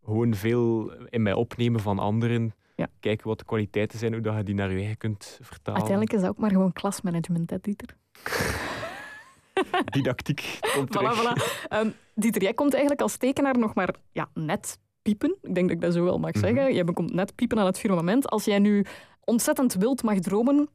gewoon 0.05 0.33
veel 0.33 0.91
in 1.09 1.21
mij 1.21 1.33
opnemen 1.33 1.79
van 1.79 1.99
anderen? 1.99 2.53
Ja. 2.75 2.87
Kijken 2.99 3.27
wat 3.27 3.39
de 3.39 3.45
kwaliteiten 3.45 3.99
zijn, 3.99 4.13
hoe 4.13 4.21
dat 4.21 4.35
je 4.37 4.43
die 4.43 4.55
naar 4.55 4.71
je 4.71 4.77
eigen 4.77 4.97
kunt 4.97 5.39
vertalen. 5.41 5.79
Uiteindelijk 5.79 6.13
is 6.13 6.21
dat 6.21 6.29
ook 6.29 6.37
maar 6.37 6.49
gewoon 6.49 6.73
klasmanagement, 6.73 7.49
hè, 7.49 7.57
Dieter? 7.61 7.95
Didactiek 9.95 10.59
komt 10.75 10.97
Voilà, 10.97 11.17
voilà. 11.17 11.67
Ehm, 11.67 11.89
Dieter, 12.15 12.41
jij 12.41 12.53
komt 12.53 12.71
eigenlijk 12.71 13.01
als 13.01 13.17
tekenaar 13.17 13.57
nog 13.57 13.73
maar 13.73 13.95
ja, 14.11 14.29
net 14.33 14.79
piepen. 15.01 15.35
Ik 15.41 15.55
denk 15.55 15.67
dat 15.67 15.75
ik 15.75 15.81
dat 15.81 15.93
zo 15.93 16.03
wel 16.03 16.19
mag 16.19 16.31
Mhm. 16.31 16.39
zeggen. 16.39 16.73
Jij 16.73 16.83
komt 16.83 17.13
net 17.13 17.35
piepen 17.35 17.59
aan 17.59 17.65
het 17.65 17.79
firmament. 17.79 18.27
Als 18.29 18.45
jij 18.45 18.59
nu 18.59 18.85
ontzettend 19.23 19.73
wild 19.73 20.03
mag 20.03 20.19
dromen, 20.19 20.69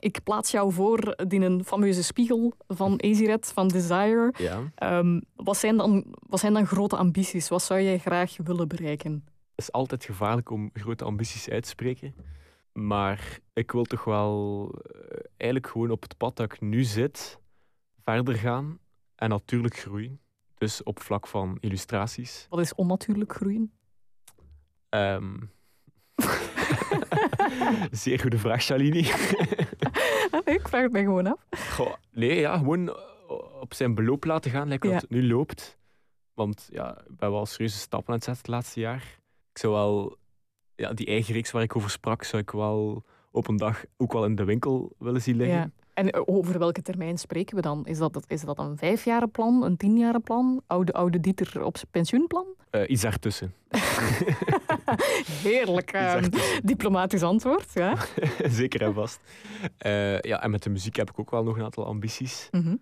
ik 0.00 0.22
plaats 0.22 0.50
jou 0.50 0.72
voor 0.72 1.14
in 1.28 1.42
een 1.42 1.64
fameuze 1.64 2.02
spiegel 2.02 2.52
van 2.68 2.98
EasyRed, 2.98 3.52
van 3.54 3.68
Desire. 3.68 4.34
Ja, 4.38 4.60
Ehm, 4.74 5.20
wat, 5.34 5.56
zijn 5.56 5.76
dan, 5.76 6.04
wat 6.26 6.40
zijn 6.40 6.52
dan 6.52 6.66
grote 6.66 6.96
ambities? 6.96 7.48
Wat 7.48 7.62
zou 7.62 7.80
jij 7.80 7.98
graag 7.98 8.36
willen 8.44 8.68
bereiken? 8.68 9.24
het 9.54 9.70
is 9.70 9.72
altijd 9.72 10.04
gevaarlijk 10.04 10.50
om 10.50 10.70
grote 10.72 11.04
ambities 11.04 11.48
uit 11.48 11.62
te 11.62 11.68
spreken. 11.68 12.14
Maar 12.72 13.38
ik 13.52 13.72
wil 13.72 13.84
toch 13.84 14.04
wel 14.04 14.68
eh, 14.82 15.18
eigenlijk 15.36 15.72
gewoon 15.72 15.90
op 15.90 16.02
het 16.02 16.16
pad 16.16 16.36
dat 16.36 16.52
ik 16.52 16.60
nu 16.60 16.82
zit, 16.82 17.38
verder 18.04 18.34
gaan 18.34 18.78
en 19.14 19.28
natuurlijk 19.28 19.76
groeien. 19.76 20.20
Dus 20.58 20.82
op 20.82 21.02
vlak 21.02 21.26
van 21.26 21.56
illustraties. 21.60 22.46
Wat 22.50 22.60
is 22.60 22.74
onnatuurlijk 22.74 23.32
groeien? 23.34 23.72
Ehm, 24.88 25.36
Zeer 27.90 28.20
goede 28.20 28.38
vraag, 28.38 28.62
Shalini. 28.62 29.02
Nee, 30.44 30.54
ik 30.54 30.68
vraag 30.68 30.82
het 30.82 30.92
mij 30.92 31.02
gewoon 31.02 31.26
af. 31.26 31.70
Goh, 31.70 31.94
nee, 32.10 32.40
ja, 32.40 32.56
gewoon 32.58 32.88
eh, 32.88 33.60
op 33.60 33.74
zijn 33.74 33.94
beloop 33.94 34.24
laten 34.24 34.50
gaan, 34.50 34.68
lijkt 34.68 34.82
dat 34.82 35.00
het 35.00 35.10
nu 35.10 35.26
loopt. 35.26 35.78
Want 36.34 36.68
ja, 36.70 36.98
ik 36.98 37.16
ben 37.16 37.30
wel 37.30 37.46
serieuze 37.46 37.78
stappen 37.78 38.08
aan 38.08 38.14
het 38.14 38.24
zetten 38.24 38.42
het 38.42 38.52
laatste 38.52 38.80
jaar. 38.80 39.20
Ik 39.52 39.58
zou 39.58 39.72
wel, 39.72 40.16
ja, 40.74 40.92
die 40.92 41.06
eigen 41.06 41.34
reeks 41.34 41.50
waar 41.50 41.62
ik 41.62 41.76
over 41.76 41.90
sprak, 41.90 42.24
zou 42.24 42.42
ik 42.42 42.50
wel 42.50 43.04
op 43.30 43.48
een 43.48 43.56
dag 43.56 43.84
ook 43.96 44.12
wel 44.12 44.24
in 44.24 44.34
de 44.34 44.44
winkel 44.44 44.94
willen 44.98 45.22
zien 45.22 45.36
liggen. 45.36 45.74
En 45.94 46.10
eh, 46.10 46.22
over 46.24 46.58
welke 46.58 46.82
termijn 46.82 47.18
spreken 47.18 47.56
we 47.56 47.62
dan? 47.62 47.86
Is 47.86 47.98
dat, 47.98 48.24
is 48.26 48.40
dat 48.40 48.58
een 48.58 48.76
vijfjarenplan, 48.76 49.64
een 49.64 49.76
tienjarenplan? 49.76 50.62
Oude, 50.66 50.92
oude 50.92 51.20
Dieter 51.20 51.64
op 51.64 51.76
zijn 51.76 51.90
pensioenplan? 51.90 52.46
Eh, 52.70 52.88
iets 52.88 53.02
daartussen. 53.02 53.54
Heerlijk 55.42 55.92
ehm, 55.92 56.28
diplomatisch 56.64 57.22
antwoord. 57.22 57.72
Ja. 57.72 57.96
Zeker 58.60 58.82
en 58.82 58.94
vast. 58.94 59.20
Eh, 59.78 60.20
ja, 60.20 60.42
en 60.42 60.50
met 60.50 60.62
de 60.62 60.70
muziek 60.70 60.96
heb 60.96 61.10
ik 61.10 61.18
ook 61.18 61.30
wel 61.30 61.44
nog 61.44 61.56
een 61.56 61.64
aantal 61.64 61.86
ambities. 61.86 62.48
Mhm. 62.50 62.76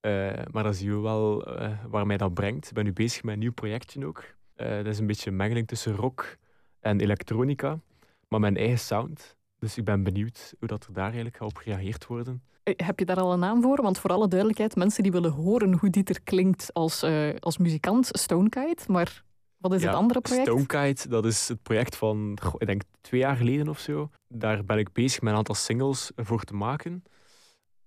Uh, 0.00 0.32
maar 0.50 0.62
dan 0.62 0.74
zien 0.74 0.90
we 0.90 1.00
wel 1.00 1.48
uh, 1.60 1.84
waar 1.88 2.06
mij 2.06 2.16
dat 2.16 2.34
brengt. 2.34 2.66
Ik 2.66 2.74
ben 2.74 2.84
nu 2.84 2.92
bezig 2.92 3.22
met 3.22 3.34
een 3.34 3.40
nieuw 3.40 3.52
projectje 3.52 4.06
ook. 4.06 4.24
Uh, 4.56 4.76
dat 4.76 4.86
is 4.86 4.98
een 4.98 5.06
beetje 5.06 5.30
een 5.30 5.36
mengeling 5.36 5.66
tussen 5.66 5.94
rock 5.94 6.36
en 6.80 7.00
elektronica, 7.00 7.80
maar 8.28 8.40
mijn 8.40 8.56
eigen 8.56 8.78
sound. 8.78 9.36
Dus 9.58 9.78
ik 9.78 9.84
ben 9.84 10.02
benieuwd 10.02 10.54
hoe 10.58 10.68
dat 10.68 10.86
er 10.86 10.92
daar 10.92 11.04
eigenlijk 11.04 11.36
gaat 11.36 11.48
op 11.48 11.56
gereageerd 11.56 12.06
worden. 12.06 12.42
Heb 12.76 12.98
je 12.98 13.04
daar 13.04 13.20
al 13.20 13.32
een 13.32 13.38
naam 13.38 13.62
voor? 13.62 13.82
Want 13.82 13.98
voor 13.98 14.10
alle 14.10 14.28
duidelijkheid, 14.28 14.76
mensen 14.76 15.02
die 15.02 15.12
willen 15.12 15.30
horen 15.30 15.78
hoe 15.78 15.90
dit 15.90 16.08
er 16.08 16.22
klinkt 16.22 16.70
als, 16.72 17.04
als 17.40 17.58
muzikant, 17.58 18.08
Stonekite. 18.10 18.92
Maar 18.92 19.24
wat 19.56 19.72
is 19.72 19.84
het 19.84 19.94
andere 19.94 20.20
project? 20.20 20.46
Stonekite, 20.46 21.08
dat 21.08 21.24
is 21.24 21.48
het 21.48 21.62
project 21.62 21.96
van, 21.96 22.38
ik 22.58 22.66
denk 22.66 22.82
twee 23.00 23.20
jaar 23.20 23.36
geleden 23.36 23.68
of 23.68 23.78
zo. 23.78 24.10
Daar 24.28 24.64
ben 24.64 24.78
ik 24.78 24.92
bezig 24.92 25.20
met 25.20 25.32
een 25.32 25.38
aantal 25.38 25.54
singles 25.54 26.10
voor 26.16 26.42
te 26.42 26.54
maken. 26.54 27.02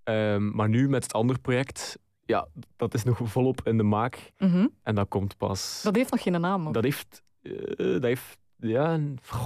Um, 0.04 0.56
maar 0.56 0.70
nu 0.70 0.90
met 0.90 1.04
het 1.04 1.14
andere 1.14 1.40
project, 1.40 1.98
ja, 2.26 2.48
dat 2.76 2.94
is 2.94 3.04
nog 3.04 3.20
volop 3.24 3.62
in 3.64 3.78
de 3.78 3.84
maak. 3.84 4.32
Mhm. 4.38 4.68
En 4.84 4.96
dat 4.96 5.08
komt 5.08 5.38
pas. 5.38 5.82
Dat 5.84 5.96
heeft 5.96 6.12
nog 6.12 6.22
geen 6.22 6.42
naam. 6.42 6.68
Ook. 6.68 6.74
Dat 6.74 6.84
heeft, 6.84 7.24
uh, 7.42 7.76
dat 7.78 8.04
heeft 8.04 8.38
ja, 8.56 9.00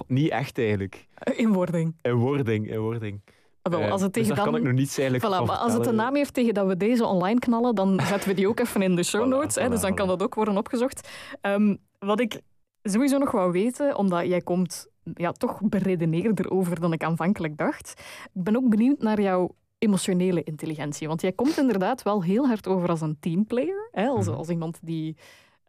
niet 0.07 0.29
echt 0.29 0.57
eigenlijk. 0.57 1.07
In 1.35 1.53
wording. 1.53 1.95
In 2.01 2.13
wording, 2.13 2.71
in 2.71 2.79
wording. 2.79 3.21
Wel, 3.69 3.89
als 3.89 4.01
het 4.01 4.13
dus 4.13 4.21
tegen 4.21 4.43
dan... 4.43 4.51
kan 4.51 4.55
ik 4.55 4.63
nog 4.63 4.73
niets 4.73 4.97
eigenlijk 4.97 5.27
voilà, 5.27 5.47
maar 5.47 5.57
Als 5.57 5.73
het 5.73 5.85
een 5.85 5.95
naam 5.95 6.15
heeft 6.15 6.33
tegen 6.33 6.53
dat 6.53 6.67
we 6.67 6.77
deze 6.77 7.05
online 7.05 7.39
knallen, 7.39 7.75
dan 7.75 7.99
zetten 8.09 8.29
we 8.29 8.35
die 8.35 8.47
ook 8.47 8.59
even 8.59 8.81
in 8.81 8.95
de 8.95 9.03
show 9.03 9.27
notes. 9.27 9.57
Voilà, 9.57 9.61
hè, 9.61 9.69
dus 9.69 9.81
dan 9.81 9.95
kan 9.95 10.07
dat 10.07 10.23
ook 10.23 10.35
worden 10.35 10.57
opgezocht. 10.57 11.09
Um, 11.41 11.77
wat 11.99 12.19
ik 12.19 12.41
sowieso 12.83 13.17
nog 13.17 13.31
wou 13.31 13.51
weten, 13.51 13.97
omdat 13.97 14.27
jij 14.27 14.41
komt 14.41 14.87
ja, 15.13 15.31
toch 15.31 15.59
beredeneerder 15.61 16.51
over 16.51 16.79
dan 16.79 16.93
ik 16.93 17.03
aanvankelijk 17.03 17.57
dacht. 17.57 17.93
Ik 18.33 18.43
ben 18.43 18.55
ook 18.55 18.69
benieuwd 18.69 18.99
naar 18.99 19.21
jouw 19.21 19.55
emotionele 19.77 20.43
intelligentie. 20.43 21.07
Want 21.07 21.21
jij 21.21 21.31
komt 21.31 21.57
inderdaad 21.57 22.03
wel 22.03 22.23
heel 22.23 22.47
hard 22.47 22.67
over 22.67 22.89
als 22.89 23.01
een 23.01 23.17
teamplayer. 23.19 23.89
Hè? 23.91 24.07
Als, 24.07 24.27
Mhm. 24.27 24.35
als 24.35 24.49
iemand 24.49 24.79
die 24.81 25.15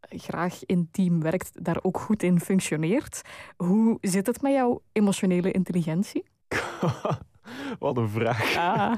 graag 0.08 0.64
in 0.64 0.88
team 0.90 1.22
werkt, 1.22 1.64
daar 1.64 1.78
ook 1.82 1.98
goed 1.98 2.22
in 2.22 2.40
functioneert. 2.40 3.20
Hoe 3.56 3.98
zit 4.00 4.26
het 4.26 4.42
met 4.42 4.52
jouw 4.52 4.82
emotionele 4.92 5.50
intelligentie? 5.50 6.24
Wat 7.78 7.96
een 7.96 8.08
vraag. 8.08 8.56
Ah, 8.56 8.92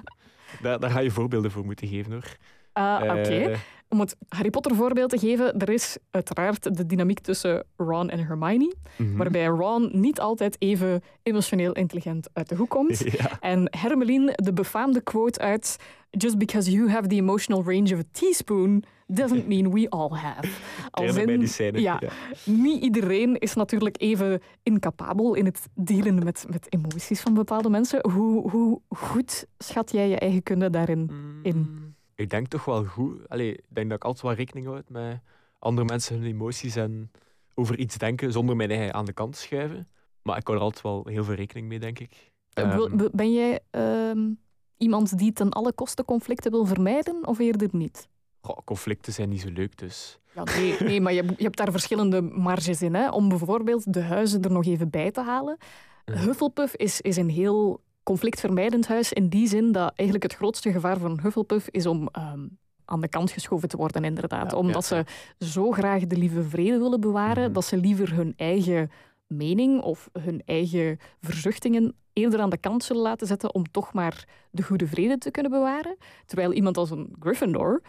Daar, 0.60 0.80
daar 0.80 0.90
ga 0.90 0.98
je 1.00 1.10
voorbeelden 1.10 1.50
voor 1.50 1.64
moeten 1.64 1.88
geven 1.88 2.12
hoor. 2.12 2.36
Ah, 2.76 3.18
oké. 3.18 3.56
Om 3.88 4.00
het 4.00 4.16
Harry 4.28 4.50
Potter 4.50 4.74
voorbeeld 4.74 5.10
te 5.10 5.18
geven, 5.18 5.58
er 5.58 5.68
is 5.68 5.96
uiteraard 6.10 6.76
de 6.76 6.86
dynamiek 6.86 7.20
tussen 7.20 7.64
Ron 7.76 8.10
en 8.10 8.26
Hermione, 8.26 8.74
mhm. 8.96 9.16
waarbij 9.16 9.46
Ron 9.46 9.88
niet 9.92 10.20
altijd 10.20 10.56
even 10.58 11.02
emotioneel 11.22 11.72
intelligent 11.72 12.28
uit 12.32 12.48
de 12.48 12.54
hoek 12.54 12.70
komt. 12.70 13.04
Ja. 13.16 13.40
En 13.40 13.68
Hermeline 13.70 14.32
de 14.34 14.52
befaamde 14.52 15.00
quote 15.00 15.40
uit 15.40 15.76
Just 16.10 16.38
because 16.38 16.70
you 16.70 16.90
have 16.90 17.08
the 17.08 17.14
emotional 17.14 17.62
range 17.64 17.94
of 17.94 17.98
a 18.00 18.08
teaspoon 18.12 18.84
doesn't 19.06 19.48
mean 19.52 19.72
we 19.72 19.90
all 19.90 20.10
have. 20.10 20.48
Als 20.90 21.16
in, 21.16 21.38
die 21.38 21.48
scène. 21.48 21.80
ja, 21.80 22.00
Ja. 22.00 22.10
niet 22.44 22.82
iedereen 22.82 23.38
is 23.38 23.54
natuurlijk 23.54 24.00
even 24.00 24.40
incapabel 24.62 25.34
in 25.34 25.44
het 25.44 25.68
delen 25.74 26.24
met, 26.24 26.46
met 26.48 26.66
emoties 26.68 27.20
van 27.20 27.34
bepaalde 27.34 27.70
mensen. 27.70 28.10
Hoe, 28.10 28.50
hoe 28.50 28.80
goed 28.88 29.46
schat 29.58 29.92
jij 29.92 30.08
je 30.08 30.18
eigen 30.18 30.42
kunde 30.42 30.70
daarin? 30.70 31.10
in? 31.42 31.94
Ik 32.16 32.30
denk 32.30 32.46
toch 32.48 32.64
wel 32.64 32.84
goed. 32.84 33.28
Allee, 33.28 33.52
ik 33.52 33.64
denk 33.68 33.88
dat 33.88 33.96
ik 33.98 34.04
altijd 34.04 34.24
wel 34.24 34.32
rekening 34.34 34.66
houd 34.66 34.88
met 34.88 35.20
andere 35.58 35.86
mensen 35.86 36.16
hun 36.18 36.26
emoties 36.26 36.76
en 36.76 37.10
over 37.54 37.78
iets 37.78 37.98
denken 37.98 38.32
zonder 38.32 38.56
mijn 38.56 38.70
eigen 38.70 38.94
aan 38.94 39.04
de 39.04 39.12
kant 39.12 39.32
te 39.32 39.38
schuiven. 39.38 39.88
Maar 40.22 40.36
ik 40.36 40.46
hou 40.46 40.58
er 40.58 40.64
altijd 40.64 40.82
wel 40.82 41.06
heel 41.06 41.24
veel 41.24 41.34
rekening 41.34 41.68
mee, 41.68 41.78
denk 41.78 41.98
ik. 41.98 42.32
Eh, 42.52 42.64
Ehm, 42.72 43.08
Ben 43.12 43.32
jij 43.32 43.60
ehm, 43.70 44.30
iemand 44.76 45.18
die 45.18 45.32
ten 45.32 45.50
alle 45.50 45.72
koste 45.72 46.04
conflicten 46.04 46.50
wil 46.50 46.64
vermijden 46.66 47.26
of 47.26 47.38
eerder 47.38 47.68
niet? 47.72 48.08
goh, 48.40 48.58
conflicten 48.64 49.12
zijn 49.12 49.28
niet 49.28 49.40
zo 49.40 49.50
leuk, 49.50 49.78
dus... 49.78 50.18
Ja, 50.34 50.44
nee, 50.44 50.76
nee, 50.80 51.00
maar 51.00 51.12
je, 51.12 51.22
je 51.36 51.44
hebt 51.44 51.56
daar 51.56 51.70
verschillende 51.70 52.22
marges 52.22 52.82
in. 52.82 52.94
Hè? 52.94 53.08
Om 53.10 53.28
bijvoorbeeld 53.28 53.92
de 53.92 54.00
huizen 54.02 54.42
er 54.42 54.50
nog 54.52 54.64
even 54.66 54.90
bij 54.90 55.10
te 55.10 55.20
halen. 55.20 55.56
Hufflepuff 56.04 56.74
is, 56.74 57.00
is 57.00 57.16
een 57.16 57.28
heel 57.30 57.80
conflictvermijdend 58.06 58.86
huis 58.86 59.12
in 59.12 59.28
die 59.28 59.48
zin 59.48 59.72
dat 59.72 59.92
eigenlijk 59.94 60.22
het 60.30 60.34
grootste 60.40 60.72
gevaar 60.72 61.02
een 61.02 61.20
Hufflepuff 61.20 61.68
is 61.70 61.86
om 61.86 62.08
ehm, 62.12 62.46
aan 62.84 63.00
de 63.00 63.08
kant 63.08 63.30
geschoven 63.30 63.68
te 63.68 63.76
worden, 63.76 64.04
inderdaad. 64.04 64.50
Ja, 64.50 64.56
Omdat 64.56 64.88
ja, 64.88 65.04
ze 65.38 65.44
zo 65.46 65.70
graag 65.70 66.06
de 66.06 66.16
lieve 66.16 66.42
vrede 66.42 66.78
willen 66.78 67.00
bewaren, 67.00 67.44
Mhm. 67.44 67.52
dat 67.52 67.64
ze 67.64 67.76
liever 67.76 68.14
hun 68.14 68.32
eigen 68.36 68.90
mening 69.26 69.80
of 69.82 70.08
hun 70.12 70.42
eigen 70.44 70.98
verzuchtingen 71.20 71.94
eerder 72.12 72.40
aan 72.40 72.50
de 72.50 72.58
kant 72.58 72.84
zullen 72.84 73.02
laten 73.02 73.26
zetten 73.26 73.54
om 73.54 73.70
toch 73.70 73.92
maar 73.92 74.24
de 74.50 74.62
goede 74.62 74.86
vrede 74.86 75.18
te 75.18 75.30
kunnen 75.30 75.50
bewaren. 75.52 75.96
Terwijl 76.26 76.52
iemand 76.52 76.76
als 76.76 76.90
een 76.90 77.16
Gryffindor 77.20 77.82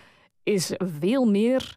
is 0.43 0.72
veel 0.78 1.26
meer 1.26 1.76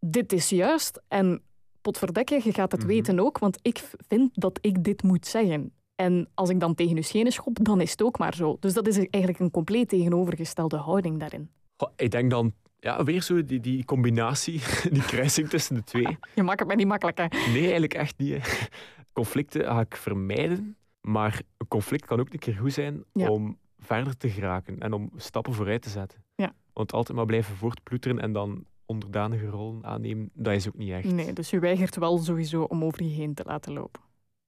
dit 0.00 0.32
is 0.32 0.48
juist 0.48 1.00
en 1.08 1.42
potverdekken, 1.80 2.40
je 2.44 2.52
gaat 2.52 2.72
het 2.72 2.80
Mhm. 2.80 2.88
weten 2.90 3.20
ook, 3.20 3.38
want 3.38 3.58
ik 3.62 3.84
vind 4.08 4.30
dat 4.34 4.58
ik 4.60 4.84
dit 4.84 5.02
moet 5.02 5.26
zeggen. 5.26 5.72
En 5.94 6.28
als 6.34 6.50
ik 6.50 6.60
dan 6.60 6.74
tegen 6.74 6.96
uw 6.96 7.02
schenen 7.02 7.32
schop, 7.32 7.58
dan 7.62 7.80
is 7.80 7.90
het 7.90 8.02
ook 8.02 8.18
maar 8.18 8.34
zo. 8.34 8.56
Dus 8.60 8.72
dat 8.72 8.86
is 8.86 8.96
eigenlijk 8.96 9.38
een 9.38 9.50
compleet 9.50 9.88
tegenovergestelde 9.88 10.76
houding 10.76 11.18
daarin. 11.20 11.50
Goh, 11.76 11.90
ik 11.96 12.10
denk 12.10 12.30
dan 12.30 12.52
ja, 12.78 13.04
weer 13.04 13.22
zo 13.22 13.44
die, 13.44 13.60
die 13.60 13.84
combinatie, 13.84 14.60
die 14.92 15.02
kruising 15.04 15.48
tussen 15.48 15.74
de 15.74 15.84
twee. 15.84 16.18
Je 16.34 16.42
maakt 16.42 16.58
het 16.58 16.68
mij 16.68 16.76
niet 16.76 16.86
makkelijk, 16.86 17.18
hè? 17.18 17.26
Nee, 17.50 17.60
eigenlijk 17.62 17.94
echt 17.94 18.18
niet. 18.18 18.30
hè. 18.32 18.66
Conflicten 19.12 19.64
ga 19.64 19.80
ik 19.80 19.96
vermijden, 19.96 20.76
maar 21.00 21.42
een 21.56 21.68
conflict 21.68 22.06
kan 22.06 22.20
ook 22.20 22.32
een 22.32 22.38
keer 22.38 22.54
goed 22.54 22.72
zijn 22.72 23.04
Ja. 23.12 23.30
om 23.30 23.58
verder 23.78 24.16
te 24.16 24.28
geraken 24.28 24.78
en 24.80 24.92
om 24.92 25.10
stappen 25.16 25.52
vooruit 25.52 25.82
te 25.82 25.88
zetten. 25.88 26.24
Ja. 26.34 26.52
Want 26.72 26.92
altijd 26.92 27.16
maar 27.16 27.26
blijven 27.26 27.56
voortploeteren 27.56 28.20
en 28.20 28.32
dan 28.32 28.64
onderdanige 28.86 29.46
rollen 29.46 29.84
aannemen, 29.84 30.30
dat 30.32 30.54
is 30.54 30.68
ook 30.68 30.76
niet 30.76 30.90
echt. 30.90 31.12
Nee, 31.12 31.32
dus 31.32 31.50
je 31.50 31.58
weigert 31.58 31.96
wel 31.96 32.18
sowieso 32.18 32.62
om 32.62 32.84
over 32.84 33.02
je 33.02 33.10
heen 33.10 33.34
te 33.34 33.42
laten 33.46 33.72
lopen. 33.72 34.02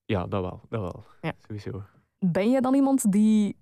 Ja, 0.07 0.27
dat 0.27 0.41
wel. 0.43 0.61
Dat 0.69 0.81
wel. 0.81 1.05
Ja. 1.21 1.33
Sowieso. 1.47 1.83
Ben 2.19 2.51
je 2.51 2.61
dan 2.61 2.75
iemand 2.75 3.13
die 3.13 3.57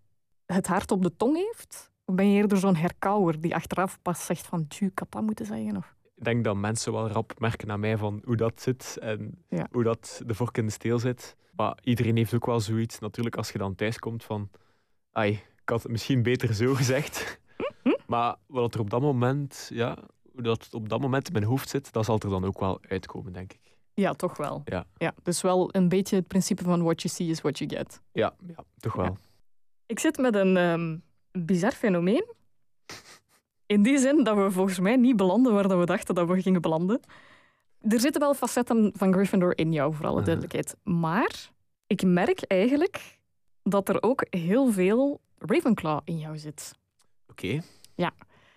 het 0.47 0.67
hart 0.67 0.91
op 0.91 1.03
de 1.03 1.17
tong 1.17 1.37
heeft? 1.37 1.93
Of 2.05 2.15
ben 2.15 2.31
je 2.31 2.37
eerder 2.37 2.59
zo'n 2.59 2.77
herkauwer 2.77 3.41
die 3.41 3.55
achteraf 3.55 3.99
pas 4.03 4.25
zegt 4.27 4.47
van 4.47 4.67
tju, 4.67 4.87
ik 4.87 4.99
had 4.99 5.13
dat 5.13 5.23
moeten 5.23 5.47
zeggen? 5.47 5.77
Of... 5.77 5.95
Ik 6.17 6.25
denk 6.25 6.45
dat 6.45 6.57
mensen 6.57 6.93
wel 6.93 7.09
rap 7.09 7.33
merken 7.39 7.71
aan 7.71 7.81
mij 7.81 7.97
van 7.97 8.21
hoe 8.25 8.37
dat 8.37 8.61
zit 8.61 8.97
en 9.01 9.45
Ja. 9.49 9.69
hoe 9.71 9.83
dat 9.83 10.23
de 10.27 10.35
vork 10.35 10.59
in 10.59 10.67
de 10.67 10.73
steel 10.73 10.99
zit. 10.99 11.37
Maar 11.57 11.79
iedereen 11.83 12.17
heeft 12.17 12.35
ook 12.35 12.47
wel 12.47 12.61
zoiets, 12.61 12.99
natuurlijk, 12.99 13.37
als 13.37 13.51
je 13.51 13.59
dan 13.59 13.75
thuis 13.75 13.99
komt 13.99 14.25
van... 14.25 14.51
Ai, 15.13 15.31
ik 15.33 15.69
had 15.69 15.83
het 15.83 15.93
misschien 15.93 16.23
beter 16.23 16.55
zo 16.55 16.75
gezegd. 16.75 17.41
maar 18.07 18.37
wat 18.47 18.75
er 18.75 18.81
op 18.81 18.91
dat 18.91 19.01
moment, 19.01 19.71
ja, 19.73 19.99
hoe 20.33 20.43
dat 20.43 20.69
op 20.73 20.89
dat 20.89 21.01
moment 21.01 21.27
in 21.27 21.33
mijn 21.33 21.45
hoofd 21.45 21.69
zit, 21.69 21.93
dat 21.93 22.05
zal 22.05 22.19
er 22.19 22.29
dan 22.29 22.45
ook 22.45 22.61
wel 22.61 22.79
uitkomen, 22.89 23.33
denk 23.33 23.53
ik. 23.53 23.74
Ja, 23.95 24.13
toch 24.13 24.37
wel. 24.37 24.63
Ja. 24.65 24.85
ja. 24.97 25.15
Dus 25.23 25.41
wel 25.41 25.69
een 25.75 25.89
beetje 25.89 26.17
het 26.17 26.27
principe 26.27 26.63
van 26.65 26.83
what 26.83 27.03
you 27.03 27.15
see 27.15 27.29
is 27.29 27.41
what 27.41 27.59
you 27.59 27.71
get. 27.71 28.01
Ja, 28.13 28.35
ja 28.47 28.65
toch 28.79 28.93
wel. 28.95 29.19
Ik 29.87 29.99
zit 29.99 30.17
met 30.19 30.35
een 30.35 30.57
ehm, 30.57 30.97
bizar 31.45 31.73
fenomeen. 31.73 32.25
In 33.67 33.83
die 33.83 33.99
zin 33.99 34.25
dat 34.25 34.37
we 34.37 34.51
volgens 34.51 34.79
mij 34.79 34.97
niet 34.97 35.17
belanden 35.17 35.53
waar 35.55 35.79
we 35.79 35.87
dachten 35.87 36.15
dat 36.15 36.29
we 36.29 36.43
gingen 36.43 36.61
belanden. 36.61 37.01
Er 37.81 38.01
zitten 38.01 38.21
wel 38.21 38.35
facetten 38.35 38.93
van 38.97 39.13
Gryffindor 39.13 39.59
in 39.59 39.73
jou, 39.73 39.95
voor 39.95 40.05
alle 40.07 40.15
Mhm. 40.17 40.25
duidelijkheid. 40.25 40.77
Maar 40.83 41.51
ik 41.87 42.03
merk 42.03 42.43
eigenlijk 42.43 43.19
dat 43.63 43.89
er 43.89 44.03
ook 44.03 44.27
heel 44.31 44.73
veel 44.73 45.21
Ravenclaw 45.39 46.01
in 46.05 46.19
jou 46.19 46.39
zit. 46.39 46.75
Oké. 47.31 47.61
Ja. 47.95 48.13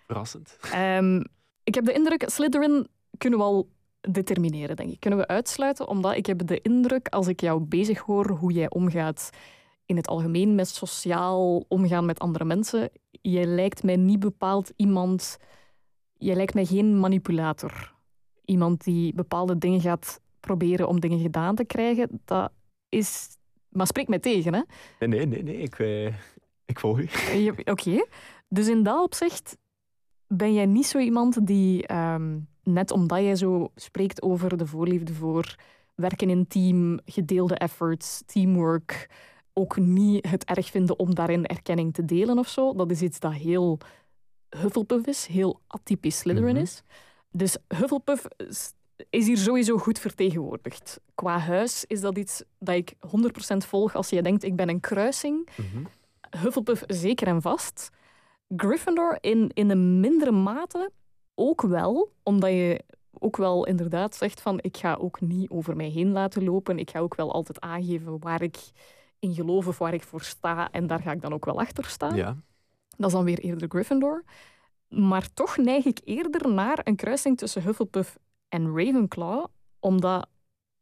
Verrassend. 0.06 0.58
Ehm, 0.72 1.24
ik 1.64 1.76
heb 1.76 1.86
de 1.86 1.94
indruk, 1.94 2.24
Slytherin 2.30 2.88
kunnen 3.18 3.40
we 3.40 3.46
al 3.46 3.70
determineren, 4.02 4.76
denk 4.76 4.90
ik. 4.92 5.00
Kunnen 5.00 5.20
we 5.20 5.28
uitsluiten, 5.28 5.88
omdat 5.88 6.16
ik 6.16 6.26
heb 6.26 6.48
de 6.48 6.62
indruk, 6.62 7.08
als 7.08 7.28
ik 7.28 7.42
jou 7.42 7.62
bezig 7.62 8.00
hoor, 8.00 8.30
hoe 8.30 8.52
jij 8.52 8.70
omgaat 8.70 9.30
in 9.86 9.96
het 9.96 10.08
algemeen 10.08 10.56
met 10.56 10.68
sociaal 10.68 11.64
omgaan 11.68 12.06
met 12.06 12.20
andere 12.20 12.46
mensen, 12.46 12.90
jij 13.22 13.46
lijkt 13.46 13.84
mij 13.84 13.96
niet 13.96 14.20
bepaald 14.20 14.72
iemand... 14.76 15.38
Jij 16.20 16.36
lijkt 16.36 16.54
mij 16.54 16.66
geen 16.66 17.00
manipulator. 17.00 17.94
Iemand 18.46 18.84
die 18.84 19.14
bepaalde 19.14 19.58
dingen 19.58 19.82
gaat 19.82 20.22
proberen 20.40 20.88
om 20.88 21.00
dingen 21.00 21.20
gedaan 21.20 21.56
te 21.56 21.66
krijgen. 21.66 22.22
Dat 22.26 22.52
is... 22.90 23.28
Maar 23.70 23.88
spreek 23.88 24.08
mij 24.08 24.20
tegen, 24.20 24.54
hè? 24.54 24.62
Nee, 25.00 25.10
nee, 25.10 25.26
nee, 25.28 25.44
nee 25.44 25.58
ik, 25.62 25.80
eh, 25.80 26.06
ik 26.66 26.80
volg 26.80 27.00
u. 27.00 27.10
Je- 27.44 27.62
Oké. 27.66 28.06
Dus 28.50 28.68
in 28.68 28.84
dat 28.84 29.04
opzicht 29.04 29.58
ben 30.28 30.54
jij 30.54 30.66
niet 30.66 30.86
zo 30.86 30.98
iemand 31.00 31.48
die, 31.48 31.88
ehm, 31.88 32.40
net 32.68 32.92
omdat 32.92 33.20
jij 33.20 33.36
zo 33.36 33.72
spreekt 33.76 34.22
over 34.22 34.58
de 34.58 34.66
voorliefde 34.66 35.14
voor 35.14 35.56
werken 35.96 36.30
in 36.30 36.48
team, 36.48 37.00
gedeelde 37.06 37.56
efforts, 37.56 38.24
teamwork, 38.26 39.10
ook 39.54 39.78
niet 39.78 40.28
het 40.30 40.44
erg 40.46 40.70
vinden 40.70 41.00
om 41.00 41.16
daarin 41.16 41.46
erkenning 41.46 41.94
te 41.94 42.06
delen 42.06 42.38
of 42.38 42.48
zo. 42.48 42.74
Dat 42.74 42.92
is 42.92 43.02
iets 43.02 43.20
dat 43.20 43.34
heel 43.34 43.78
Hufflepuff 44.50 45.06
is, 45.08 45.26
heel 45.26 45.60
atypisch 45.68 46.18
Slytherin 46.18 46.54
Mhm. 46.54 46.62
is. 46.64 46.84
Dus 47.32 47.58
Hufflepuff 47.68 48.26
is- 48.38 48.74
hier 49.10 49.38
sowieso 49.38 49.78
goed 49.78 50.00
vertegenwoordigd. 50.00 51.00
Qua 51.16 51.38
huis 51.40 51.86
is 51.88 52.02
dat 52.02 52.18
iets 52.18 52.44
dat 52.60 52.76
ik 52.76 52.94
100% 53.00 53.66
volg 53.66 53.96
als 53.96 54.10
je 54.10 54.22
denkt 54.22 54.44
ik 54.44 54.56
ben 54.56 54.70
een 54.70 54.80
kruising. 54.80 55.48
Mhm. 55.58 55.84
Hufflepuff 56.42 56.84
zeker 56.88 57.28
en 57.28 57.42
vast. 57.42 57.90
Gryffindor 58.56 59.18
in, 59.22 59.52
in 59.54 59.70
een 59.70 60.00
mindere 60.00 60.32
mate 60.32 60.92
ook 61.38 61.62
wel, 61.62 62.12
omdat 62.24 62.50
je 62.50 62.84
ook 63.20 63.38
wel 63.38 63.66
inderdaad 63.66 64.16
zegt 64.16 64.42
van 64.42 64.60
ik 64.62 64.78
ga 64.78 64.96
ook 64.96 65.22
niet 65.22 65.50
over 65.50 65.76
mij 65.76 65.90
heen 65.90 66.12
laten 66.12 66.44
lopen. 66.44 66.80
Ik 66.80 66.90
ga 66.90 67.00
ook 67.00 67.16
wel 67.16 67.32
altijd 67.34 67.60
aangeven 67.60 68.20
waar 68.20 68.42
ik 68.42 68.58
in 69.20 69.34
geloof 69.34 69.68
of 69.68 69.78
waar 69.78 69.94
ik 69.94 70.04
voor 70.04 70.22
sta. 70.22 70.72
En 70.72 70.88
daar 70.88 71.02
ga 71.02 71.12
ik 71.12 71.22
dan 71.22 71.34
ook 71.34 71.46
wel 71.46 71.60
achter 71.60 71.86
staan. 71.86 72.16
Ja. 72.16 72.38
Dat 72.98 73.08
is 73.08 73.14
dan 73.14 73.24
weer 73.24 73.40
eerder 73.40 73.70
Gryffindor. 73.70 74.24
Maar 74.88 75.34
toch 75.34 75.58
neig 75.58 75.86
ik 75.86 76.00
eerder 76.04 76.54
naar 76.54 76.80
een 76.84 76.96
kruising 76.96 77.38
tussen 77.38 77.64
Hufflepuff 77.64 78.18
en 78.50 78.78
Ravenclaw, 78.78 79.46
omdat 79.80 80.28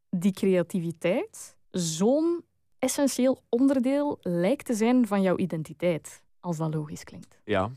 die 0.10 0.32
creativiteit 0.32 1.58
zo'n 1.72 2.44
essentieel 2.80 3.42
onderdeel 3.50 4.18
lijkt 4.22 4.66
te 4.66 4.74
zijn 4.74 5.08
van 5.08 5.22
jouw 5.22 5.38
identiteit, 5.38 6.24
als 6.40 6.58
dat 6.58 6.74
logisch 6.74 7.04
klinkt. 7.04 7.40
Ja. 7.44 7.72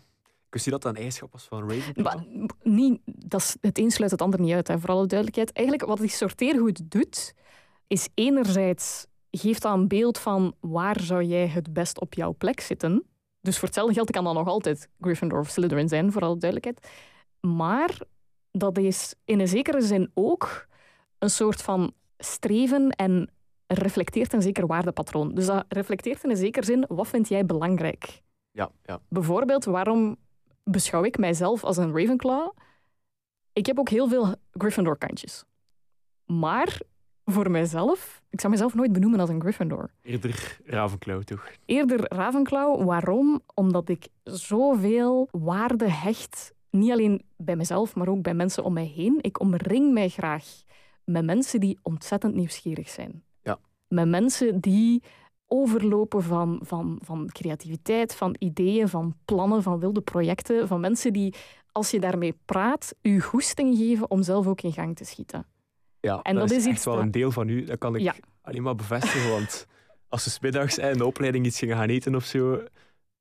Kun 0.49 0.61
je 0.65 0.71
dat 0.71 0.83
dan 0.83 0.95
eigenschap 0.95 1.33
als 1.33 1.45
van 1.45 1.71
Ravenclaw? 1.71 2.05
Maar, 2.05 2.25
niet, 2.63 3.01
dat 3.05 3.41
is, 3.41 3.57
het 3.61 3.79
een 3.79 3.91
sluit 3.91 4.11
het 4.11 4.23
ander 4.23 4.41
niet 4.41 4.53
uit, 4.53 4.69
hè, 4.69 4.79
voor 4.79 4.91
alle 4.91 5.07
duidelijkheid. 5.07 5.53
Eigenlijk 5.53 5.89
wat 5.89 5.99
die 5.99 6.09
sorteergoed 6.09 6.91
doet, 6.91 7.35
is 7.87 8.09
enerzijds 8.15 9.07
geeft 9.31 9.63
dat 9.63 9.75
een 9.75 9.89
beeld 9.89 10.19
van 10.19 10.55
waar 10.61 11.01
zou 11.01 11.23
jij 11.23 11.47
het 11.47 11.73
best 11.73 12.01
op 12.01 12.15
jouw 12.15 12.35
plek 12.39 12.61
zitten. 12.61 13.05
Dus 13.41 13.59
voor 13.59 13.69
hetzelfde 13.69 13.95
geld 13.95 14.11
kan 14.11 14.25
dat 14.25 14.35
nog 14.35 14.47
altijd 14.47 14.89
Gryffindor 15.01 15.39
of 15.39 15.49
Slytherin 15.49 15.89
zijn, 15.89 16.13
voor 16.13 16.23
alle 16.23 16.39
duidelijkheid. 16.39 16.91
Maar 17.41 17.99
dat 18.53 18.79
is 18.79 19.15
in 19.25 19.41
een 19.41 19.49
zekere 19.49 19.81
zin 19.81 20.11
ook 20.15 20.67
een 21.19 21.31
soort 21.31 21.63
van 21.63 21.93
streven 22.19 22.91
en 22.91 23.31
reflecteert 23.67 24.33
een 24.33 24.43
zeker 24.43 24.67
waardepatroon. 24.67 25.35
Dus 25.35 25.47
dat 25.47 25.65
reflecteert 25.69 26.25
in 26.25 26.31
een 26.31 26.37
zekere 26.37 26.65
zin, 26.65 26.85
wat 26.89 27.09
vind 27.09 27.29
jij 27.29 27.47
belangrijk? 27.47 28.23
Ja, 28.51 28.71
ja. 28.83 29.01
Bijvoorbeeld, 29.09 29.65
waarom 29.65 30.17
beschouw 30.71 31.05
ik 31.05 31.19
mijzelf 31.19 31.65
als 31.65 31.77
een 31.77 31.97
Ravenclaw? 31.99 32.51
Ik 33.53 33.67
heb 33.67 33.79
ook 33.79 33.89
heel 33.89 34.09
veel 34.09 34.35
Gryffindor-kantjes. 34.53 35.45
Maar 36.27 36.81
voor 37.25 37.51
mijzelf, 37.51 38.23
ik 38.31 38.41
zou 38.41 38.53
mezelf 38.53 38.75
nooit 38.75 38.93
benoemen 38.93 39.21
als 39.21 39.29
een 39.29 39.41
Gryffindor. 39.41 39.91
Eerder 40.03 40.59
Ravenclaw, 40.65 41.23
toch? 41.23 41.51
Eerder 41.65 42.15
Ravenclaw. 42.15 42.85
Waarom? 42.85 43.41
Omdat 43.55 43.89
ik 43.89 44.09
zoveel 44.25 45.29
waarde 45.31 45.91
hecht, 45.91 46.55
niet 46.71 46.93
alleen 46.93 47.23
bij 47.37 47.57
mezelf, 47.57 47.95
maar 47.95 48.09
ook 48.09 48.23
bij 48.23 48.35
mensen 48.35 48.65
om 48.65 48.73
mij 48.73 48.85
heen. 48.87 49.19
Ik 49.21 49.41
omring 49.41 49.93
mij 49.93 50.09
graag 50.09 50.45
met 51.05 51.25
mensen 51.25 51.61
die 51.61 51.79
ontzettend 51.83 52.35
nieuwsgierig 52.35 52.89
zijn. 52.89 53.25
Ja. 53.43 53.59
Met 53.89 54.09
mensen 54.09 54.61
die 54.61 55.03
overlopen 55.49 56.23
van, 56.23 56.61
van, 56.63 56.99
van 57.05 57.29
creativiteit, 57.33 58.15
van 58.15 58.37
ideeën, 58.39 58.89
van 58.89 59.15
plannen, 59.25 59.63
van 59.63 59.81
wilde 59.81 60.01
projecten, 60.01 60.69
van 60.69 60.81
mensen 60.81 61.13
die, 61.13 61.35
als 61.73 61.91
je 61.91 62.01
daarmee 62.01 62.39
praat, 62.45 62.95
je 63.01 63.21
goesting 63.21 63.77
geven 63.77 64.11
om 64.11 64.23
zelf 64.23 64.47
ook 64.47 64.61
in 64.61 64.73
gang 64.73 64.97
te 64.97 65.05
schieten. 65.05 65.47
Ja, 66.01 66.23
en 66.23 66.35
dat, 66.35 66.51
is, 66.51 66.67
echt 66.67 66.85
wel 66.85 66.99
een 66.99 67.11
deel 67.11 67.31
van 67.31 67.49
u. 67.49 67.65
Dat 67.65 67.79
kan 67.79 67.97
ik 67.97 68.21
alleen 68.43 68.63
maar 68.63 68.75
bevestigen, 68.75 69.31
want 69.31 69.67
als 70.09 70.23
ze 70.23 70.31
smiddags 70.31 70.79
in 70.79 70.99
de 70.99 71.07
opleiding 71.07 71.47
iets 71.47 71.59
gingen 71.59 71.77
gaan 71.77 71.89
eten 71.89 72.15
of 72.15 72.25
zo, 72.25 72.63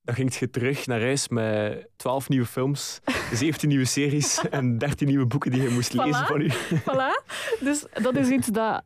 dan 0.02 0.16
ging 0.16 0.36
je 0.36 0.50
terug 0.50 0.86
naar 0.86 1.02
huis 1.02 1.28
met 1.28 1.88
12 1.96 2.30
nieuwe 2.30 2.46
films, 2.46 3.00
17 3.34 3.70
nieuwe 3.70 3.86
series 3.86 4.42
en 4.50 4.78
13 4.78 5.08
nieuwe 5.08 5.26
boeken 5.26 5.52
die 5.52 5.62
je 5.62 5.70
moest 5.70 5.94
lezen 5.94 6.26
van 6.26 6.42
u. 6.42 6.52
Voilà. 6.80 7.24
Dus 7.60 7.86
dat 7.94 8.16
is 8.16 8.30
iets 8.30 8.48
dat, 8.48 8.84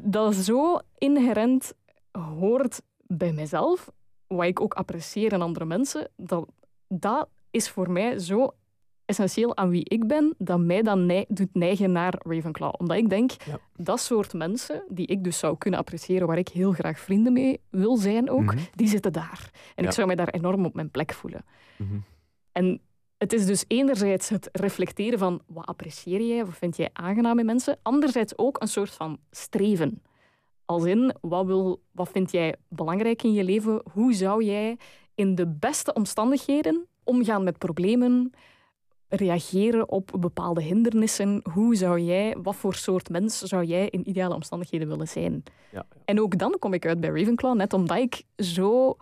dat 0.00 0.34
zo 0.34 0.78
inherent 0.98 1.72
hoort 2.18 2.82
bij 3.06 3.32
mezelf, 3.32 3.90
wat 4.26 4.46
ik 4.46 4.60
ook 4.60 4.74
apprecieer 4.74 5.32
in 5.32 5.42
andere 5.42 5.64
mensen. 5.64 6.08
Dat, 6.16 6.48
dat 6.88 7.28
is 7.50 7.68
voor 7.68 7.90
mij 7.90 8.18
zo 8.18 8.54
essentieel 9.04 9.56
aan 9.56 9.68
wie 9.68 9.84
ik 9.84 10.06
ben, 10.06 10.34
dat 10.38 10.60
mij 10.60 10.82
dan 10.82 11.24
doet 11.28 11.54
neigen 11.54 11.92
naar 11.92 12.14
Ravenclaw. 12.18 12.74
Omdat 12.78 12.96
ik 12.96 13.08
denk, 13.08 13.32
dat 13.76 14.00
soort 14.00 14.32
mensen, 14.32 14.84
die 14.88 15.06
ik 15.06 15.24
dus 15.24 15.38
zou 15.38 15.58
kunnen 15.58 15.80
appreciëren, 15.80 16.26
waar 16.26 16.38
ik 16.38 16.48
heel 16.48 16.72
graag 16.72 16.98
vrienden 16.98 17.32
mee 17.32 17.60
wil 17.70 17.96
zijn 17.96 18.30
ook, 18.30 18.54
mhm. 18.54 18.58
die 18.74 18.88
zitten 18.88 19.12
daar. 19.12 19.50
En 19.74 19.84
ik 19.84 19.92
zou 19.92 20.06
mij 20.06 20.16
daar 20.16 20.28
enorm 20.28 20.64
op 20.64 20.74
mijn 20.74 20.90
plek 20.90 21.12
voelen. 21.12 21.44
Mhm. 21.76 21.98
En 22.52 22.80
het 23.18 23.32
is 23.32 23.46
dus 23.46 23.64
enerzijds 23.68 24.28
het 24.28 24.48
reflecteren 24.52 25.18
van 25.18 25.42
wat 25.46 25.66
apprecieer 25.66 26.20
jij, 26.20 26.44
wat 26.44 26.56
vind 26.56 26.76
jij 26.76 26.90
aangenaam 26.92 27.38
in 27.38 27.46
mensen, 27.46 27.78
anderzijds 27.82 28.38
ook 28.38 28.62
een 28.62 28.68
soort 28.68 28.90
van 28.90 29.18
streven. 29.30 30.02
Als 30.64 30.84
in, 30.84 31.14
wat, 31.20 31.46
wil, 31.46 31.82
wat 31.92 32.08
vind 32.08 32.30
jij 32.30 32.54
belangrijk 32.68 33.22
in 33.22 33.32
je 33.32 33.44
leven? 33.44 33.82
Hoe 33.92 34.14
zou 34.14 34.44
jij 34.44 34.76
in 35.14 35.34
de 35.34 35.46
beste 35.46 35.92
omstandigheden 35.92 36.86
omgaan 37.04 37.44
met 37.44 37.58
problemen, 37.58 38.32
reageren 39.08 39.88
op 39.88 40.10
bepaalde 40.18 40.62
hindernissen. 40.62 41.40
Hoe 41.52 41.74
zou 41.74 42.00
jij, 42.00 42.36
wat 42.42 42.56
voor 42.56 42.74
soort 42.74 43.08
mens 43.08 43.38
zou 43.38 43.64
jij 43.64 43.88
in 43.88 44.08
ideale 44.08 44.34
omstandigheden 44.34 44.88
willen 44.88 45.08
zijn? 45.08 45.42
Ja, 45.72 45.86
En 46.04 46.20
ook 46.20 46.38
dan 46.38 46.56
kom 46.58 46.72
ik 46.72 46.86
uit 46.86 47.00
bij 47.00 47.10
Ravenclaw, 47.10 47.56
net 47.56 47.72
omdat 47.72 47.98
ik 47.98 48.22
zo 48.36 48.96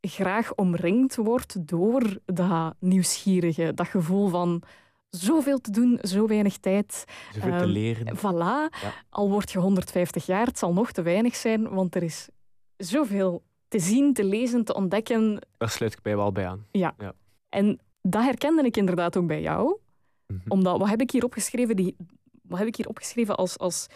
graag 0.00 0.54
omringd 0.54 1.16
word 1.16 1.68
door 1.68 2.18
dat 2.24 2.74
nieuwsgierige, 2.78 3.74
dat 3.74 3.86
gevoel 3.86 4.28
van 4.28 4.62
zoveel 5.10 5.60
te 5.60 5.70
doen, 5.70 5.98
zo 6.02 6.26
weinig 6.26 6.56
tijd. 6.56 7.04
Zoveel 7.34 7.50
te 7.50 7.56
ehm, 7.56 7.70
leren. 7.70 8.16
Voilà. 8.16 8.78
Al 9.10 9.30
word 9.30 9.50
je 9.50 9.58
150 9.58 10.26
jaar, 10.26 10.46
het 10.46 10.58
zal 10.58 10.72
nog 10.72 10.92
te 10.92 11.02
weinig 11.02 11.36
zijn, 11.36 11.68
want 11.68 11.94
er 11.94 12.02
is 12.02 12.28
zoveel 12.76 13.42
te 13.68 13.78
zien, 13.78 14.12
te 14.12 14.24
lezen, 14.24 14.64
te 14.64 14.74
ontdekken. 14.74 15.38
Daar 15.56 15.70
sluit 15.70 15.92
ik 15.92 16.02
bij 16.02 16.16
wel 16.16 16.32
bij 16.32 16.46
aan. 16.46 16.66
Ja. 16.70 16.94
ja. 16.98 17.14
En 17.48 17.80
dat 18.02 18.22
herkende 18.22 18.62
ik 18.62 18.76
inderdaad 18.76 19.16
ook 19.16 19.26
bij 19.26 19.40
jou. 19.40 19.78
Mhm. 20.26 20.40
Omdat, 20.48 20.78
wat 20.78 20.88
heb 20.88 21.00
ik 21.00 21.10
hier 21.10 21.24
opgeschreven, 21.24 21.76
die, 21.76 21.96
wat 22.42 22.58
heb 22.58 22.68
ik 22.68 22.76
hier 22.76 22.88
opgeschreven 22.88 23.36
als, 23.36 23.58
als 23.58 23.86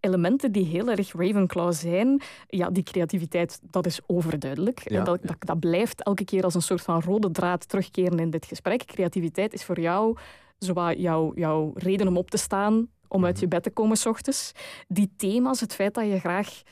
elementen 0.00 0.52
die 0.52 0.64
heel 0.64 0.88
erg 0.88 1.12
Ravenclaw 1.12 1.72
zijn? 1.72 2.20
Ja, 2.46 2.70
die 2.70 2.82
creativiteit, 2.82 3.60
dat 3.62 3.86
is 3.86 4.00
overduidelijk. 4.06 4.80
en 4.80 5.04
dat, 5.04 5.22
dat, 5.22 5.36
dat, 5.38 5.60
blijft 5.60 6.02
elke 6.02 6.24
keer 6.24 6.44
als 6.44 6.54
een 6.54 6.62
soort 6.62 6.82
van 6.82 7.02
rode 7.02 7.30
draad 7.30 7.68
terugkeren 7.68 8.18
in 8.18 8.30
dit 8.30 8.46
gesprek. 8.46 8.84
Creativiteit 8.84 9.52
is 9.52 9.64
voor 9.64 9.80
jou 9.80 10.16
zowat 10.60 10.98
jouw, 10.98 11.32
jouw 11.34 11.72
reden 11.74 12.08
om 12.08 12.16
op 12.16 12.30
te 12.30 12.36
staan, 12.36 12.88
om 13.08 13.24
uit 13.24 13.34
mhm. 13.34 13.42
je 13.42 13.48
bed 13.48 13.62
te 13.62 13.70
komen 13.70 13.96
s 13.96 14.06
ochtends. 14.06 14.52
Die 14.88 15.12
thema's, 15.16 15.60
het 15.60 15.74
feit 15.74 15.94
dat 15.94 16.06
je 16.06 16.18
graag 16.18 16.62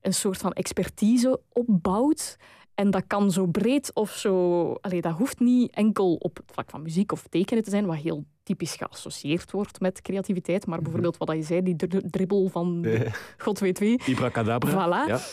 een 0.00 0.14
soort 0.14 0.38
van 0.38 0.52
expertise 0.52 1.40
opbouwt, 1.52 2.36
en 2.74 2.90
dat 2.90 3.04
kan 3.06 3.30
zo 3.30 3.46
breed 3.46 3.90
of 3.94 4.10
zo... 4.10 4.72
Allee, 4.72 5.00
dat 5.00 5.12
hoeft 5.12 5.40
niet 5.40 5.74
enkel 5.74 6.14
op 6.14 6.36
het 6.36 6.50
vlak 6.52 6.70
van 6.70 6.82
muziek 6.82 7.12
of 7.12 7.26
tekenen 7.28 7.62
te 7.62 7.70
zijn, 7.70 7.86
wat 7.86 7.96
heel 7.96 8.24
typisch 8.42 8.74
geassocieerd 8.74 9.50
wordt 9.50 9.80
met 9.80 10.02
creativiteit. 10.02 10.66
Maar 10.66 10.74
mhm. 10.74 10.84
bijvoorbeeld 10.84 11.16
wat 11.16 11.36
je 11.36 11.42
zei, 11.42 11.62
die 11.62 11.76
dribbel 12.10 12.48
van 12.48 12.86
god 13.38 13.58
weet 13.58 13.78
wie. 13.78 14.02
Ibracadabra. 14.06 14.70
Voilà. 14.70 15.08
Ja. 15.08 15.20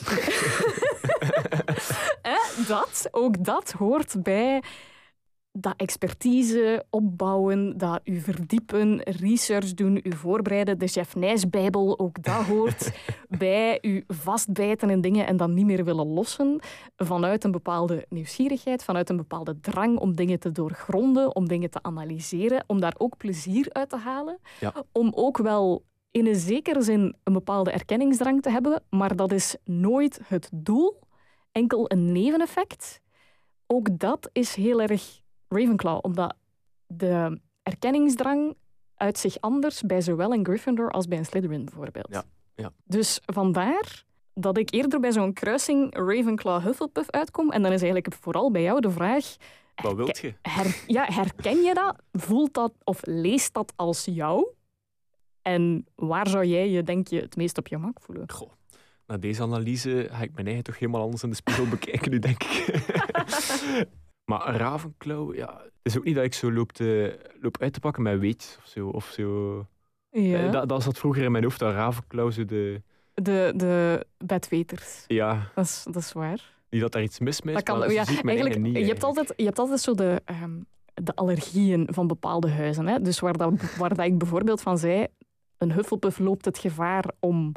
dat, 2.67 3.07
ook 3.11 3.43
dat 3.43 3.71
hoort 3.71 4.23
bij 4.23 4.61
dat 5.51 5.73
expertise 5.77 6.85
opbouwen, 6.89 7.77
dat 7.77 8.01
u 8.03 8.19
verdiepen, 8.19 9.01
research 9.01 9.73
doen, 9.73 9.99
u 10.03 10.15
voorbereiden. 10.15 10.79
De 10.79 10.87
Chef 10.87 11.15
Nijs-bijbel, 11.15 11.99
ook 11.99 12.23
dat 12.23 12.45
hoort 12.45 12.91
bij 13.39 13.77
u 13.81 14.03
vastbijten 14.07 14.89
in 14.89 15.01
dingen 15.01 15.27
en 15.27 15.37
dan 15.37 15.53
niet 15.53 15.65
meer 15.65 15.85
willen 15.85 16.07
lossen. 16.07 16.59
Vanuit 16.95 17.43
een 17.43 17.51
bepaalde 17.51 18.05
nieuwsgierigheid, 18.09 18.83
vanuit 18.83 19.09
een 19.09 19.17
bepaalde 19.17 19.59
drang 19.59 19.97
om 19.97 20.15
dingen 20.15 20.39
te 20.39 20.51
doorgronden, 20.51 21.35
om 21.35 21.47
dingen 21.47 21.69
te 21.69 21.79
analyseren, 21.81 22.63
om 22.67 22.79
daar 22.79 22.95
ook 22.97 23.17
plezier 23.17 23.67
uit 23.71 23.89
te 23.89 23.97
halen. 23.97 24.39
Ja. 24.59 24.73
Om 24.91 25.11
ook 25.15 25.37
wel 25.37 25.85
in 26.11 26.27
een 26.27 26.35
zekere 26.35 26.81
zin 26.81 27.15
een 27.23 27.33
bepaalde 27.33 27.71
erkenningsdrang 27.71 28.41
te 28.41 28.49
hebben, 28.49 28.83
maar 28.89 29.15
dat 29.15 29.31
is 29.31 29.55
nooit 29.63 30.19
het 30.23 30.49
doel, 30.53 30.99
enkel 31.51 31.91
een 31.91 32.11
neveneffect. 32.11 33.01
Ook 33.67 33.99
dat 33.99 34.29
is 34.31 34.55
heel 34.55 34.81
erg 34.81 35.21
Ravenclaw, 35.49 35.99
omdat 36.01 36.35
de 36.87 37.41
erkenningsdrang 37.63 38.55
uit 38.95 39.17
zich 39.17 39.39
anders 39.39 39.81
bij 39.81 40.01
zowel 40.01 40.33
een 40.33 40.45
Gryffindor 40.45 40.91
als 40.91 41.07
bij 41.07 41.17
een 41.17 41.25
Slytherin 41.25 41.65
bijvoorbeeld. 41.65 42.07
Ja, 42.09 42.23
ja. 42.55 42.71
Dus 42.83 43.19
vandaar 43.25 44.03
dat 44.33 44.57
ik 44.57 44.73
eerder 44.73 44.99
bij 44.99 45.11
zo'n 45.11 45.33
kruising 45.33 45.95
Ravenclaw-Hufflepuff 45.95 47.09
uitkom. 47.09 47.51
En 47.51 47.61
dan 47.61 47.71
is 47.71 47.81
eigenlijk 47.81 48.13
vooral 48.19 48.51
bij 48.51 48.61
jou 48.61 48.81
de 48.81 48.91
vraag... 48.91 49.35
Wat 49.75 49.95
wilt 49.95 50.17
je? 50.17 50.33
ja, 50.87 51.05
herken 51.11 51.61
je 51.61 51.73
dat? 51.73 51.95
Voelt 52.11 52.53
dat 52.53 52.73
of 52.83 52.99
leest 53.05 53.53
dat 53.53 53.73
als 53.75 54.05
jou? 54.05 54.47
En 55.41 55.85
waar 55.95 56.27
zou 56.27 56.45
jij 56.45 56.69
je, 56.69 56.83
denk 56.83 57.07
je, 57.07 57.19
het 57.19 57.35
meest 57.35 57.57
op 57.57 57.67
je 57.67 57.75
gemak 57.75 58.01
voelen? 58.01 58.31
Goh, 58.31 58.51
na 59.07 59.17
deze 59.17 59.41
analyse 59.41 60.07
ga 60.11 60.21
ik 60.21 60.33
mijn 60.33 60.45
eigen 60.45 60.63
toch 60.63 60.79
helemaal 60.79 61.01
anders 61.01 61.23
in 61.23 61.29
de 61.29 61.35
spiegel 61.35 61.67
bekijken 61.67 62.11
nu, 62.11 62.19
denk 62.19 62.43
ik. 62.43 62.83
Maar 64.29 64.55
Ravenclaw, 64.55 65.35
ja, 65.35 65.61
het 65.63 65.71
is 65.81 65.97
ook 65.97 66.03
niet 66.03 66.15
dat 66.15 66.23
ik 66.23 66.33
zo 66.33 66.51
loop, 66.51 66.71
te, 66.71 67.19
loop 67.41 67.57
uit 67.61 67.73
te 67.73 67.79
pakken 67.79 68.03
met 68.03 68.19
weet 68.19 68.59
of 68.61 68.67
zo. 68.67 68.87
Of 68.87 69.05
zo. 69.05 69.65
Ja. 70.09 70.45
Eh, 70.45 70.51
dat, 70.51 70.69
dat 70.69 70.83
zat 70.83 70.97
vroeger 70.97 71.23
in 71.23 71.31
mijn 71.31 71.43
hoofd, 71.43 71.59
dat 71.59 71.73
Ravenclaw 71.73 72.31
zo 72.31 72.45
de... 72.45 72.81
De, 73.13 73.53
de 73.55 74.05
bedweters. 74.17 75.03
Ja. 75.07 75.51
Dat 75.55 75.65
is, 75.65 75.85
dat 75.91 75.95
is 75.95 76.13
waar. 76.13 76.57
Niet 76.69 76.81
dat 76.81 76.91
daar 76.91 77.03
iets 77.03 77.19
mis 77.19 77.41
mee 77.41 77.55
is, 77.55 77.63
Dat 77.63 77.75
kan, 77.75 77.91
ja, 77.91 78.05
zie 78.05 78.17
ik 78.17 78.25
eigenlijk, 78.25 78.55
eigen 78.55 78.61
niet. 78.61 78.85
je, 78.85 78.91
hebt 78.91 79.03
altijd, 79.03 79.33
je 79.35 79.45
hebt 79.45 79.59
altijd 79.59 79.79
zo 79.79 79.93
de, 79.93 80.21
ehm, 80.25 80.59
de 80.93 81.15
allergieën 81.15 81.87
van 81.91 82.07
bepaalde 82.07 82.49
huizen. 82.49 82.87
Hè? 82.87 83.01
Dus 83.01 83.19
waar, 83.19 83.37
dat, 83.37 83.53
waar 83.79 83.95
dat 83.95 84.05
ik 84.05 84.17
bijvoorbeeld 84.17 84.61
van 84.61 84.77
zei, 84.77 85.07
een 85.57 85.71
Hufflepuff 85.71 86.19
loopt 86.19 86.45
het 86.45 86.57
gevaar 86.57 87.05
om 87.19 87.51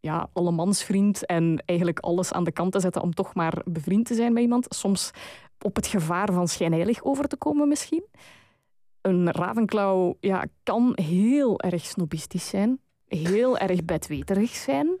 ja, 0.00 0.28
allemansvriend 0.32 1.26
en 1.26 1.62
eigenlijk 1.64 1.98
alles 1.98 2.32
aan 2.32 2.44
de 2.44 2.52
kant 2.52 2.72
te 2.72 2.80
zetten 2.80 3.02
om 3.02 3.14
toch 3.14 3.34
maar 3.34 3.62
bevriend 3.64 4.06
te 4.06 4.14
zijn 4.14 4.32
met 4.32 4.42
iemand. 4.42 4.66
Soms 4.68 5.10
op 5.60 5.76
het 5.76 5.86
gevaar 5.86 6.32
van 6.32 6.48
schijnheilig 6.48 7.04
over 7.04 7.28
te 7.28 7.36
komen 7.36 7.68
misschien. 7.68 8.04
Een 9.00 9.30
ravenklauw 9.30 10.16
ja, 10.20 10.44
kan 10.62 10.92
heel 11.02 11.60
erg 11.60 11.84
snobistisch 11.84 12.48
zijn, 12.48 12.80
heel 13.06 13.58
erg 13.68 13.84
bedweterig 13.84 14.50
zijn. 14.50 14.98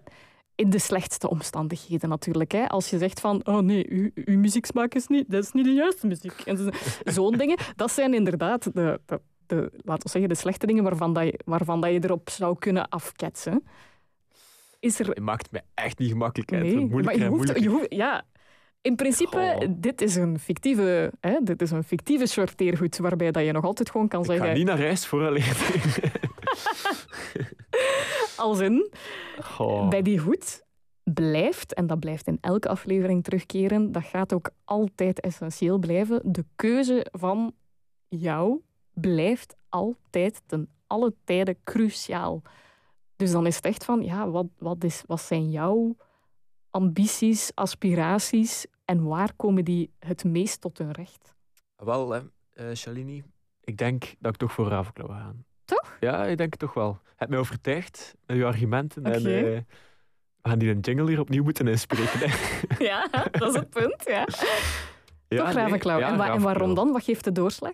In 0.54 0.70
de 0.70 0.78
slechtste 0.78 1.30
omstandigheden 1.30 2.08
natuurlijk. 2.08 2.52
Hè. 2.52 2.68
Als 2.68 2.90
je 2.90 2.98
zegt 2.98 3.20
van, 3.20 3.46
oh 3.46 3.58
nee, 3.58 3.90
uw, 3.90 4.10
uw 4.14 4.38
muzieksmaak 4.38 4.94
is 4.94 5.06
niet, 5.06 5.30
dat 5.30 5.42
is 5.42 5.52
niet 5.52 5.64
de 5.64 5.72
juiste 5.72 6.06
muziek. 6.06 6.40
En 6.44 6.72
Zo'n 7.14 7.36
dingen, 7.36 7.58
dat 7.76 7.90
zijn 7.90 8.14
inderdaad 8.14 8.74
de, 8.74 9.00
de, 9.06 9.20
de, 9.46 9.70
laten 9.76 10.02
we 10.02 10.08
zeggen, 10.08 10.28
de 10.28 10.36
slechte 10.36 10.66
dingen 10.66 10.82
waarvan, 10.82 11.12
dat 11.12 11.24
je, 11.24 11.40
waarvan 11.44 11.80
dat 11.80 11.92
je 11.92 12.04
erop 12.04 12.30
zou 12.30 12.58
kunnen 12.58 12.88
afketsen. 12.88 13.64
Is 14.80 14.98
er 14.98 15.10
Je 15.14 15.20
maakt 15.20 15.50
me 15.50 15.62
echt 15.74 15.98
niet 15.98 16.10
gemakkelijk 16.10 16.52
uit. 16.52 16.62
Nee, 16.62 16.86
maar 16.86 17.18
je 17.18 17.26
hoeft, 17.26 17.60
je 17.60 17.68
hoeft, 17.68 17.86
ja. 17.94 18.24
In 18.86 18.96
principe, 18.96 19.56
Goh. 19.58 19.68
dit 19.70 20.00
is 20.00 20.14
een 20.14 20.38
fictieve, 20.38 21.12
hè, 21.20 21.38
dit 21.42 21.62
is 21.62 21.70
een 21.70 21.84
fictieve 21.84 22.26
sorteergoed 22.26 22.98
waarbij 22.98 23.30
dat 23.30 23.44
je 23.44 23.52
nog 23.52 23.64
altijd 23.64 23.90
gewoon 23.90 24.08
kan 24.08 24.20
Ik 24.20 24.26
ga 24.26 24.32
zeggen, 24.32 24.54
niet 24.54 24.66
naar 24.66 24.78
huis 24.78 25.06
vooraleer. 25.06 25.56
als 28.36 28.60
in, 28.60 28.90
Goh. 29.40 29.88
bij 29.88 30.02
die 30.02 30.20
hoed 30.20 30.64
blijft, 31.04 31.74
en 31.74 31.86
dat 31.86 32.00
blijft 32.00 32.26
in 32.26 32.38
elke 32.40 32.68
aflevering 32.68 33.24
terugkeren, 33.24 33.92
dat 33.92 34.04
gaat 34.04 34.32
ook 34.32 34.50
altijd 34.64 35.20
essentieel 35.20 35.78
blijven, 35.78 36.20
de 36.24 36.44
keuze 36.56 37.06
van 37.12 37.52
jou 38.08 38.60
blijft 38.92 39.56
altijd 39.68 40.42
ten 40.46 40.68
alle 40.86 41.14
tijden 41.24 41.56
cruciaal. 41.64 42.42
Dus 43.16 43.30
dan 43.30 43.46
is 43.46 43.56
het 43.56 43.64
echt 43.64 43.84
van, 43.84 44.02
ja, 44.02 44.30
wat, 44.30 44.46
wat, 44.58 44.84
is, 44.84 45.02
wat 45.06 45.20
zijn 45.20 45.50
jouw 45.50 45.96
ambities, 46.70 47.50
aspiraties 47.54 48.66
en 48.86 49.02
waar 49.04 49.30
komen 49.36 49.64
die 49.64 49.90
het 49.98 50.24
meest 50.24 50.60
tot 50.60 50.78
hun 50.78 50.92
recht? 50.92 51.34
Wel, 51.76 52.10
hè, 52.10 52.20
eh, 52.52 52.74
Shalini, 52.74 53.22
ik 53.60 53.76
denk 53.76 54.14
dat 54.18 54.32
ik 54.32 54.38
toch 54.38 54.52
voor 54.52 54.68
Ravenclaw 54.68 55.10
ga 55.10 55.18
gaan. 55.18 55.44
Toch? 55.64 55.96
Ja, 56.00 56.24
ik 56.24 56.36
denk 56.38 56.50
het 56.50 56.60
toch 56.60 56.74
wel. 56.74 56.98
Je 57.04 57.12
hebt 57.16 57.30
mij 57.30 57.38
overtuigd 57.40 58.14
met 58.26 58.36
uw 58.36 58.46
argumenten. 58.46 59.04
En, 59.04 59.12
eh, 59.14 59.20
we 59.22 59.64
gaan 60.42 60.58
die 60.58 60.70
een 60.70 60.80
jingle 60.80 61.08
hier 61.08 61.20
opnieuw 61.20 61.42
moeten 61.42 61.68
inspreken. 61.68 62.30
Ja, 62.86 63.08
dat 63.30 63.48
is 63.48 63.54
het 63.54 63.70
punt, 63.70 64.02
ja. 64.04 64.18
ja, 65.28 65.44
Toch 65.44 65.54
nee, 65.54 65.54
Ravenclaw. 65.54 65.98
ja, 66.00 66.08
en, 66.08 66.16
wa- 66.16 66.22
en 66.24 66.28
Ravenclaw. 66.28 66.42
waarom 66.42 66.74
dan? 66.74 66.92
Wat 66.92 67.04
geeft 67.04 67.24
de 67.24 67.32
doorslag? 67.32 67.72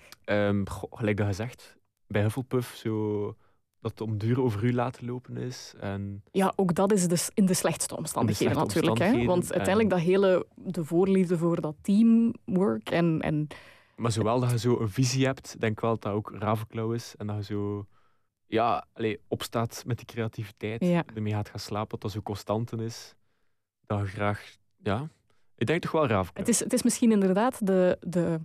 Goh, 0.65 0.93
gelijk 0.99 1.17
dat 1.17 1.27
gezegd, 1.27 1.77
bij 2.07 2.23
Hufflepuff 2.23 2.75
zo 2.77 3.37
dat 3.83 3.91
het 3.91 4.01
om 4.01 4.19
duur 4.19 4.41
over 4.41 4.65
u 4.65 4.73
laten 4.73 5.07
lopen 5.07 5.37
is. 5.37 5.75
En 5.81 6.23
Ja, 6.31 6.53
ook 6.57 6.75
dat 6.75 6.93
is 6.93 7.09
dus 7.09 7.31
in 7.35 7.47
de 7.47 7.55
slechtste 7.55 7.97
omstandigheden 7.97 8.55
slechte 8.55 8.81
natuurlijk. 8.81 9.17
Hè? 9.17 9.25
Want 9.25 9.53
uiteindelijk 9.53 9.91
dat 9.91 10.01
hele, 10.01 10.47
de 10.55 10.85
voorliefde 10.85 11.39
voor 11.39 11.61
dat 11.61 11.75
teamwork 11.81 12.91
en, 12.91 13.21
en 13.21 13.47
Maar 13.97 14.13
zowel 14.13 14.41
dat 14.41 14.51
je 14.51 14.59
zo 14.59 14.81
een 14.81 14.91
visie 14.91 15.27
hebt, 15.27 15.61
denk 15.61 15.73
ik 15.73 15.81
wel 15.81 15.91
dat 15.91 16.03
dat 16.03 16.13
ook 16.13 16.33
Ravenclaw 16.39 16.95
is. 16.95 17.15
En 17.17 17.27
dat 17.27 17.37
je 17.37 17.43
zo 17.43 17.87
ja, 18.47 18.87
allee, 18.93 19.21
opstaat 19.29 19.83
met 19.87 19.97
die 19.97 20.07
creativiteit. 20.07 20.85
Ja. 20.85 21.05
Ermee 21.15 21.33
gaat 21.33 21.49
gaan 21.49 21.61
slapen, 21.61 21.91
dat 21.91 22.01
dat 22.01 22.11
zo 22.11 22.21
constant 22.23 22.81
is. 22.81 23.15
Dat 23.87 23.99
je 23.99 24.07
graag... 24.07 24.57
Ja, 24.83 25.09
ik 25.57 25.67
denk 25.67 25.83
toch 25.83 25.93
wel 25.93 26.07
Ravenclaw. 26.07 26.47
Het 26.47 26.49
is, 26.49 26.61
het 26.61 26.73
is 26.73 26.83
misschien 26.83 27.13
inderdaad 27.13 27.67
de, 27.67 27.97
de... 28.01 28.41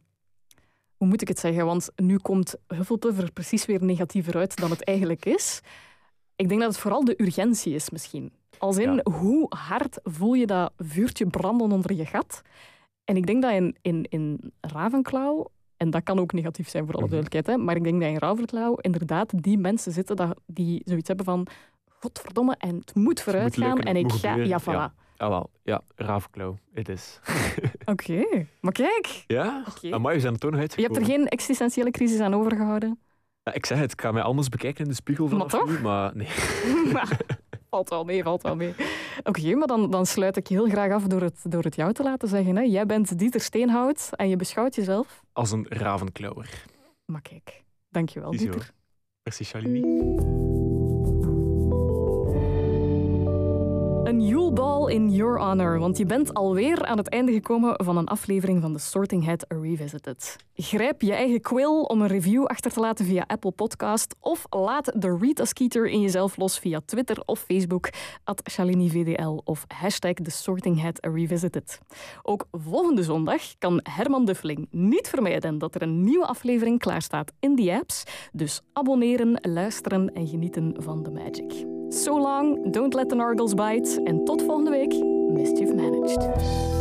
Hoe 0.98 1.08
moet 1.08 1.22
ik 1.22 1.28
het 1.28 1.40
zeggen? 1.40 1.66
Want 1.66 1.90
nu 1.96 2.18
komt 2.18 2.56
Hufflepuff 2.68 3.20
er 3.20 3.32
precies 3.32 3.66
weer 3.66 3.84
negatiever 3.84 4.38
uit 4.38 4.56
dan 4.56 4.70
het 4.70 4.84
eigenlijk 4.84 5.26
is. 5.26 5.62
Ik 6.36 6.50
denk 6.50 6.62
dat 6.62 6.70
het 6.70 6.80
vooral 6.80 7.06
de 7.06 7.22
urgentie 7.22 7.74
is 7.74 7.90
misschien. 7.90 8.32
Als 8.58 8.78
in, 8.78 8.94
Ja. 8.94 9.12
hoe 9.12 9.46
hard 9.50 10.00
voel 10.04 10.34
je 10.34 10.46
dat 10.46 10.72
vuurtje 10.78 11.26
branden 11.28 11.72
onder 11.72 11.94
je 11.94 12.06
gat? 12.06 12.42
En 13.04 13.16
ik 13.18 13.26
denk 13.26 13.42
dat 13.42 13.52
in, 13.52 13.76
in, 13.82 14.06
in 14.10 14.52
Ravenclaw, 14.62 15.46
en 15.78 15.90
dat 15.90 16.04
kan 16.04 16.20
ook 16.20 16.34
negatief 16.34 16.70
zijn 16.70 16.86
voor 16.86 16.94
alle 16.96 17.04
Mhm. 17.06 17.12
duidelijkheid, 17.14 17.58
hè, 17.58 17.64
maar 17.64 17.76
ik 17.76 17.84
denk 17.84 18.02
dat 18.02 18.10
in 18.10 18.18
Ravenclaw 18.18 18.78
inderdaad 18.82 19.44
die 19.44 19.58
mensen 19.58 19.92
zitten 19.92 20.16
dat, 20.16 20.40
die 20.46 20.82
zoiets 20.86 21.08
hebben 21.08 21.26
van 21.26 21.48
godverdomme, 22.00 22.56
en 22.58 22.76
het 22.76 22.96
moet 22.96 23.22
vooruit 23.22 23.58
gaan 23.58 23.80
en 23.80 23.96
ik 23.96 24.12
ga... 24.12 24.36
Ja, 24.36 24.62
voilà. 24.62 24.64
ja. 24.66 24.94
Ah, 25.18 25.30
wel. 25.30 25.50
Ja, 25.64 25.82
Ravenclaw. 25.96 26.56
Het 26.74 26.90
is. 26.90 27.20
Oké, 27.86 28.24
maar 28.62 28.72
kijk, 28.72 29.24
Ja? 29.28 29.64
Oké. 29.70 29.92
Amai, 29.94 30.16
we 30.16 30.22
zijn 30.22 30.34
er 30.34 30.40
toch 30.40 30.52
nog 30.52 30.60
je 30.60 30.66
hebt 30.68 30.80
uitgekomen. 30.80 31.10
er 31.12 31.18
geen 31.18 31.28
existentiële 31.28 31.92
crisis 31.92 32.20
aan 32.20 32.34
overgehouden. 32.34 33.00
Ja, 33.44 33.54
ik 33.54 33.66
zeg 33.66 33.80
het, 33.80 33.92
ik 33.92 34.02
ga 34.02 34.12
mij 34.12 34.22
anders 34.22 34.50
bekijken 34.50 34.84
in 34.84 34.90
de 34.90 34.96
spiegel 34.96 35.28
vanaf 35.28 35.52
Maar 35.52 35.62
toch? 35.62 35.70
nu, 35.70 35.80
maar 35.80 36.16
nee. 36.16 36.28
Maar, 36.94 37.20
valt 37.70 37.90
wel 37.90 38.04
mee, 38.04 38.24
valt 38.24 38.42
wel 38.42 38.56
mee. 38.56 38.74
Oké, 39.24 39.56
maar 39.56 39.68
dan, 39.68 39.92
dan 39.92 40.06
sluit 40.06 40.38
ik 40.38 40.48
heel 40.48 40.66
graag 40.70 40.92
af 40.92 41.04
door 41.04 41.22
het, 41.22 41.40
door 41.50 41.64
het 41.64 41.76
jou 41.76 41.94
te 41.94 42.04
laten 42.04 42.28
zeggen. 42.28 42.56
Hè. 42.56 42.62
Jij 42.62 42.86
bent 42.86 43.20
Dieter 43.20 43.42
Steenhout 43.42 44.10
en 44.12 44.30
je 44.30 44.36
beschouwt 44.36 44.76
jezelf. 44.76 45.24
Als 45.34 45.52
een 45.52 45.66
Ravenclawer. 45.70 46.64
Maar 47.06 47.22
kijk, 47.22 47.64
dankjewel. 47.90 48.32
Dieter. 48.32 48.72
Merci, 49.24 49.44
Shalini. 49.44 50.47
Een 54.08 54.22
Yule 54.22 54.94
in 54.94 55.10
your 55.10 55.40
honor, 55.40 55.80
want 55.80 55.98
je 55.98 56.06
bent 56.06 56.34
alweer 56.34 56.86
aan 56.86 56.98
het 56.98 57.10
einde 57.10 57.32
gekomen 57.32 57.74
van 57.84 57.98
een 57.98 58.08
aflevering 58.08 58.62
van 58.62 58.74
de 58.74 58.80
Sorting 58.80 59.26
Hat 59.26 59.46
Revisited. 59.48 60.36
Grijp 60.56 61.02
je 61.02 61.14
eigen 61.14 61.42
quill 61.42 61.82
om 61.82 62.02
een 62.02 62.08
review 62.08 62.46
achter 62.46 62.72
te 62.72 62.80
laten 62.80 63.06
via 63.06 63.24
Apple 63.28 63.52
Podcast 63.52 64.16
of 64.20 64.46
laat 64.50 64.92
de 65.02 65.18
Rita 65.20 65.46
Skeeter 65.46 65.88
in 65.88 66.02
jezelf 66.02 66.38
los 66.38 66.60
via 66.60 66.82
Twitter 66.86 67.24
of 67.26 67.40
Facebook 67.40 67.90
at 68.24 68.42
ShaliniVDL 68.52 69.42
of 69.44 69.66
hashtag 69.68 70.14
The 70.14 70.32
Sorting 70.32 70.82
Hat 70.82 71.06
Revisited. 71.06 71.80
Ook 72.24 72.48
volgende 72.52 73.04
zondag 73.04 73.42
kan 73.58 73.80
Herman 73.84 74.26
Duffeling 74.26 74.68
niet 74.72 75.08
vermijden 75.10 75.58
dat 75.58 75.76
er 75.76 75.82
een 75.82 76.04
nieuwe 76.04 76.26
aflevering 76.26 76.80
klaarstaat 76.80 77.32
in 77.40 77.56
die 77.56 77.74
apps. 77.74 78.04
Dus 78.32 78.62
abonneren, 78.74 79.40
luisteren 79.42 80.14
en 80.14 80.28
genieten 80.28 80.76
van 80.78 81.04
de 81.04 81.12
magic. 81.12 81.66
So 81.90 82.18
long, 82.18 82.70
don't 82.72 82.94
let 82.94 83.08
the 83.08 83.16
nargles 83.16 83.54
bite 83.54 83.97
en 84.04 84.24
tot 84.24 84.42
volgende 84.42 84.72
week, 84.72 85.04
Mischief 85.28 85.74
Managed. 85.74 86.77